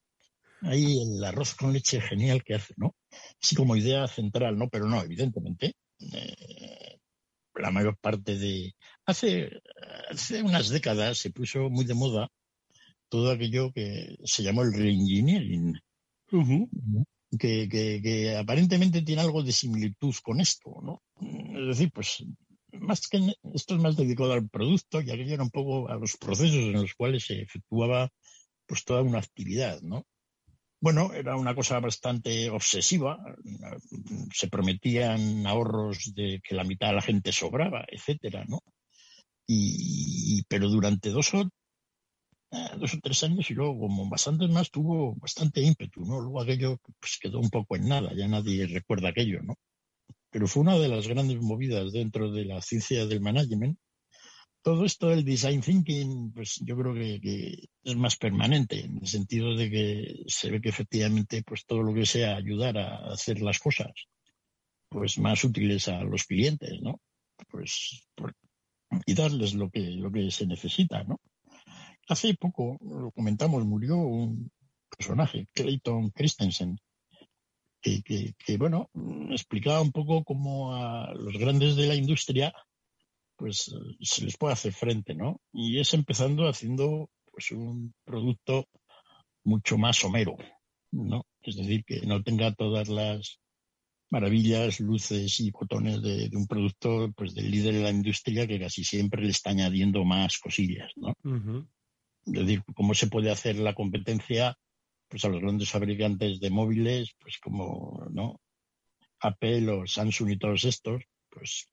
ahí 0.61 1.01
el 1.01 1.23
arroz 1.23 1.55
con 1.55 1.73
leche 1.73 2.01
genial 2.01 2.43
que 2.43 2.55
hace, 2.55 2.73
¿no? 2.77 2.95
Así 3.41 3.55
como 3.55 3.75
idea 3.75 4.07
central, 4.07 4.57
¿no? 4.57 4.69
Pero 4.69 4.87
no, 4.87 5.01
evidentemente, 5.01 5.73
eh, 5.99 6.97
la 7.55 7.71
mayor 7.71 7.97
parte 7.97 8.37
de... 8.37 8.73
Hace, 9.05 9.49
hace 10.09 10.41
unas 10.41 10.69
décadas 10.69 11.17
se 11.17 11.31
puso 11.31 11.69
muy 11.69 11.85
de 11.85 11.93
moda 11.93 12.29
todo 13.09 13.31
aquello 13.31 13.71
que 13.73 14.15
se 14.23 14.41
llamó 14.43 14.61
el 14.61 14.73
reengineering, 14.73 15.77
que, 17.37 17.67
que, 17.69 18.01
que 18.01 18.37
aparentemente 18.37 19.01
tiene 19.01 19.21
algo 19.21 19.43
de 19.43 19.51
similitud 19.51 20.15
con 20.23 20.39
esto, 20.39 20.79
¿no? 20.81 21.01
Es 21.19 21.67
decir, 21.67 21.91
pues 21.91 22.23
más 22.71 23.07
que 23.07 23.35
esto 23.53 23.75
es 23.75 23.81
más 23.81 23.97
dedicado 23.97 24.33
al 24.33 24.47
producto 24.49 25.01
y 25.01 25.11
aquello 25.11 25.33
era 25.33 25.43
un 25.43 25.49
poco 25.49 25.89
a 25.89 25.95
los 25.95 26.15
procesos 26.17 26.55
en 26.55 26.73
los 26.73 26.93
cuales 26.93 27.25
se 27.25 27.41
efectuaba 27.41 28.09
pues 28.65 28.85
toda 28.85 29.01
una 29.01 29.19
actividad, 29.19 29.81
¿no? 29.81 30.05
Bueno, 30.81 31.13
era 31.13 31.35
una 31.37 31.53
cosa 31.53 31.79
bastante 31.79 32.49
obsesiva, 32.49 33.19
se 34.33 34.47
prometían 34.47 35.45
ahorros 35.45 36.11
de 36.15 36.41
que 36.43 36.55
la 36.55 36.63
mitad 36.63 36.87
de 36.87 36.95
la 36.95 37.01
gente 37.03 37.31
sobraba, 37.31 37.85
etcétera, 37.87 38.45
¿no? 38.47 38.63
Y, 39.47 40.43
pero 40.49 40.69
durante 40.69 41.09
dos 41.11 41.33
o 41.35 41.41
eh, 42.51 42.69
dos 42.79 42.95
o 42.95 42.99
tres 42.99 43.23
años 43.23 43.49
y 43.51 43.53
luego 43.53 43.77
como 43.79 44.09
bastantes 44.09 44.49
más 44.49 44.71
tuvo 44.71 45.13
bastante 45.15 45.61
ímpetu, 45.61 46.01
¿no? 46.03 46.19
Luego 46.19 46.41
aquello 46.41 46.79
pues 46.99 47.19
quedó 47.21 47.39
un 47.39 47.51
poco 47.51 47.75
en 47.75 47.87
nada, 47.87 48.11
ya 48.15 48.27
nadie 48.27 48.65
recuerda 48.65 49.09
aquello, 49.09 49.43
¿no? 49.43 49.55
Pero 50.31 50.47
fue 50.47 50.63
una 50.63 50.79
de 50.79 50.87
las 50.87 51.07
grandes 51.07 51.39
movidas 51.41 51.91
dentro 51.91 52.31
de 52.31 52.45
la 52.45 52.59
ciencia 52.61 53.05
del 53.05 53.21
management. 53.21 53.77
Todo 54.63 54.85
esto 54.85 55.07
del 55.07 55.25
design 55.25 55.61
thinking, 55.61 56.33
pues 56.33 56.61
yo 56.63 56.77
creo 56.77 56.93
que, 56.93 57.19
que 57.19 57.69
es 57.83 57.95
más 57.95 58.15
permanente, 58.15 58.81
en 58.81 58.99
el 58.99 59.07
sentido 59.07 59.55
de 59.55 59.69
que 59.71 60.23
se 60.27 60.51
ve 60.51 60.61
que 60.61 60.69
efectivamente 60.69 61.41
pues 61.43 61.65
todo 61.65 61.81
lo 61.81 61.93
que 61.93 62.05
sea 62.05 62.35
ayudar 62.35 62.77
a 62.77 63.11
hacer 63.11 63.41
las 63.41 63.59
cosas 63.59 63.91
pues 64.89 65.17
más 65.17 65.43
útiles 65.43 65.87
a 65.87 66.03
los 66.03 66.25
clientes, 66.25 66.79
¿no? 66.81 66.99
Pues 67.49 68.05
y 69.05 69.13
darles 69.13 69.53
lo 69.53 69.69
que, 69.69 69.79
lo 69.79 70.11
que 70.11 70.29
se 70.31 70.45
necesita, 70.45 71.03
¿no? 71.03 71.19
Hace 72.09 72.33
poco, 72.35 72.77
lo 72.81 73.11
comentamos, 73.11 73.63
murió 73.65 73.95
un 73.95 74.51
personaje, 74.89 75.47
Clayton 75.53 76.09
Christensen, 76.09 76.77
que, 77.81 78.03
que, 78.03 78.33
que, 78.37 78.57
bueno, 78.57 78.89
explicaba 79.29 79.81
un 79.81 79.91
poco 79.91 80.23
cómo 80.23 80.75
a 80.75 81.13
los 81.13 81.37
grandes 81.37 81.75
de 81.77 81.87
la 81.87 81.95
industria 81.95 82.53
pues 83.41 83.69
eh, 83.69 83.97
se 84.01 84.23
les 84.23 84.37
puede 84.37 84.53
hacer 84.53 84.71
frente, 84.71 85.15
¿no? 85.15 85.41
Y 85.51 85.79
es 85.79 85.95
empezando 85.95 86.47
haciendo 86.47 87.09
pues 87.31 87.49
un 87.49 87.91
producto 88.05 88.67
mucho 89.43 89.79
más 89.79 89.97
somero, 89.97 90.37
¿no? 90.91 91.25
Es 91.41 91.55
decir, 91.55 91.83
que 91.83 92.01
no 92.01 92.21
tenga 92.21 92.53
todas 92.53 92.87
las 92.87 93.39
maravillas, 94.11 94.79
luces 94.79 95.39
y 95.39 95.49
botones 95.49 96.03
de, 96.03 96.29
de 96.29 96.37
un 96.37 96.45
producto 96.45 97.11
pues 97.17 97.33
del 97.33 97.49
líder 97.49 97.73
de 97.73 97.81
la 97.81 97.89
industria 97.89 98.45
que 98.45 98.59
casi 98.59 98.83
siempre 98.83 99.23
le 99.23 99.31
está 99.31 99.49
añadiendo 99.49 100.05
más 100.05 100.37
cosillas, 100.37 100.91
¿no? 100.95 101.15
Es 102.27 102.33
decir, 102.33 102.61
cómo 102.75 102.93
se 102.93 103.07
puede 103.07 103.31
hacer 103.31 103.57
la 103.57 103.73
competencia 103.73 104.55
pues 105.07 105.25
a 105.25 105.29
los 105.29 105.41
grandes 105.41 105.71
fabricantes 105.71 106.39
de 106.39 106.51
móviles, 106.51 107.15
pues 107.19 107.39
como 107.39 108.05
no 108.11 108.39
Apple 109.19 109.67
o 109.71 109.87
Samsung 109.87 110.29
y 110.29 110.37
todos 110.37 110.63
estos, 110.63 111.01
pues 111.31 111.67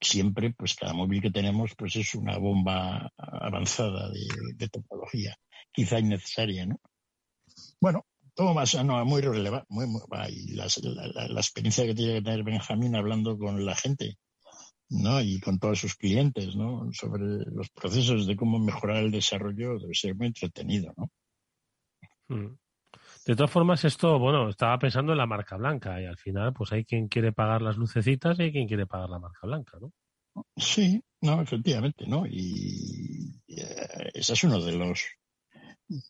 siempre, 0.00 0.52
pues 0.56 0.74
cada 0.74 0.92
móvil 0.92 1.20
que 1.20 1.30
tenemos, 1.30 1.74
pues 1.76 1.96
es 1.96 2.14
una 2.14 2.38
bomba 2.38 3.10
avanzada 3.16 4.10
de, 4.10 4.26
de 4.54 4.68
tecnología, 4.68 5.36
quizá 5.72 5.98
innecesaria, 5.98 6.66
¿no? 6.66 6.80
Bueno, 7.80 8.06
todo 8.34 8.54
más, 8.54 8.74
no, 8.84 9.04
muy 9.04 9.22
relevante, 9.22 9.66
muy, 9.70 9.86
muy- 9.86 10.02
la 10.54 11.40
experiencia 11.40 11.86
que 11.86 11.94
tiene 11.94 12.14
que 12.14 12.22
tener 12.22 12.42
Benjamín 12.42 12.94
hablando 12.94 13.38
con 13.38 13.64
la 13.64 13.74
gente, 13.74 14.16
¿no? 14.88 15.20
Y 15.20 15.40
con 15.40 15.58
todos 15.58 15.78
sus 15.78 15.94
clientes, 15.94 16.54
¿no? 16.54 16.88
Sobre 16.92 17.24
los 17.46 17.70
procesos 17.70 18.26
de 18.26 18.36
cómo 18.36 18.58
mejorar 18.58 18.98
el 19.04 19.10
desarrollo 19.10 19.78
debe 19.78 19.94
ser 19.94 20.14
muy 20.14 20.28
entretenido, 20.28 20.92
¿no? 20.96 21.10
Mm. 22.28 22.58
De 23.26 23.34
todas 23.36 23.50
formas, 23.50 23.84
esto, 23.84 24.18
bueno, 24.18 24.48
estaba 24.48 24.78
pensando 24.78 25.12
en 25.12 25.18
la 25.18 25.26
marca 25.26 25.56
blanca 25.56 26.00
y 26.00 26.06
al 26.06 26.16
final, 26.16 26.52
pues 26.54 26.72
hay 26.72 26.84
quien 26.84 27.08
quiere 27.08 27.32
pagar 27.32 27.60
las 27.60 27.76
lucecitas 27.76 28.38
y 28.38 28.42
hay 28.44 28.52
quien 28.52 28.68
quiere 28.68 28.86
pagar 28.86 29.10
la 29.10 29.18
marca 29.18 29.40
blanca, 29.46 29.78
¿no? 29.80 29.92
Sí, 30.56 31.02
no, 31.22 31.40
efectivamente, 31.40 32.06
¿no? 32.06 32.26
Y 32.26 33.40
eh, 33.48 34.10
ese 34.14 34.32
es 34.34 34.44
uno 34.44 34.60
de 34.62 34.72
los 34.72 35.04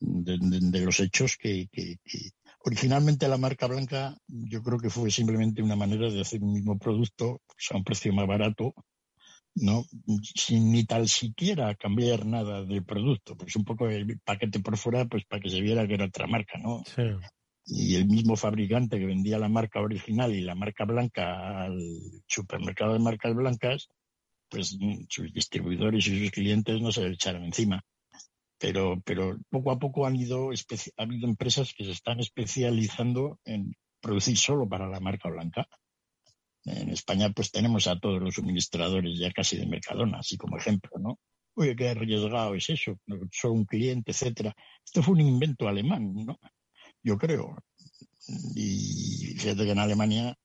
de, 0.01 0.81
los 0.81 1.01
hechos 1.01 1.37
que, 1.37 1.69
que- 1.71 1.97
que 2.05 2.31
originalmente 2.65 3.29
la 3.29 3.37
marca 3.39 3.67
blanca 3.67 4.17
yo 4.27 4.63
creo 4.63 4.79
que 4.79 4.91
fue 4.91 5.11
simplemente 5.11 5.63
una 5.63 5.77
manera 5.77 6.11
de 6.11 6.21
hacer 6.21 6.43
un 6.43 6.53
mismo 6.55 6.79
producto 6.79 7.41
a 7.71 7.77
un 7.77 7.85
precio 7.85 8.13
más 8.13 8.27
barato, 8.27 8.75
¿no? 9.57 9.85
Sin 10.23 10.71
ni 10.71 10.85
tal 10.85 11.09
siquiera 11.09 11.75
cambiar 11.75 12.27
nada 12.27 12.65
del 12.65 12.85
producto, 12.85 13.37
pues 13.37 13.57
un 13.57 13.65
poco 13.65 13.89
el 13.89 14.21
paquete 14.21 14.61
por 14.61 14.77
fuera, 14.77 15.07
pues 15.07 15.25
para 15.25 15.41
que 15.41 15.51
se 15.51 15.61
viera 15.61 15.87
que 15.87 15.95
era 15.95 16.07
otra 16.07 16.27
marca, 16.27 16.59
¿no? 16.59 16.83
Sí. 16.85 17.03
y 17.69 17.97
el 17.97 18.07
mismo 18.07 18.37
fabricante 18.37 18.99
que 18.99 19.07
vendía 19.07 19.39
la 19.39 19.49
marca 19.49 19.81
original 19.81 20.33
y 20.35 20.41
la 20.43 20.55
marca 20.55 20.85
blanca 20.85 21.65
al 21.65 21.77
supermercado 22.27 22.93
de 22.93 23.01
marcas 23.01 23.35
blancas, 23.35 23.89
pues 24.49 24.77
sus 25.09 25.33
distribuidores 25.33 26.07
y 26.07 26.21
sus 26.21 26.31
clientes 26.31 26.81
no 26.81 26.93
se 26.93 27.03
le 27.03 27.15
echaron 27.15 27.45
encima. 27.45 27.83
Pero, 28.59 29.03
pero 29.05 29.37
poco 29.51 29.71
a 29.71 29.79
poco 29.79 30.07
han 30.07 30.17
ido 30.17 30.51
ha 30.51 31.03
habido 31.03 31.29
empresas 31.29 31.75
que 31.75 31.85
se 31.85 31.91
están 31.91 32.21
especializando 32.21 33.39
en 33.45 33.75
producir 34.01 34.37
solo 34.37 34.69
para 34.69 34.89
la 34.89 35.01
marca 35.01 35.29
blanca. 35.29 35.67
En 36.67 36.91
España, 36.91 37.31
pues 37.31 37.51
tenemos 37.53 37.87
a 37.87 37.99
todos 37.99 38.21
los 38.21 38.35
suministradores 38.35 39.19
ya 39.19 39.31
casi 39.31 39.57
de 39.57 39.67
Mercadona, 39.67 40.19
así 40.19 40.37
como 40.37 40.57
ejemplo, 40.57 40.91
¿no? 40.99 41.19
Oye, 41.55 41.77
qué 41.77 41.91
arriesgado 41.91 42.55
es 42.55 42.69
eso, 42.69 42.99
solo 43.33 43.55
un 43.55 43.65
cliente, 43.65 44.11
etcétera. 44.11 44.55
Esto 44.85 45.03
fue 45.03 45.15
un 45.15 45.21
invento 45.21 45.69
alemán, 45.69 46.13
¿no? 46.15 46.39
Yo 47.03 47.17
creo. 47.17 47.57
Y 48.55 49.35
fíjate 49.39 49.65
que 49.65 49.71
en 49.71 49.79
Alemania, 49.79 50.37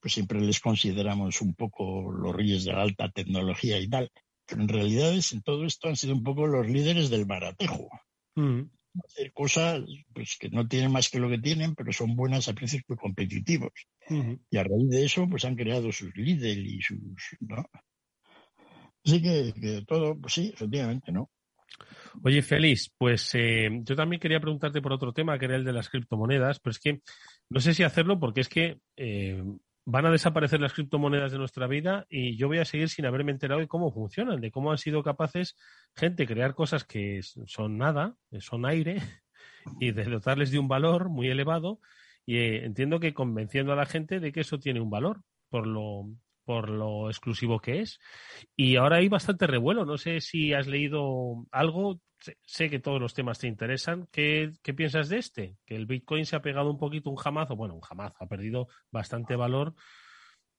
pues 0.00 0.14
siempre 0.14 0.40
les 0.40 0.60
consideramos 0.60 1.40
un 1.42 1.54
poco 1.54 2.10
los 2.10 2.34
reyes 2.34 2.64
de 2.64 2.72
la 2.72 2.82
alta 2.82 3.10
tecnología 3.10 3.78
y 3.78 3.88
tal. 3.88 4.10
Pero 4.46 4.62
en 4.62 4.68
realidad 4.68 5.12
en 5.14 5.42
todo 5.42 5.66
esto 5.66 5.88
han 5.88 5.96
sido 5.96 6.14
un 6.14 6.22
poco 6.22 6.46
los 6.46 6.66
líderes 6.66 7.10
del 7.10 7.26
baratejo. 7.26 7.88
Mm. 8.34 8.62
Hacer 9.04 9.32
cosas 9.32 9.82
pues, 10.12 10.36
que 10.38 10.48
no 10.50 10.66
tienen 10.66 10.92
más 10.92 11.08
que 11.08 11.18
lo 11.18 11.28
que 11.28 11.38
tienen, 11.38 11.74
pero 11.74 11.92
son 11.92 12.16
buenas 12.16 12.48
a 12.48 12.54
precios 12.54 12.82
muy 12.88 12.96
competitivos. 12.96 13.72
Y 14.08 14.56
a 14.56 14.62
raíz 14.62 14.88
de 14.88 15.04
eso, 15.04 15.28
pues 15.28 15.44
han 15.44 15.56
creado 15.56 15.90
sus 15.92 16.14
líderes 16.16 16.64
y 16.64 16.80
sus, 16.80 17.36
¿no? 17.40 17.68
Así 19.04 19.22
que, 19.22 19.54
que 19.60 19.84
todo, 19.86 20.18
pues 20.20 20.34
sí, 20.34 20.50
efectivamente, 20.52 21.12
¿no? 21.12 21.30
Oye, 22.22 22.42
Félix, 22.42 22.92
pues 22.96 23.34
eh, 23.34 23.68
yo 23.82 23.94
también 23.94 24.20
quería 24.20 24.40
preguntarte 24.40 24.80
por 24.80 24.92
otro 24.92 25.12
tema, 25.12 25.38
que 25.38 25.44
era 25.44 25.56
el 25.56 25.64
de 25.64 25.72
las 25.72 25.88
criptomonedas, 25.88 26.60
pero 26.60 26.70
es 26.70 26.78
que 26.78 27.00
no 27.50 27.60
sé 27.60 27.74
si 27.74 27.82
hacerlo 27.82 28.18
porque 28.18 28.40
es 28.40 28.48
que 28.48 28.78
eh, 28.96 29.42
van 29.86 30.04
a 30.04 30.10
desaparecer 30.10 30.60
las 30.60 30.72
criptomonedas 30.72 31.30
de 31.30 31.38
nuestra 31.38 31.68
vida 31.68 32.06
y 32.10 32.36
yo 32.36 32.48
voy 32.48 32.58
a 32.58 32.64
seguir 32.64 32.88
sin 32.88 33.06
haberme 33.06 33.30
enterado 33.30 33.60
de 33.60 33.68
cómo 33.68 33.92
funcionan, 33.92 34.40
de 34.40 34.50
cómo 34.50 34.72
han 34.72 34.78
sido 34.78 35.04
capaces 35.04 35.56
gente 35.94 36.26
crear 36.26 36.54
cosas 36.54 36.84
que 36.84 37.20
son 37.22 37.78
nada, 37.78 38.16
eh, 38.32 38.40
son 38.40 38.66
aire, 38.66 38.96
y 39.80 39.92
de 39.92 40.04
dotarles 40.04 40.50
de 40.50 40.58
un 40.58 40.66
valor 40.66 41.08
muy 41.08 41.28
elevado. 41.28 41.80
Y 42.26 42.38
eh, 42.38 42.64
entiendo 42.64 42.98
que 42.98 43.14
convenciendo 43.14 43.72
a 43.72 43.76
la 43.76 43.86
gente 43.86 44.18
de 44.18 44.32
que 44.32 44.40
eso 44.40 44.58
tiene 44.58 44.80
un 44.80 44.90
valor 44.90 45.22
por 45.48 45.68
lo, 45.68 46.08
por 46.44 46.68
lo 46.68 47.08
exclusivo 47.08 47.60
que 47.60 47.80
es. 47.80 48.00
Y 48.56 48.74
ahora 48.76 48.96
hay 48.96 49.08
bastante 49.08 49.46
revuelo. 49.46 49.84
No 49.84 49.98
sé 49.98 50.20
si 50.20 50.52
has 50.52 50.66
leído 50.66 51.46
algo. 51.52 52.00
Sé, 52.44 52.70
que 52.70 52.78
todos 52.78 53.00
los 53.00 53.14
temas 53.14 53.38
te 53.38 53.46
interesan. 53.46 54.08
¿Qué, 54.10 54.52
¿Qué 54.62 54.74
piensas 54.74 55.08
de 55.08 55.18
este? 55.18 55.56
Que 55.66 55.76
el 55.76 55.86
Bitcoin 55.86 56.26
se 56.26 56.36
ha 56.36 56.42
pegado 56.42 56.70
un 56.70 56.78
poquito 56.78 57.10
un 57.10 57.16
jamazo. 57.16 57.56
Bueno, 57.56 57.74
un 57.74 57.80
jamazo. 57.80 58.16
Ha 58.20 58.26
perdido 58.26 58.68
bastante 58.90 59.36
valor. 59.36 59.74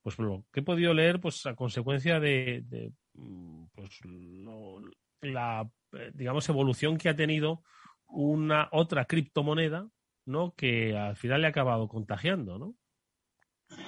Pues 0.02 0.18
lo 0.20 0.46
que 0.52 0.62
he 0.62 0.64
podido 0.64 0.94
leer, 0.94 1.20
pues 1.20 1.46
a 1.46 1.56
consecuencia 1.56 2.20
de, 2.20 2.64
de, 2.66 2.92
mm, 3.14 3.66
pues, 3.76 4.00
lo- 4.06 4.80
la, 5.22 5.70
eh, 5.94 6.12
digamos, 6.14 6.48
evolución 6.50 6.98
que 6.98 7.10
ha 7.10 7.16
tenido 7.16 7.64
una 8.08 8.70
otra 8.72 9.06
criptomoneda, 9.06 9.90
¿no? 10.26 10.54
Que 10.56 10.96
al 10.98 11.18
final 11.18 11.42
le 11.42 11.48
ha 11.48 11.50
acabado 11.50 11.88
contagiando, 11.90 12.58
¿no? 12.58 12.76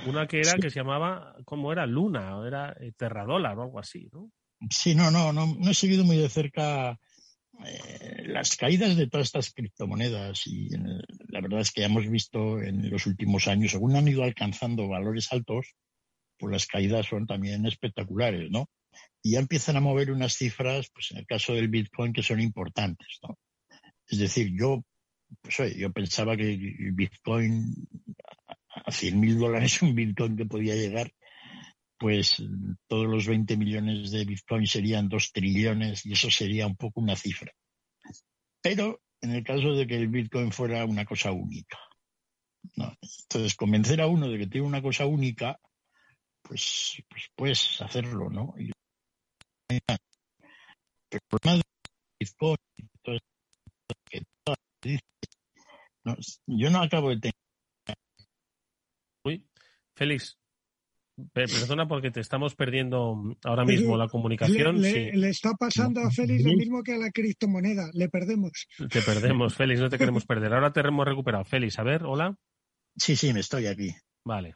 Una 0.07 0.27
que 0.27 0.39
era 0.39 0.55
que 0.57 0.69
se 0.69 0.79
llamaba, 0.79 1.35
¿cómo 1.45 1.71
era? 1.71 1.85
Luna, 1.85 2.35
era 2.45 2.75
Terradólar 2.97 3.57
o 3.59 3.63
algo 3.63 3.79
así, 3.79 4.09
¿no? 4.11 4.31
Sí, 4.69 4.95
no, 4.95 5.09
no, 5.11 5.31
no, 5.31 5.45
no 5.57 5.71
he 5.71 5.73
seguido 5.73 6.03
muy 6.03 6.17
de 6.17 6.29
cerca 6.29 6.99
eh, 7.65 8.23
las 8.27 8.55
caídas 8.55 8.95
de 8.95 9.07
todas 9.07 9.27
estas 9.27 9.53
criptomonedas 9.53 10.47
y 10.47 10.69
la 11.27 11.41
verdad 11.41 11.61
es 11.61 11.71
que 11.71 11.83
hemos 11.83 12.07
visto 12.09 12.61
en 12.61 12.89
los 12.89 13.05
últimos 13.05 13.47
años, 13.47 13.71
según 13.71 13.95
han 13.95 14.07
ido 14.07 14.23
alcanzando 14.23 14.87
valores 14.87 15.31
altos, 15.33 15.75
pues 16.37 16.51
las 16.51 16.67
caídas 16.67 17.07
son 17.07 17.27
también 17.27 17.65
espectaculares, 17.65 18.49
¿no? 18.49 18.69
Y 19.21 19.33
ya 19.33 19.39
empiezan 19.39 19.75
a 19.75 19.81
mover 19.81 20.11
unas 20.11 20.33
cifras, 20.33 20.89
pues 20.93 21.11
en 21.11 21.17
el 21.17 21.25
caso 21.25 21.53
del 21.53 21.67
Bitcoin, 21.67 22.13
que 22.13 22.23
son 22.23 22.39
importantes, 22.39 23.19
¿no? 23.21 23.37
Es 24.07 24.17
decir, 24.17 24.51
yo, 24.57 24.81
pues 25.41 25.59
oye, 25.59 25.77
yo 25.77 25.91
pensaba 25.91 26.37
que 26.37 26.53
el 26.53 26.93
Bitcoin, 26.93 27.75
a 28.67 28.91
100 28.91 29.19
mil 29.19 29.37
dólares 29.37 29.81
un 29.81 29.93
Bitcoin 29.93 30.37
que 30.37 30.45
podía 30.45 30.75
llegar, 30.75 31.11
pues 31.99 32.41
todos 32.87 33.07
los 33.07 33.27
20 33.27 33.57
millones 33.57 34.11
de 34.11 34.23
Bitcoin 34.23 34.65
serían 34.65 35.09
2 35.09 35.31
trillones 35.33 36.05
y 36.05 36.13
eso 36.13 36.31
sería 36.31 36.65
un 36.65 36.77
poco 36.77 37.01
una 37.01 37.17
cifra. 37.17 37.51
Pero 38.61 39.01
en 39.21 39.31
el 39.31 39.43
caso 39.43 39.73
de 39.73 39.85
que 39.85 39.97
el 39.97 40.07
Bitcoin 40.07 40.51
fuera 40.53 40.85
una 40.85 41.05
cosa 41.05 41.31
única. 41.33 41.77
Entonces, 42.75 43.55
convencer 43.55 43.99
a 44.01 44.07
uno 44.07 44.29
de 44.29 44.37
que 44.37 44.47
tiene 44.47 44.65
una 44.65 44.81
cosa 44.81 45.05
única, 45.05 45.59
pues, 46.41 47.03
pues 47.09 47.29
puedes 47.35 47.81
hacerlo, 47.81 48.29
¿no? 48.29 48.53
El 49.67 49.81
problema 51.27 51.57
de 51.57 51.61
Bitcoin, 52.19 52.57
no, 56.05 56.15
yo 56.47 56.69
no 56.69 56.81
acabo 56.81 57.09
de 57.09 57.19
tener. 57.19 57.33
Uy, 59.25 59.45
Félix, 59.95 60.38
Perdona 61.33 61.87
porque 61.87 62.11
te 62.11 62.19
estamos 62.19 62.55
perdiendo 62.55 63.35
ahora 63.43 63.65
mismo 63.65 63.97
la 63.97 64.07
comunicación. 64.07 64.81
Le, 64.81 65.29
está 65.29 65.53
pasando 65.53 66.01
a 66.01 66.11
Félix 66.11 66.43
lo 66.43 66.53
mismo 66.53 66.83
que 66.83 66.93
a 66.93 66.97
la 66.97 67.11
criptomoneda. 67.11 67.89
Le 67.93 68.09
perdemos. 68.09 68.67
Te 68.77 69.01
perdemos, 69.01 69.55
Félix, 69.55 69.79
no 69.79 69.89
te 69.89 69.97
queremos 69.97 70.25
perder. 70.25 70.53
Ahora 70.53 70.71
te 70.71 70.81
hemos 70.81 71.05
recuperado. 71.05 71.45
Félix, 71.45 71.79
a 71.79 71.83
ver, 71.83 72.03
hola. 72.03 72.35
Sí, 72.95 73.15
sí, 73.15 73.33
me 73.33 73.39
estoy 73.39 73.67
aquí. 73.67 73.93
Vale. 74.23 74.53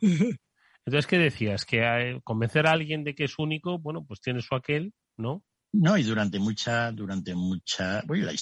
Entonces, 0.85 1.07
¿qué 1.07 1.17
decías? 1.17 1.65
Que 1.65 2.19
convencer 2.23 2.67
a 2.67 2.71
alguien 2.71 3.03
de 3.03 3.15
que 3.15 3.25
es 3.25 3.39
único, 3.39 3.79
bueno, 3.79 4.05
pues 4.05 4.19
tiene 4.19 4.41
su 4.41 4.55
aquel, 4.55 4.93
¿no? 5.17 5.43
No, 5.71 5.97
y 5.97 6.03
durante 6.03 6.39
mucha, 6.39 6.91
durante 6.91 7.33
mucha, 7.33 8.03
bueno, 8.05 8.25
la, 8.25 8.33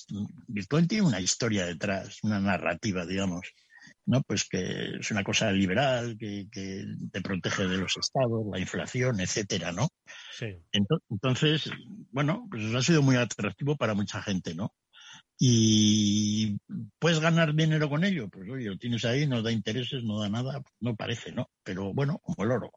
Bitcoin 0.47 0.87
tiene 0.87 1.07
una 1.07 1.21
historia 1.21 1.65
detrás, 1.65 2.19
una 2.23 2.39
narrativa, 2.39 3.05
digamos. 3.05 3.53
¿No? 4.05 4.21
Pues 4.23 4.47
que 4.47 4.97
es 4.99 5.11
una 5.11 5.23
cosa 5.23 5.51
liberal, 5.51 6.17
que, 6.17 6.47
te 7.11 7.21
protege 7.21 7.67
de 7.67 7.77
los 7.77 7.97
estados, 7.97 8.45
la 8.51 8.59
inflación, 8.59 9.19
etcétera, 9.19 9.71
¿no? 9.71 9.89
Sí. 10.37 10.57
Entonces, 11.09 11.69
bueno, 12.11 12.47
pues 12.49 12.63
eso 12.63 12.77
ha 12.77 12.83
sido 12.83 13.01
muy 13.01 13.15
atractivo 13.15 13.75
para 13.75 13.93
mucha 13.93 14.21
gente, 14.21 14.55
¿no? 14.55 14.73
Y 15.37 16.59
puedes 16.99 17.19
ganar 17.19 17.55
dinero 17.55 17.89
con 17.89 18.03
ello, 18.03 18.29
pues 18.29 18.49
oye, 18.49 18.69
lo 18.69 18.77
tienes 18.77 19.05
ahí, 19.05 19.27
no 19.27 19.41
da 19.41 19.51
intereses, 19.51 20.03
no 20.03 20.19
da 20.19 20.29
nada, 20.29 20.61
no 20.79 20.95
parece, 20.95 21.31
¿no? 21.31 21.49
Pero 21.63 21.93
bueno, 21.93 22.19
como 22.19 22.43
el 22.43 22.51
oro. 22.51 22.71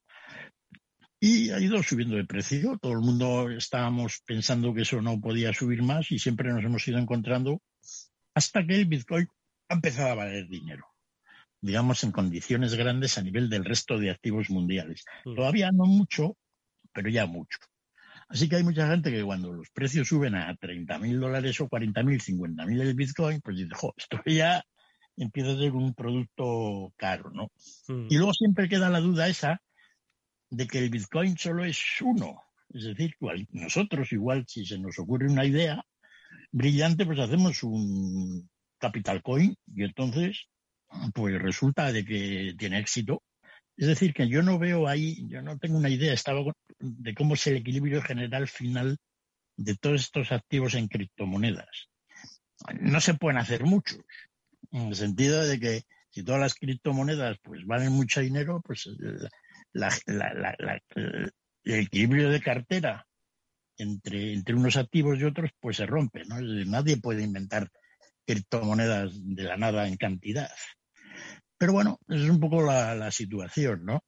Y 1.21 1.51
ha 1.51 1.61
ido 1.61 1.83
subiendo 1.83 2.17
de 2.17 2.25
precio, 2.25 2.79
todo 2.81 2.93
el 2.93 3.01
mundo 3.01 3.51
estábamos 3.51 4.23
pensando 4.27 4.75
que 4.75 4.83
eso 4.83 5.01
no 5.01 5.21
podía 5.21 5.53
subir 5.53 5.83
más 5.83 6.11
y 6.11 6.19
siempre 6.19 6.53
nos 6.53 6.65
hemos 6.65 6.87
ido 6.87 6.99
encontrando 6.99 7.63
hasta 8.35 8.67
que 8.67 8.75
el 8.75 8.87
Bitcoin 8.87 9.29
ha 9.69 9.75
empezado 9.75 10.11
a 10.11 10.15
valer 10.17 10.49
dinero 10.49 10.94
digamos, 11.65 12.05
en 12.05 12.13
condiciones 12.13 12.75
grandes 12.75 13.17
a 13.17 13.23
nivel 13.23 13.49
del 13.49 13.65
resto 13.65 13.99
de 13.99 14.11
activos 14.11 14.51
mundiales. 14.51 15.07
Mm. 15.25 15.35
Todavía 15.35 15.73
no 15.73 15.87
mucho, 15.87 16.37
pero 16.93 17.09
ya 17.09 17.25
mucho. 17.27 17.59
Así 18.29 18.51
que 18.51 18.57
hay 18.57 18.63
mucha 18.63 18.87
gente 18.87 19.11
que 19.11 19.25
cuando 19.25 19.51
los 19.51 19.71
precios 19.71 20.09
suben 20.09 20.35
a 20.35 20.55
30 20.57 20.99
mil 20.99 21.19
dólares 21.19 21.59
o 21.63 21.69
40 21.69 22.03
mil, 22.03 22.21
50 22.21 22.67
mil 22.67 22.83
el 22.83 22.95
Bitcoin, 22.95 23.41
pues 23.41 23.57
dice, 23.57 23.75
jo, 23.75 23.95
esto 23.97 24.21
ya 24.27 24.63
empieza 25.17 25.53
a 25.53 25.57
ser 25.57 25.73
un 25.73 25.95
producto 25.95 26.93
caro, 26.99 27.31
¿no? 27.31 27.51
Mm. 27.89 28.09
Y 28.11 28.17
luego 28.19 28.35
siempre 28.35 28.69
queda 28.69 28.91
la 28.91 29.01
duda 29.01 29.29
esa 29.29 29.63
de 30.51 30.67
que 30.67 30.79
el 30.81 30.91
Bitcoin 30.91 31.39
solo 31.39 31.65
es 31.65 31.81
uno. 32.03 32.43
Es 32.69 32.85
decir, 32.85 33.15
nosotros 33.53 34.13
igual 34.13 34.45
si 34.47 34.67
se 34.67 34.79
nos 34.79 34.99
ocurre 34.99 35.31
una 35.31 35.47
idea 35.47 35.83
brillante, 36.53 37.07
pues 37.07 37.19
hacemos 37.21 37.63
un 37.63 38.51
capital 38.79 39.23
coin 39.23 39.57
y 39.75 39.85
entonces 39.85 40.47
pues 41.15 41.41
resulta 41.41 41.93
de 41.93 42.05
que 42.05 42.55
tiene 42.59 42.79
éxito. 42.79 43.23
Es 43.77 43.89
decir, 43.89 44.15
que 44.15 44.29
yo 44.29 44.43
no 44.43 44.59
veo 44.59 44.87
ahí, 44.87 45.27
yo 45.29 45.43
no 45.43 45.59
tengo 45.59 45.77
una 45.77 45.91
idea 45.91 46.13
estaba, 46.13 46.41
de 46.79 47.15
cómo 47.15 47.35
es 47.35 47.47
el 47.49 47.57
equilibrio 47.57 48.03
general 48.03 48.47
final 48.47 48.99
de 49.57 49.77
todos 49.77 50.03
estos 50.03 50.33
activos 50.33 50.75
en 50.75 50.89
criptomonedas. 50.89 51.89
No 52.81 53.01
se 53.01 53.15
pueden 53.15 53.39
hacer 53.39 53.65
muchos, 53.65 53.99
en 54.71 54.89
el 54.89 54.95
sentido 54.95 55.45
de 55.45 55.59
que 55.59 55.83
si 56.11 56.23
todas 56.23 56.41
las 56.41 56.55
criptomonedas 56.55 57.39
pues 57.43 57.67
valen 57.67 57.93
mucho 57.93 58.21
dinero, 58.21 58.63
pues 58.65 58.87
el 58.87 59.31
equilibrio 61.65 62.31
de 62.31 62.41
cartera 62.41 63.07
entre, 63.77 64.35
entre 64.35 64.55
unos 64.55 64.77
activos 64.77 65.19
y 65.19 65.25
otros 65.25 65.51
pues 65.59 65.79
se 65.79 65.87
rompe, 65.87 66.23
nadie 66.29 66.99
puede 66.99 67.23
inventar 67.23 67.69
criptomonedas 68.27 69.13
de 69.23 69.43
la 69.45 69.57
nada 69.57 69.89
en 69.89 69.97
cantidad. 69.97 70.51
Pero 71.59 71.73
bueno, 71.73 71.99
es 72.09 72.29
un 72.29 72.41
poco 72.41 72.63
la, 72.63 73.11
situación, 73.11 73.85
¿no? 73.85 74.05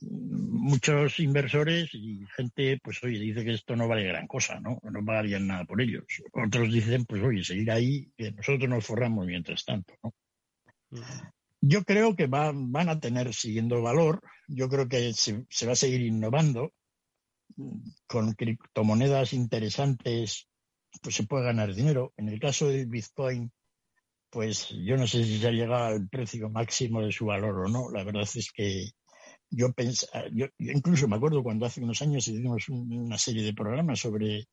Muchos 0.00 1.20
inversores 1.20 1.88
y 1.92 2.24
gente, 2.36 2.78
pues 2.82 3.02
oye, 3.02 3.18
dice 3.18 3.44
que 3.44 3.54
esto 3.54 3.76
no 3.76 3.88
vale 3.88 4.04
gran 4.04 4.26
cosa, 4.26 4.60
¿no? 4.60 4.78
No 4.82 5.04
pagarían 5.04 5.46
nada 5.46 5.64
por 5.64 5.80
ellos. 5.80 6.04
Otros 6.32 6.72
dicen, 6.72 7.04
pues 7.04 7.22
oye, 7.22 7.44
seguir 7.44 7.70
ahí, 7.70 8.10
que 8.16 8.32
nosotros 8.32 8.68
nos 8.68 8.84
forramos 8.84 9.26
mientras 9.26 9.64
tanto, 9.64 9.94
¿no? 10.02 10.12
Yo 11.60 11.82
creo 11.84 12.14
que 12.14 12.26
van 12.26 12.88
a 12.88 13.00
tener 13.00 13.32
siguiendo 13.34 13.82
valor, 13.82 14.20
yo 14.46 14.68
creo 14.68 14.88
que 14.88 15.12
se, 15.12 15.44
se 15.48 15.66
va 15.66 15.72
a 15.72 15.76
seguir 15.76 16.02
innovando 16.02 16.72
con 18.06 18.32
criptomonedas 18.34 19.32
interesantes, 19.32 20.48
pues 21.02 21.14
se 21.14 21.24
puede 21.24 21.44
ganar 21.44 21.74
dinero. 21.74 22.12
En 22.16 22.28
el 22.28 22.40
caso 22.40 22.68
del 22.68 22.86
Bitcoin, 22.86 23.50
pues 24.30 24.68
yo 24.70 24.96
no 24.96 25.06
sé 25.06 25.24
si 25.24 25.38
se 25.38 25.48
ha 25.48 25.50
llegado 25.52 25.84
al 25.86 26.08
precio 26.08 26.50
máximo 26.50 27.02
de 27.02 27.12
su 27.12 27.26
valor 27.26 27.66
o 27.66 27.68
no. 27.68 27.90
La 27.90 28.04
verdad 28.04 28.28
es 28.34 28.50
que 28.52 28.90
yo 29.50 29.72
pensaba, 29.72 30.24
yo, 30.32 30.46
incluso 30.58 31.08
me 31.08 31.16
acuerdo 31.16 31.42
cuando 31.42 31.66
hace 31.66 31.82
unos 31.82 32.02
años 32.02 32.26
hicimos 32.28 32.68
una 32.68 33.18
serie 33.18 33.44
de 33.44 33.54
programas 33.54 34.00
sobre 34.00 34.48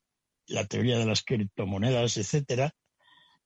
la 0.47 0.65
teoría 0.65 0.97
de 0.97 1.05
las 1.05 1.23
criptomonedas, 1.23 2.17
etcétera, 2.17 2.73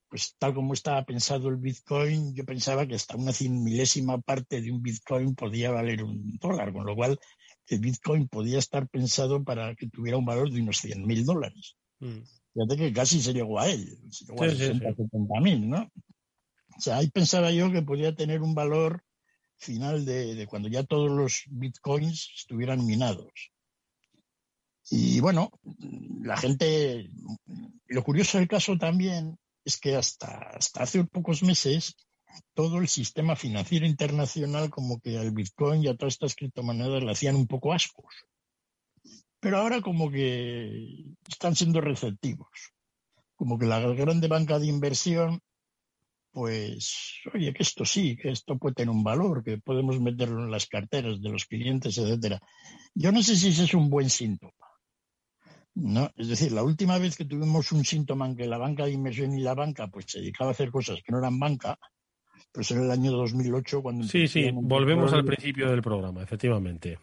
pues 0.09 0.35
tal 0.37 0.53
como 0.53 0.73
estaba 0.73 1.03
pensado 1.03 1.49
el 1.49 1.57
Bitcoin, 1.57 2.33
yo 2.33 2.45
pensaba 2.45 2.87
que 2.87 2.95
hasta 2.95 3.17
una 3.17 3.33
cien 3.33 3.63
milésima 3.63 4.19
parte 4.19 4.61
de 4.61 4.71
un 4.71 4.81
Bitcoin 4.81 5.35
podía 5.35 5.71
valer 5.71 6.03
un 6.03 6.37
dólar, 6.37 6.71
con 6.71 6.85
lo 6.85 6.95
cual 6.95 7.19
el 7.67 7.79
Bitcoin 7.79 8.27
podía 8.27 8.59
estar 8.59 8.87
pensado 8.87 9.43
para 9.43 9.75
que 9.75 9.89
tuviera 9.89 10.17
un 10.17 10.25
valor 10.25 10.49
de 10.49 10.61
unos 10.61 10.77
100 10.77 11.05
mil 11.05 11.25
dólares. 11.25 11.75
Mm. 11.99 12.19
Fíjate 12.57 12.75
que 12.75 12.91
casi 12.91 13.21
se 13.21 13.33
llegó 13.33 13.59
a 13.59 13.69
él, 13.69 13.99
se 14.09 14.25
llegó 14.25 14.43
a 14.43 14.49
60, 14.49 14.89
mil, 15.41 15.69
¿no? 15.69 15.91
O 16.75 16.81
sea, 16.81 16.97
ahí 16.97 17.07
pensaba 17.11 17.51
yo 17.51 17.71
que 17.71 17.83
podía 17.83 18.15
tener 18.15 18.41
un 18.41 18.55
valor 18.55 19.03
final 19.57 20.05
de, 20.05 20.47
cuando 20.49 20.67
ya 20.67 20.83
todos 20.83 21.11
los 21.11 21.43
bitcoins 21.51 22.31
estuvieran 22.35 22.83
minados. 22.83 23.51
Y 24.89 25.19
bueno, 25.19 25.51
la 26.23 26.35
gente, 26.35 27.11
lo 27.85 28.03
curioso 28.03 28.39
del 28.39 28.47
caso 28.47 28.75
también 28.79 29.37
es 29.63 29.77
que 29.79 29.95
hasta, 29.95 30.49
hasta 30.49 30.81
hace 30.81 31.03
pocos 31.03 31.43
meses 31.43 31.95
todo 32.55 32.79
el 32.79 32.87
sistema 32.87 33.35
financiero 33.35 33.85
internacional 33.85 34.71
como 34.71 34.99
que 34.99 35.19
al 35.19 35.29
Bitcoin 35.29 35.83
y 35.83 35.89
a 35.89 35.95
todas 35.95 36.15
estas 36.15 36.33
criptomonedas 36.33 37.03
le 37.03 37.11
hacían 37.11 37.35
un 37.35 37.45
poco 37.45 37.71
ascos. 37.71 38.15
Pero 39.47 39.59
ahora 39.59 39.79
como 39.79 40.11
que 40.11 41.05
están 41.25 41.55
siendo 41.55 41.79
receptivos. 41.79 42.73
Como 43.37 43.57
que 43.57 43.65
la 43.65 43.79
grande 43.79 44.27
banca 44.27 44.59
de 44.59 44.67
inversión 44.67 45.39
pues, 46.33 47.21
oye, 47.33 47.53
que 47.53 47.63
esto 47.63 47.85
sí, 47.85 48.17
que 48.17 48.31
esto 48.31 48.57
puede 48.57 48.75
tener 48.75 48.89
un 48.89 49.05
valor, 49.05 49.45
que 49.45 49.57
podemos 49.57 50.01
meterlo 50.01 50.43
en 50.43 50.51
las 50.51 50.67
carteras 50.67 51.21
de 51.21 51.29
los 51.29 51.45
clientes, 51.45 51.97
etcétera. 51.97 52.41
Yo 52.93 53.13
no 53.13 53.23
sé 53.23 53.37
si 53.37 53.47
ese 53.47 53.63
es 53.63 53.73
un 53.73 53.89
buen 53.89 54.09
síntoma. 54.09 54.51
¿no? 55.75 56.11
Es 56.17 56.27
decir, 56.27 56.51
la 56.51 56.63
última 56.63 56.97
vez 56.97 57.15
que 57.15 57.23
tuvimos 57.23 57.71
un 57.71 57.85
síntoma 57.85 58.25
en 58.27 58.35
que 58.35 58.47
la 58.47 58.57
banca 58.57 58.83
de 58.83 58.91
inversión 58.91 59.31
y 59.31 59.41
la 59.41 59.53
banca 59.53 59.87
pues 59.87 60.07
se 60.09 60.19
dedicaba 60.19 60.49
a 60.49 60.51
hacer 60.51 60.71
cosas 60.71 61.01
que 61.01 61.13
no 61.13 61.19
eran 61.19 61.39
banca, 61.39 61.79
pues 62.51 62.69
en 62.71 62.83
el 62.83 62.91
año 62.91 63.13
2008 63.13 63.81
cuando... 63.81 64.03
Sí, 64.03 64.27
sí, 64.27 64.51
volvemos 64.51 65.13
al 65.13 65.23
principio 65.23 65.71
del 65.71 65.81
programa, 65.81 66.21
efectivamente. 66.21 66.99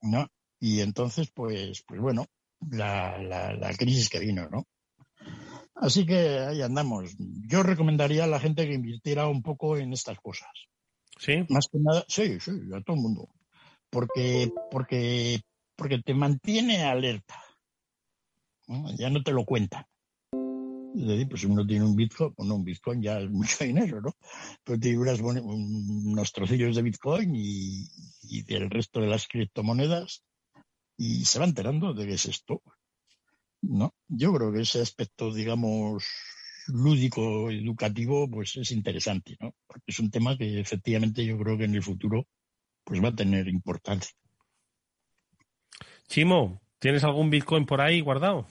¿no? 0.00 0.26
Y 0.62 0.80
entonces, 0.80 1.28
pues, 1.34 1.82
pues 1.88 2.00
bueno, 2.00 2.26
la, 2.70 3.18
la, 3.18 3.52
la 3.52 3.74
crisis 3.74 4.08
que 4.08 4.20
vino, 4.20 4.48
¿no? 4.48 4.68
Así 5.74 6.06
que 6.06 6.38
ahí 6.38 6.62
andamos. 6.62 7.16
Yo 7.18 7.64
recomendaría 7.64 8.22
a 8.22 8.28
la 8.28 8.38
gente 8.38 8.68
que 8.68 8.74
invirtiera 8.74 9.26
un 9.26 9.42
poco 9.42 9.76
en 9.76 9.92
estas 9.92 10.20
cosas. 10.20 10.52
¿Sí? 11.18 11.44
Más 11.48 11.66
que 11.66 11.78
nada, 11.80 12.04
sí, 12.06 12.38
sí, 12.38 12.52
a 12.72 12.80
todo 12.80 12.94
el 12.94 13.02
mundo. 13.02 13.28
porque, 13.90 14.52
porque, 14.70 15.40
porque 15.74 15.98
te 15.98 16.14
mantiene 16.14 16.84
alerta. 16.84 17.42
Ya 18.96 19.10
no 19.10 19.20
te 19.24 19.32
lo 19.32 19.44
cuentan. 19.44 19.84
Es 20.94 21.06
decir, 21.08 21.28
pues 21.28 21.42
uno 21.42 21.66
tiene 21.66 21.86
un 21.86 21.96
Bitcoin, 21.96 22.34
bueno, 22.36 22.54
un 22.54 22.64
Bitcoin 22.64 23.02
ya 23.02 23.18
es 23.18 23.28
mucho 23.32 23.64
dinero, 23.64 24.00
¿no? 24.00 24.14
Pero 24.62 24.78
tiene 24.78 24.98
unos 25.42 26.30
trocillos 26.30 26.76
de 26.76 26.82
Bitcoin 26.82 27.34
y, 27.34 27.88
y, 28.22 28.42
del 28.42 28.70
resto 28.70 29.00
de 29.00 29.08
las 29.08 29.26
criptomonedas 29.26 30.22
y 31.02 31.24
se 31.24 31.40
va 31.40 31.46
enterando 31.46 31.94
de 31.94 32.06
qué 32.06 32.14
es 32.14 32.26
esto. 32.26 32.62
¿No? 33.60 33.92
Yo 34.06 34.32
creo 34.32 34.52
que 34.52 34.60
ese 34.60 34.80
aspecto, 34.80 35.34
digamos, 35.34 36.04
lúdico, 36.68 37.50
educativo, 37.50 38.30
pues 38.30 38.56
es 38.56 38.70
interesante, 38.70 39.36
¿no? 39.40 39.52
Porque 39.66 39.86
es 39.88 39.98
un 39.98 40.12
tema 40.12 40.38
que 40.38 40.60
efectivamente 40.60 41.24
yo 41.24 41.36
creo 41.38 41.58
que 41.58 41.64
en 41.64 41.74
el 41.74 41.82
futuro 41.82 42.28
pues 42.84 43.02
va 43.02 43.08
a 43.08 43.14
tener 43.14 43.48
importancia. 43.48 44.12
Chimo, 46.06 46.60
¿tienes 46.78 47.02
algún 47.02 47.30
Bitcoin 47.30 47.66
por 47.66 47.80
ahí 47.80 48.00
guardado? 48.00 48.46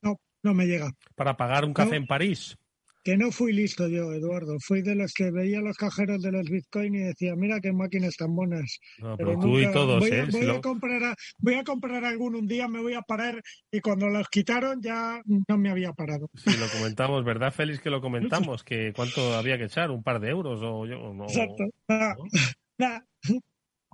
No, 0.00 0.20
no 0.44 0.54
me 0.54 0.66
llega. 0.66 0.92
¿Para 1.16 1.36
pagar 1.36 1.64
un 1.64 1.74
café 1.74 1.96
en 1.96 2.06
París? 2.06 2.56
Que 3.04 3.18
no 3.18 3.30
fui 3.30 3.52
listo 3.52 3.86
yo, 3.86 4.12
Eduardo. 4.12 4.56
Fui 4.60 4.80
de 4.80 4.94
los 4.94 5.12
que 5.12 5.30
veía 5.30 5.60
los 5.60 5.76
cajeros 5.76 6.22
de 6.22 6.32
los 6.32 6.48
Bitcoin 6.48 6.94
y 6.94 7.00
decía, 7.00 7.36
mira 7.36 7.60
qué 7.60 7.72
máquinas 7.72 8.16
tan 8.16 8.34
buenas. 8.34 8.78
No, 8.98 9.16
pero, 9.16 9.38
tú 9.38 9.58
y 9.60 9.70
todos, 9.70 10.00
voy, 10.00 10.10
¿eh? 10.10 10.26
Voy, 10.32 10.48
a 10.48 10.60
comprar 10.60 11.14
voy 11.38 11.54
a 11.54 11.64
comprar 11.64 12.04
algún 12.04 12.34
un 12.34 12.46
día, 12.46 12.66
me 12.66 12.80
voy 12.80 12.94
a 12.94 13.02
parar 13.02 13.42
y 13.70 13.80
cuando 13.80 14.08
los 14.08 14.28
quitaron 14.28 14.80
ya 14.82 15.20
no 15.26 15.58
me 15.58 15.70
había 15.70 15.92
parado. 15.92 16.30
Sí, 16.34 16.56
lo 16.58 16.66
comentamos, 16.68 17.24
¿verdad, 17.24 17.52
Félix? 17.52 17.80
Que 17.80 17.90
lo 17.90 18.00
comentamos, 18.00 18.64
que 18.64 18.92
cuánto 18.96 19.34
había 19.34 19.58
que 19.58 19.64
echar, 19.64 19.90
un 19.90 20.02
par 20.02 20.18
de 20.20 20.30
euros 20.30 20.60
o 20.62 20.86
yo. 20.86 21.12
No, 21.12 21.24
Exacto. 21.24 21.64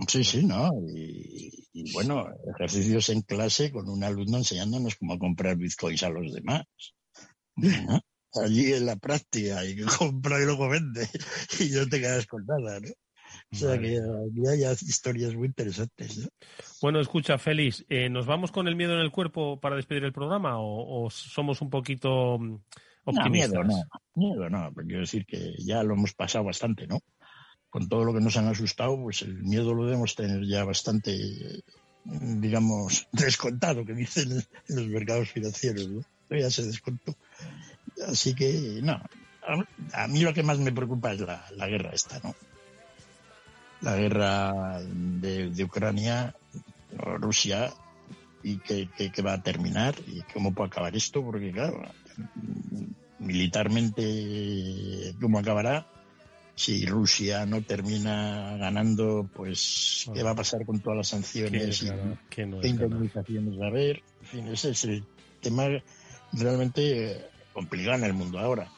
Sí, 0.08 0.24
sí, 0.24 0.46
¿no? 0.46 0.70
Y, 0.94 1.92
bueno, 1.92 2.26
ejercicios 2.54 3.08
en 3.11 3.22
clase 3.22 3.70
con 3.70 3.88
un 3.88 4.02
alumno 4.02 4.38
enseñándonos 4.38 4.96
cómo 4.96 5.18
comprar 5.18 5.56
bitcoins 5.56 6.02
a 6.02 6.11
los 6.11 6.32
demás. 6.32 6.64
Allí 8.34 8.72
en 8.72 8.86
la 8.86 8.96
práctica, 8.96 9.64
y 9.64 9.76
compra 9.98 10.40
y 10.40 10.44
luego 10.44 10.68
vende, 10.68 11.08
y 11.58 11.70
no 11.70 11.88
te 11.88 12.00
quedas 12.00 12.26
con 12.26 12.44
nada, 12.46 12.80
¿no? 12.80 12.90
O 13.52 13.56
sea 13.56 13.78
que 13.78 13.96
aquí 13.96 14.48
hay 14.48 14.72
historias 14.72 15.34
muy 15.34 15.46
interesantes. 15.46 16.18
¿no? 16.18 16.28
Bueno, 16.82 17.00
escucha, 17.00 17.38
Félix, 17.38 17.84
eh, 17.88 18.08
¿nos 18.08 18.26
vamos 18.26 18.50
con 18.50 18.66
el 18.66 18.76
miedo 18.76 18.94
en 18.94 19.00
el 19.00 19.12
cuerpo 19.12 19.60
para 19.60 19.76
despedir 19.76 20.04
el 20.04 20.12
programa 20.12 20.54
o, 20.58 21.08
somos 21.10 21.60
un 21.60 21.70
poquito 21.70 22.38
mm, 22.38 22.58
optimistas? 23.04 23.52
No, 23.52 23.64
miedo 23.64 23.84
no, 23.84 24.00
miedo 24.14 24.50
no, 24.50 24.72
porque 24.72 24.88
quiero 24.88 25.02
decir 25.02 25.26
que 25.26 25.54
ya 25.58 25.82
lo 25.82 25.94
hemos 25.94 26.12
pasado 26.14 26.44
bastante, 26.44 26.86
¿no? 26.86 27.00
con 27.70 27.88
todo 27.88 28.04
lo 28.04 28.12
que 28.12 28.20
nos 28.20 28.36
han 28.36 28.48
asustado, 28.48 29.00
pues 29.00 29.22
el 29.22 29.42
miedo 29.44 29.72
lo 29.72 29.86
debemos 29.86 30.16
tener 30.16 30.44
ya 30.44 30.64
bastante, 30.64 31.62
digamos, 32.04 33.08
descontado, 33.12 33.86
que 33.86 33.94
dicen 33.94 34.32
en 34.68 34.76
los 34.76 34.86
mercados 34.88 35.30
financieros, 35.30 35.88
¿no? 35.88 36.04
Ya 36.30 36.50
se 36.50 36.64
descontó. 36.64 37.16
Así 38.07 38.34
que, 38.34 38.80
no, 38.82 39.01
a, 39.93 40.09
mí 40.09 40.20
lo 40.20 40.34
que 40.34 40.43
más 40.43 40.59
me 40.59 40.72
preocupa 40.72 41.12
es 41.12 41.20
la, 41.20 41.66
guerra 41.66 41.91
esta, 41.93 42.18
¿no? 42.20 42.34
La 43.80 43.97
guerra 43.97 44.80
de, 44.80 45.64
Ucrania, 45.64 46.34
Rusia, 46.97 47.72
y 48.43 48.59
que, 48.59 48.88
que, 48.88 49.22
va 49.22 49.34
a 49.34 49.43
terminar, 49.43 49.95
y 50.07 50.22
cómo 50.32 50.53
puede 50.53 50.68
acabar 50.68 50.97
esto, 50.97 51.22
porque 51.22 51.53
claro, 51.53 51.82
militarmente, 53.18 55.14
¿cómo 55.20 55.38
acabará? 55.38 55.86
si 56.61 56.84
Rusia 56.84 57.47
no 57.47 57.62
termina 57.62 58.55
ganando, 58.59 59.26
pues 59.34 60.07
qué 60.12 60.22
va 60.22 60.32
a 60.32 60.34
pasar 60.34 60.66
con 60.66 60.80
todas 60.80 60.99
las 60.99 61.09
sanciones 61.09 61.82
y 61.82 61.91
qué 62.28 62.43
indemnizaciones 62.43 63.59
va 63.59 63.64
a 63.64 63.68
haber. 63.68 64.03
En 64.20 64.26
fin, 64.26 64.49
ese 64.49 64.70
es 64.72 64.84
el 64.84 65.03
tema 65.41 65.68
realmente 66.34 67.30
complicado 67.53 67.96
en 67.98 68.05
el 68.05 68.12
mundo 68.12 68.38
ahora. 68.38 68.68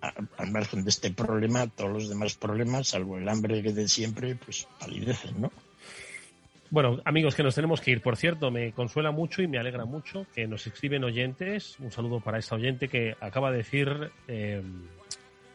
al 0.00 0.50
margen 0.50 0.84
de 0.84 0.90
este 0.90 1.10
problema, 1.10 1.66
todos 1.66 1.90
los 1.90 2.08
demás 2.08 2.34
problemas, 2.34 2.88
salvo 2.88 3.18
el 3.18 3.28
hambre 3.28 3.62
que 3.62 3.72
de 3.72 3.88
siempre, 3.88 4.36
pues 4.36 4.66
palidecen, 4.78 5.40
¿no? 5.40 5.52
Bueno, 6.70 7.00
amigos, 7.04 7.34
que 7.34 7.42
nos 7.42 7.56
tenemos 7.56 7.80
que 7.80 7.90
ir. 7.90 8.00
Por 8.00 8.16
cierto, 8.16 8.52
me 8.52 8.70
consuela 8.72 9.10
mucho 9.10 9.42
y 9.42 9.48
me 9.48 9.58
alegra 9.58 9.84
mucho 9.84 10.26
que 10.32 10.46
nos 10.46 10.68
escriben 10.68 11.02
oyentes. 11.02 11.76
Un 11.80 11.90
saludo 11.90 12.20
para 12.20 12.38
esta 12.38 12.54
oyente 12.54 12.86
que 12.86 13.16
acaba 13.20 13.50
de 13.50 13.56
decir 13.56 14.12
eh, 14.28 14.62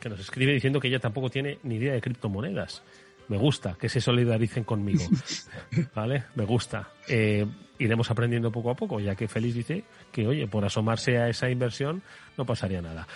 que 0.02 0.10
nos 0.10 0.20
escribe 0.20 0.54
diciendo 0.54 0.82
que 0.82 0.90
ella 0.90 1.00
tampoco 1.00 1.30
tiene 1.30 1.58
ni 1.64 1.76
idea 1.76 1.94
de 1.94 2.02
criptomonedas. 2.02 2.84
Me 3.28 3.38
gusta 3.38 3.76
que 3.80 3.90
se 3.90 4.02
solidaricen 4.02 4.64
conmigo. 4.64 5.04
¿Vale? 5.96 6.26
Me 6.36 6.46
gusta. 6.46 6.90
Eh, 7.08 7.46
iremos 7.80 8.10
aprendiendo 8.12 8.52
poco 8.52 8.72
a 8.72 8.76
poco, 8.76 9.00
ya 9.00 9.16
que 9.16 9.28
Félix 9.28 9.56
dice 9.56 9.84
que, 10.12 10.28
oye, 10.28 10.48
por 10.48 10.64
asomarse 10.64 11.18
a 11.18 11.30
esa 11.30 11.50
inversión 11.50 12.02
no 12.38 12.46
pasaría 12.46 12.82
nada. 12.82 13.08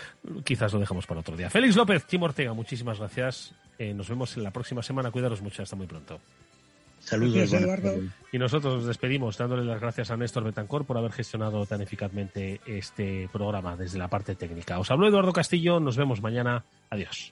Quizás 0.44 0.74
lo 0.74 0.80
dejamos 0.80 1.06
para 1.06 1.22
otro 1.22 1.36
día. 1.36 1.50
Félix 1.50 1.76
López, 1.76 2.06
Tim 2.06 2.24
Ortega, 2.24 2.54
muchísimas 2.54 3.00
gracias. 3.00 3.54
Eh, 3.78 3.94
nos 3.94 4.10
vemos 4.10 4.36
en 4.38 4.44
la 4.44 4.52
próxima 4.52 4.82
semana. 4.82 5.12
Cuidaros 5.12 5.42
mucho. 5.42 5.64
Hasta 5.64 5.76
muy 5.76 5.88
pronto. 5.88 6.20
Saludos, 7.00 7.54
Eduardo. 7.54 7.94
Y 8.32 8.38
nosotros 8.38 8.76
nos 8.76 8.86
despedimos 8.86 9.38
dándole 9.38 9.64
las 9.64 9.80
gracias 9.80 10.12
a 10.12 10.18
Néstor 10.18 10.44
Betancor 10.44 10.86
por 10.86 10.98
haber 10.98 11.14
gestionado 11.14 11.66
tan 11.66 11.82
eficazmente 11.82 12.60
este 12.66 13.30
programa 13.32 13.78
desde 13.78 13.98
la 13.98 14.10
parte 14.10 14.36
técnica. 14.36 14.80
Os 14.80 14.92
habló 14.92 15.08
Eduardo 15.08 15.32
Castillo, 15.32 15.80
nos 15.80 15.96
vemos 15.96 16.22
mañana. 16.22 16.66
Adiós. 16.90 17.32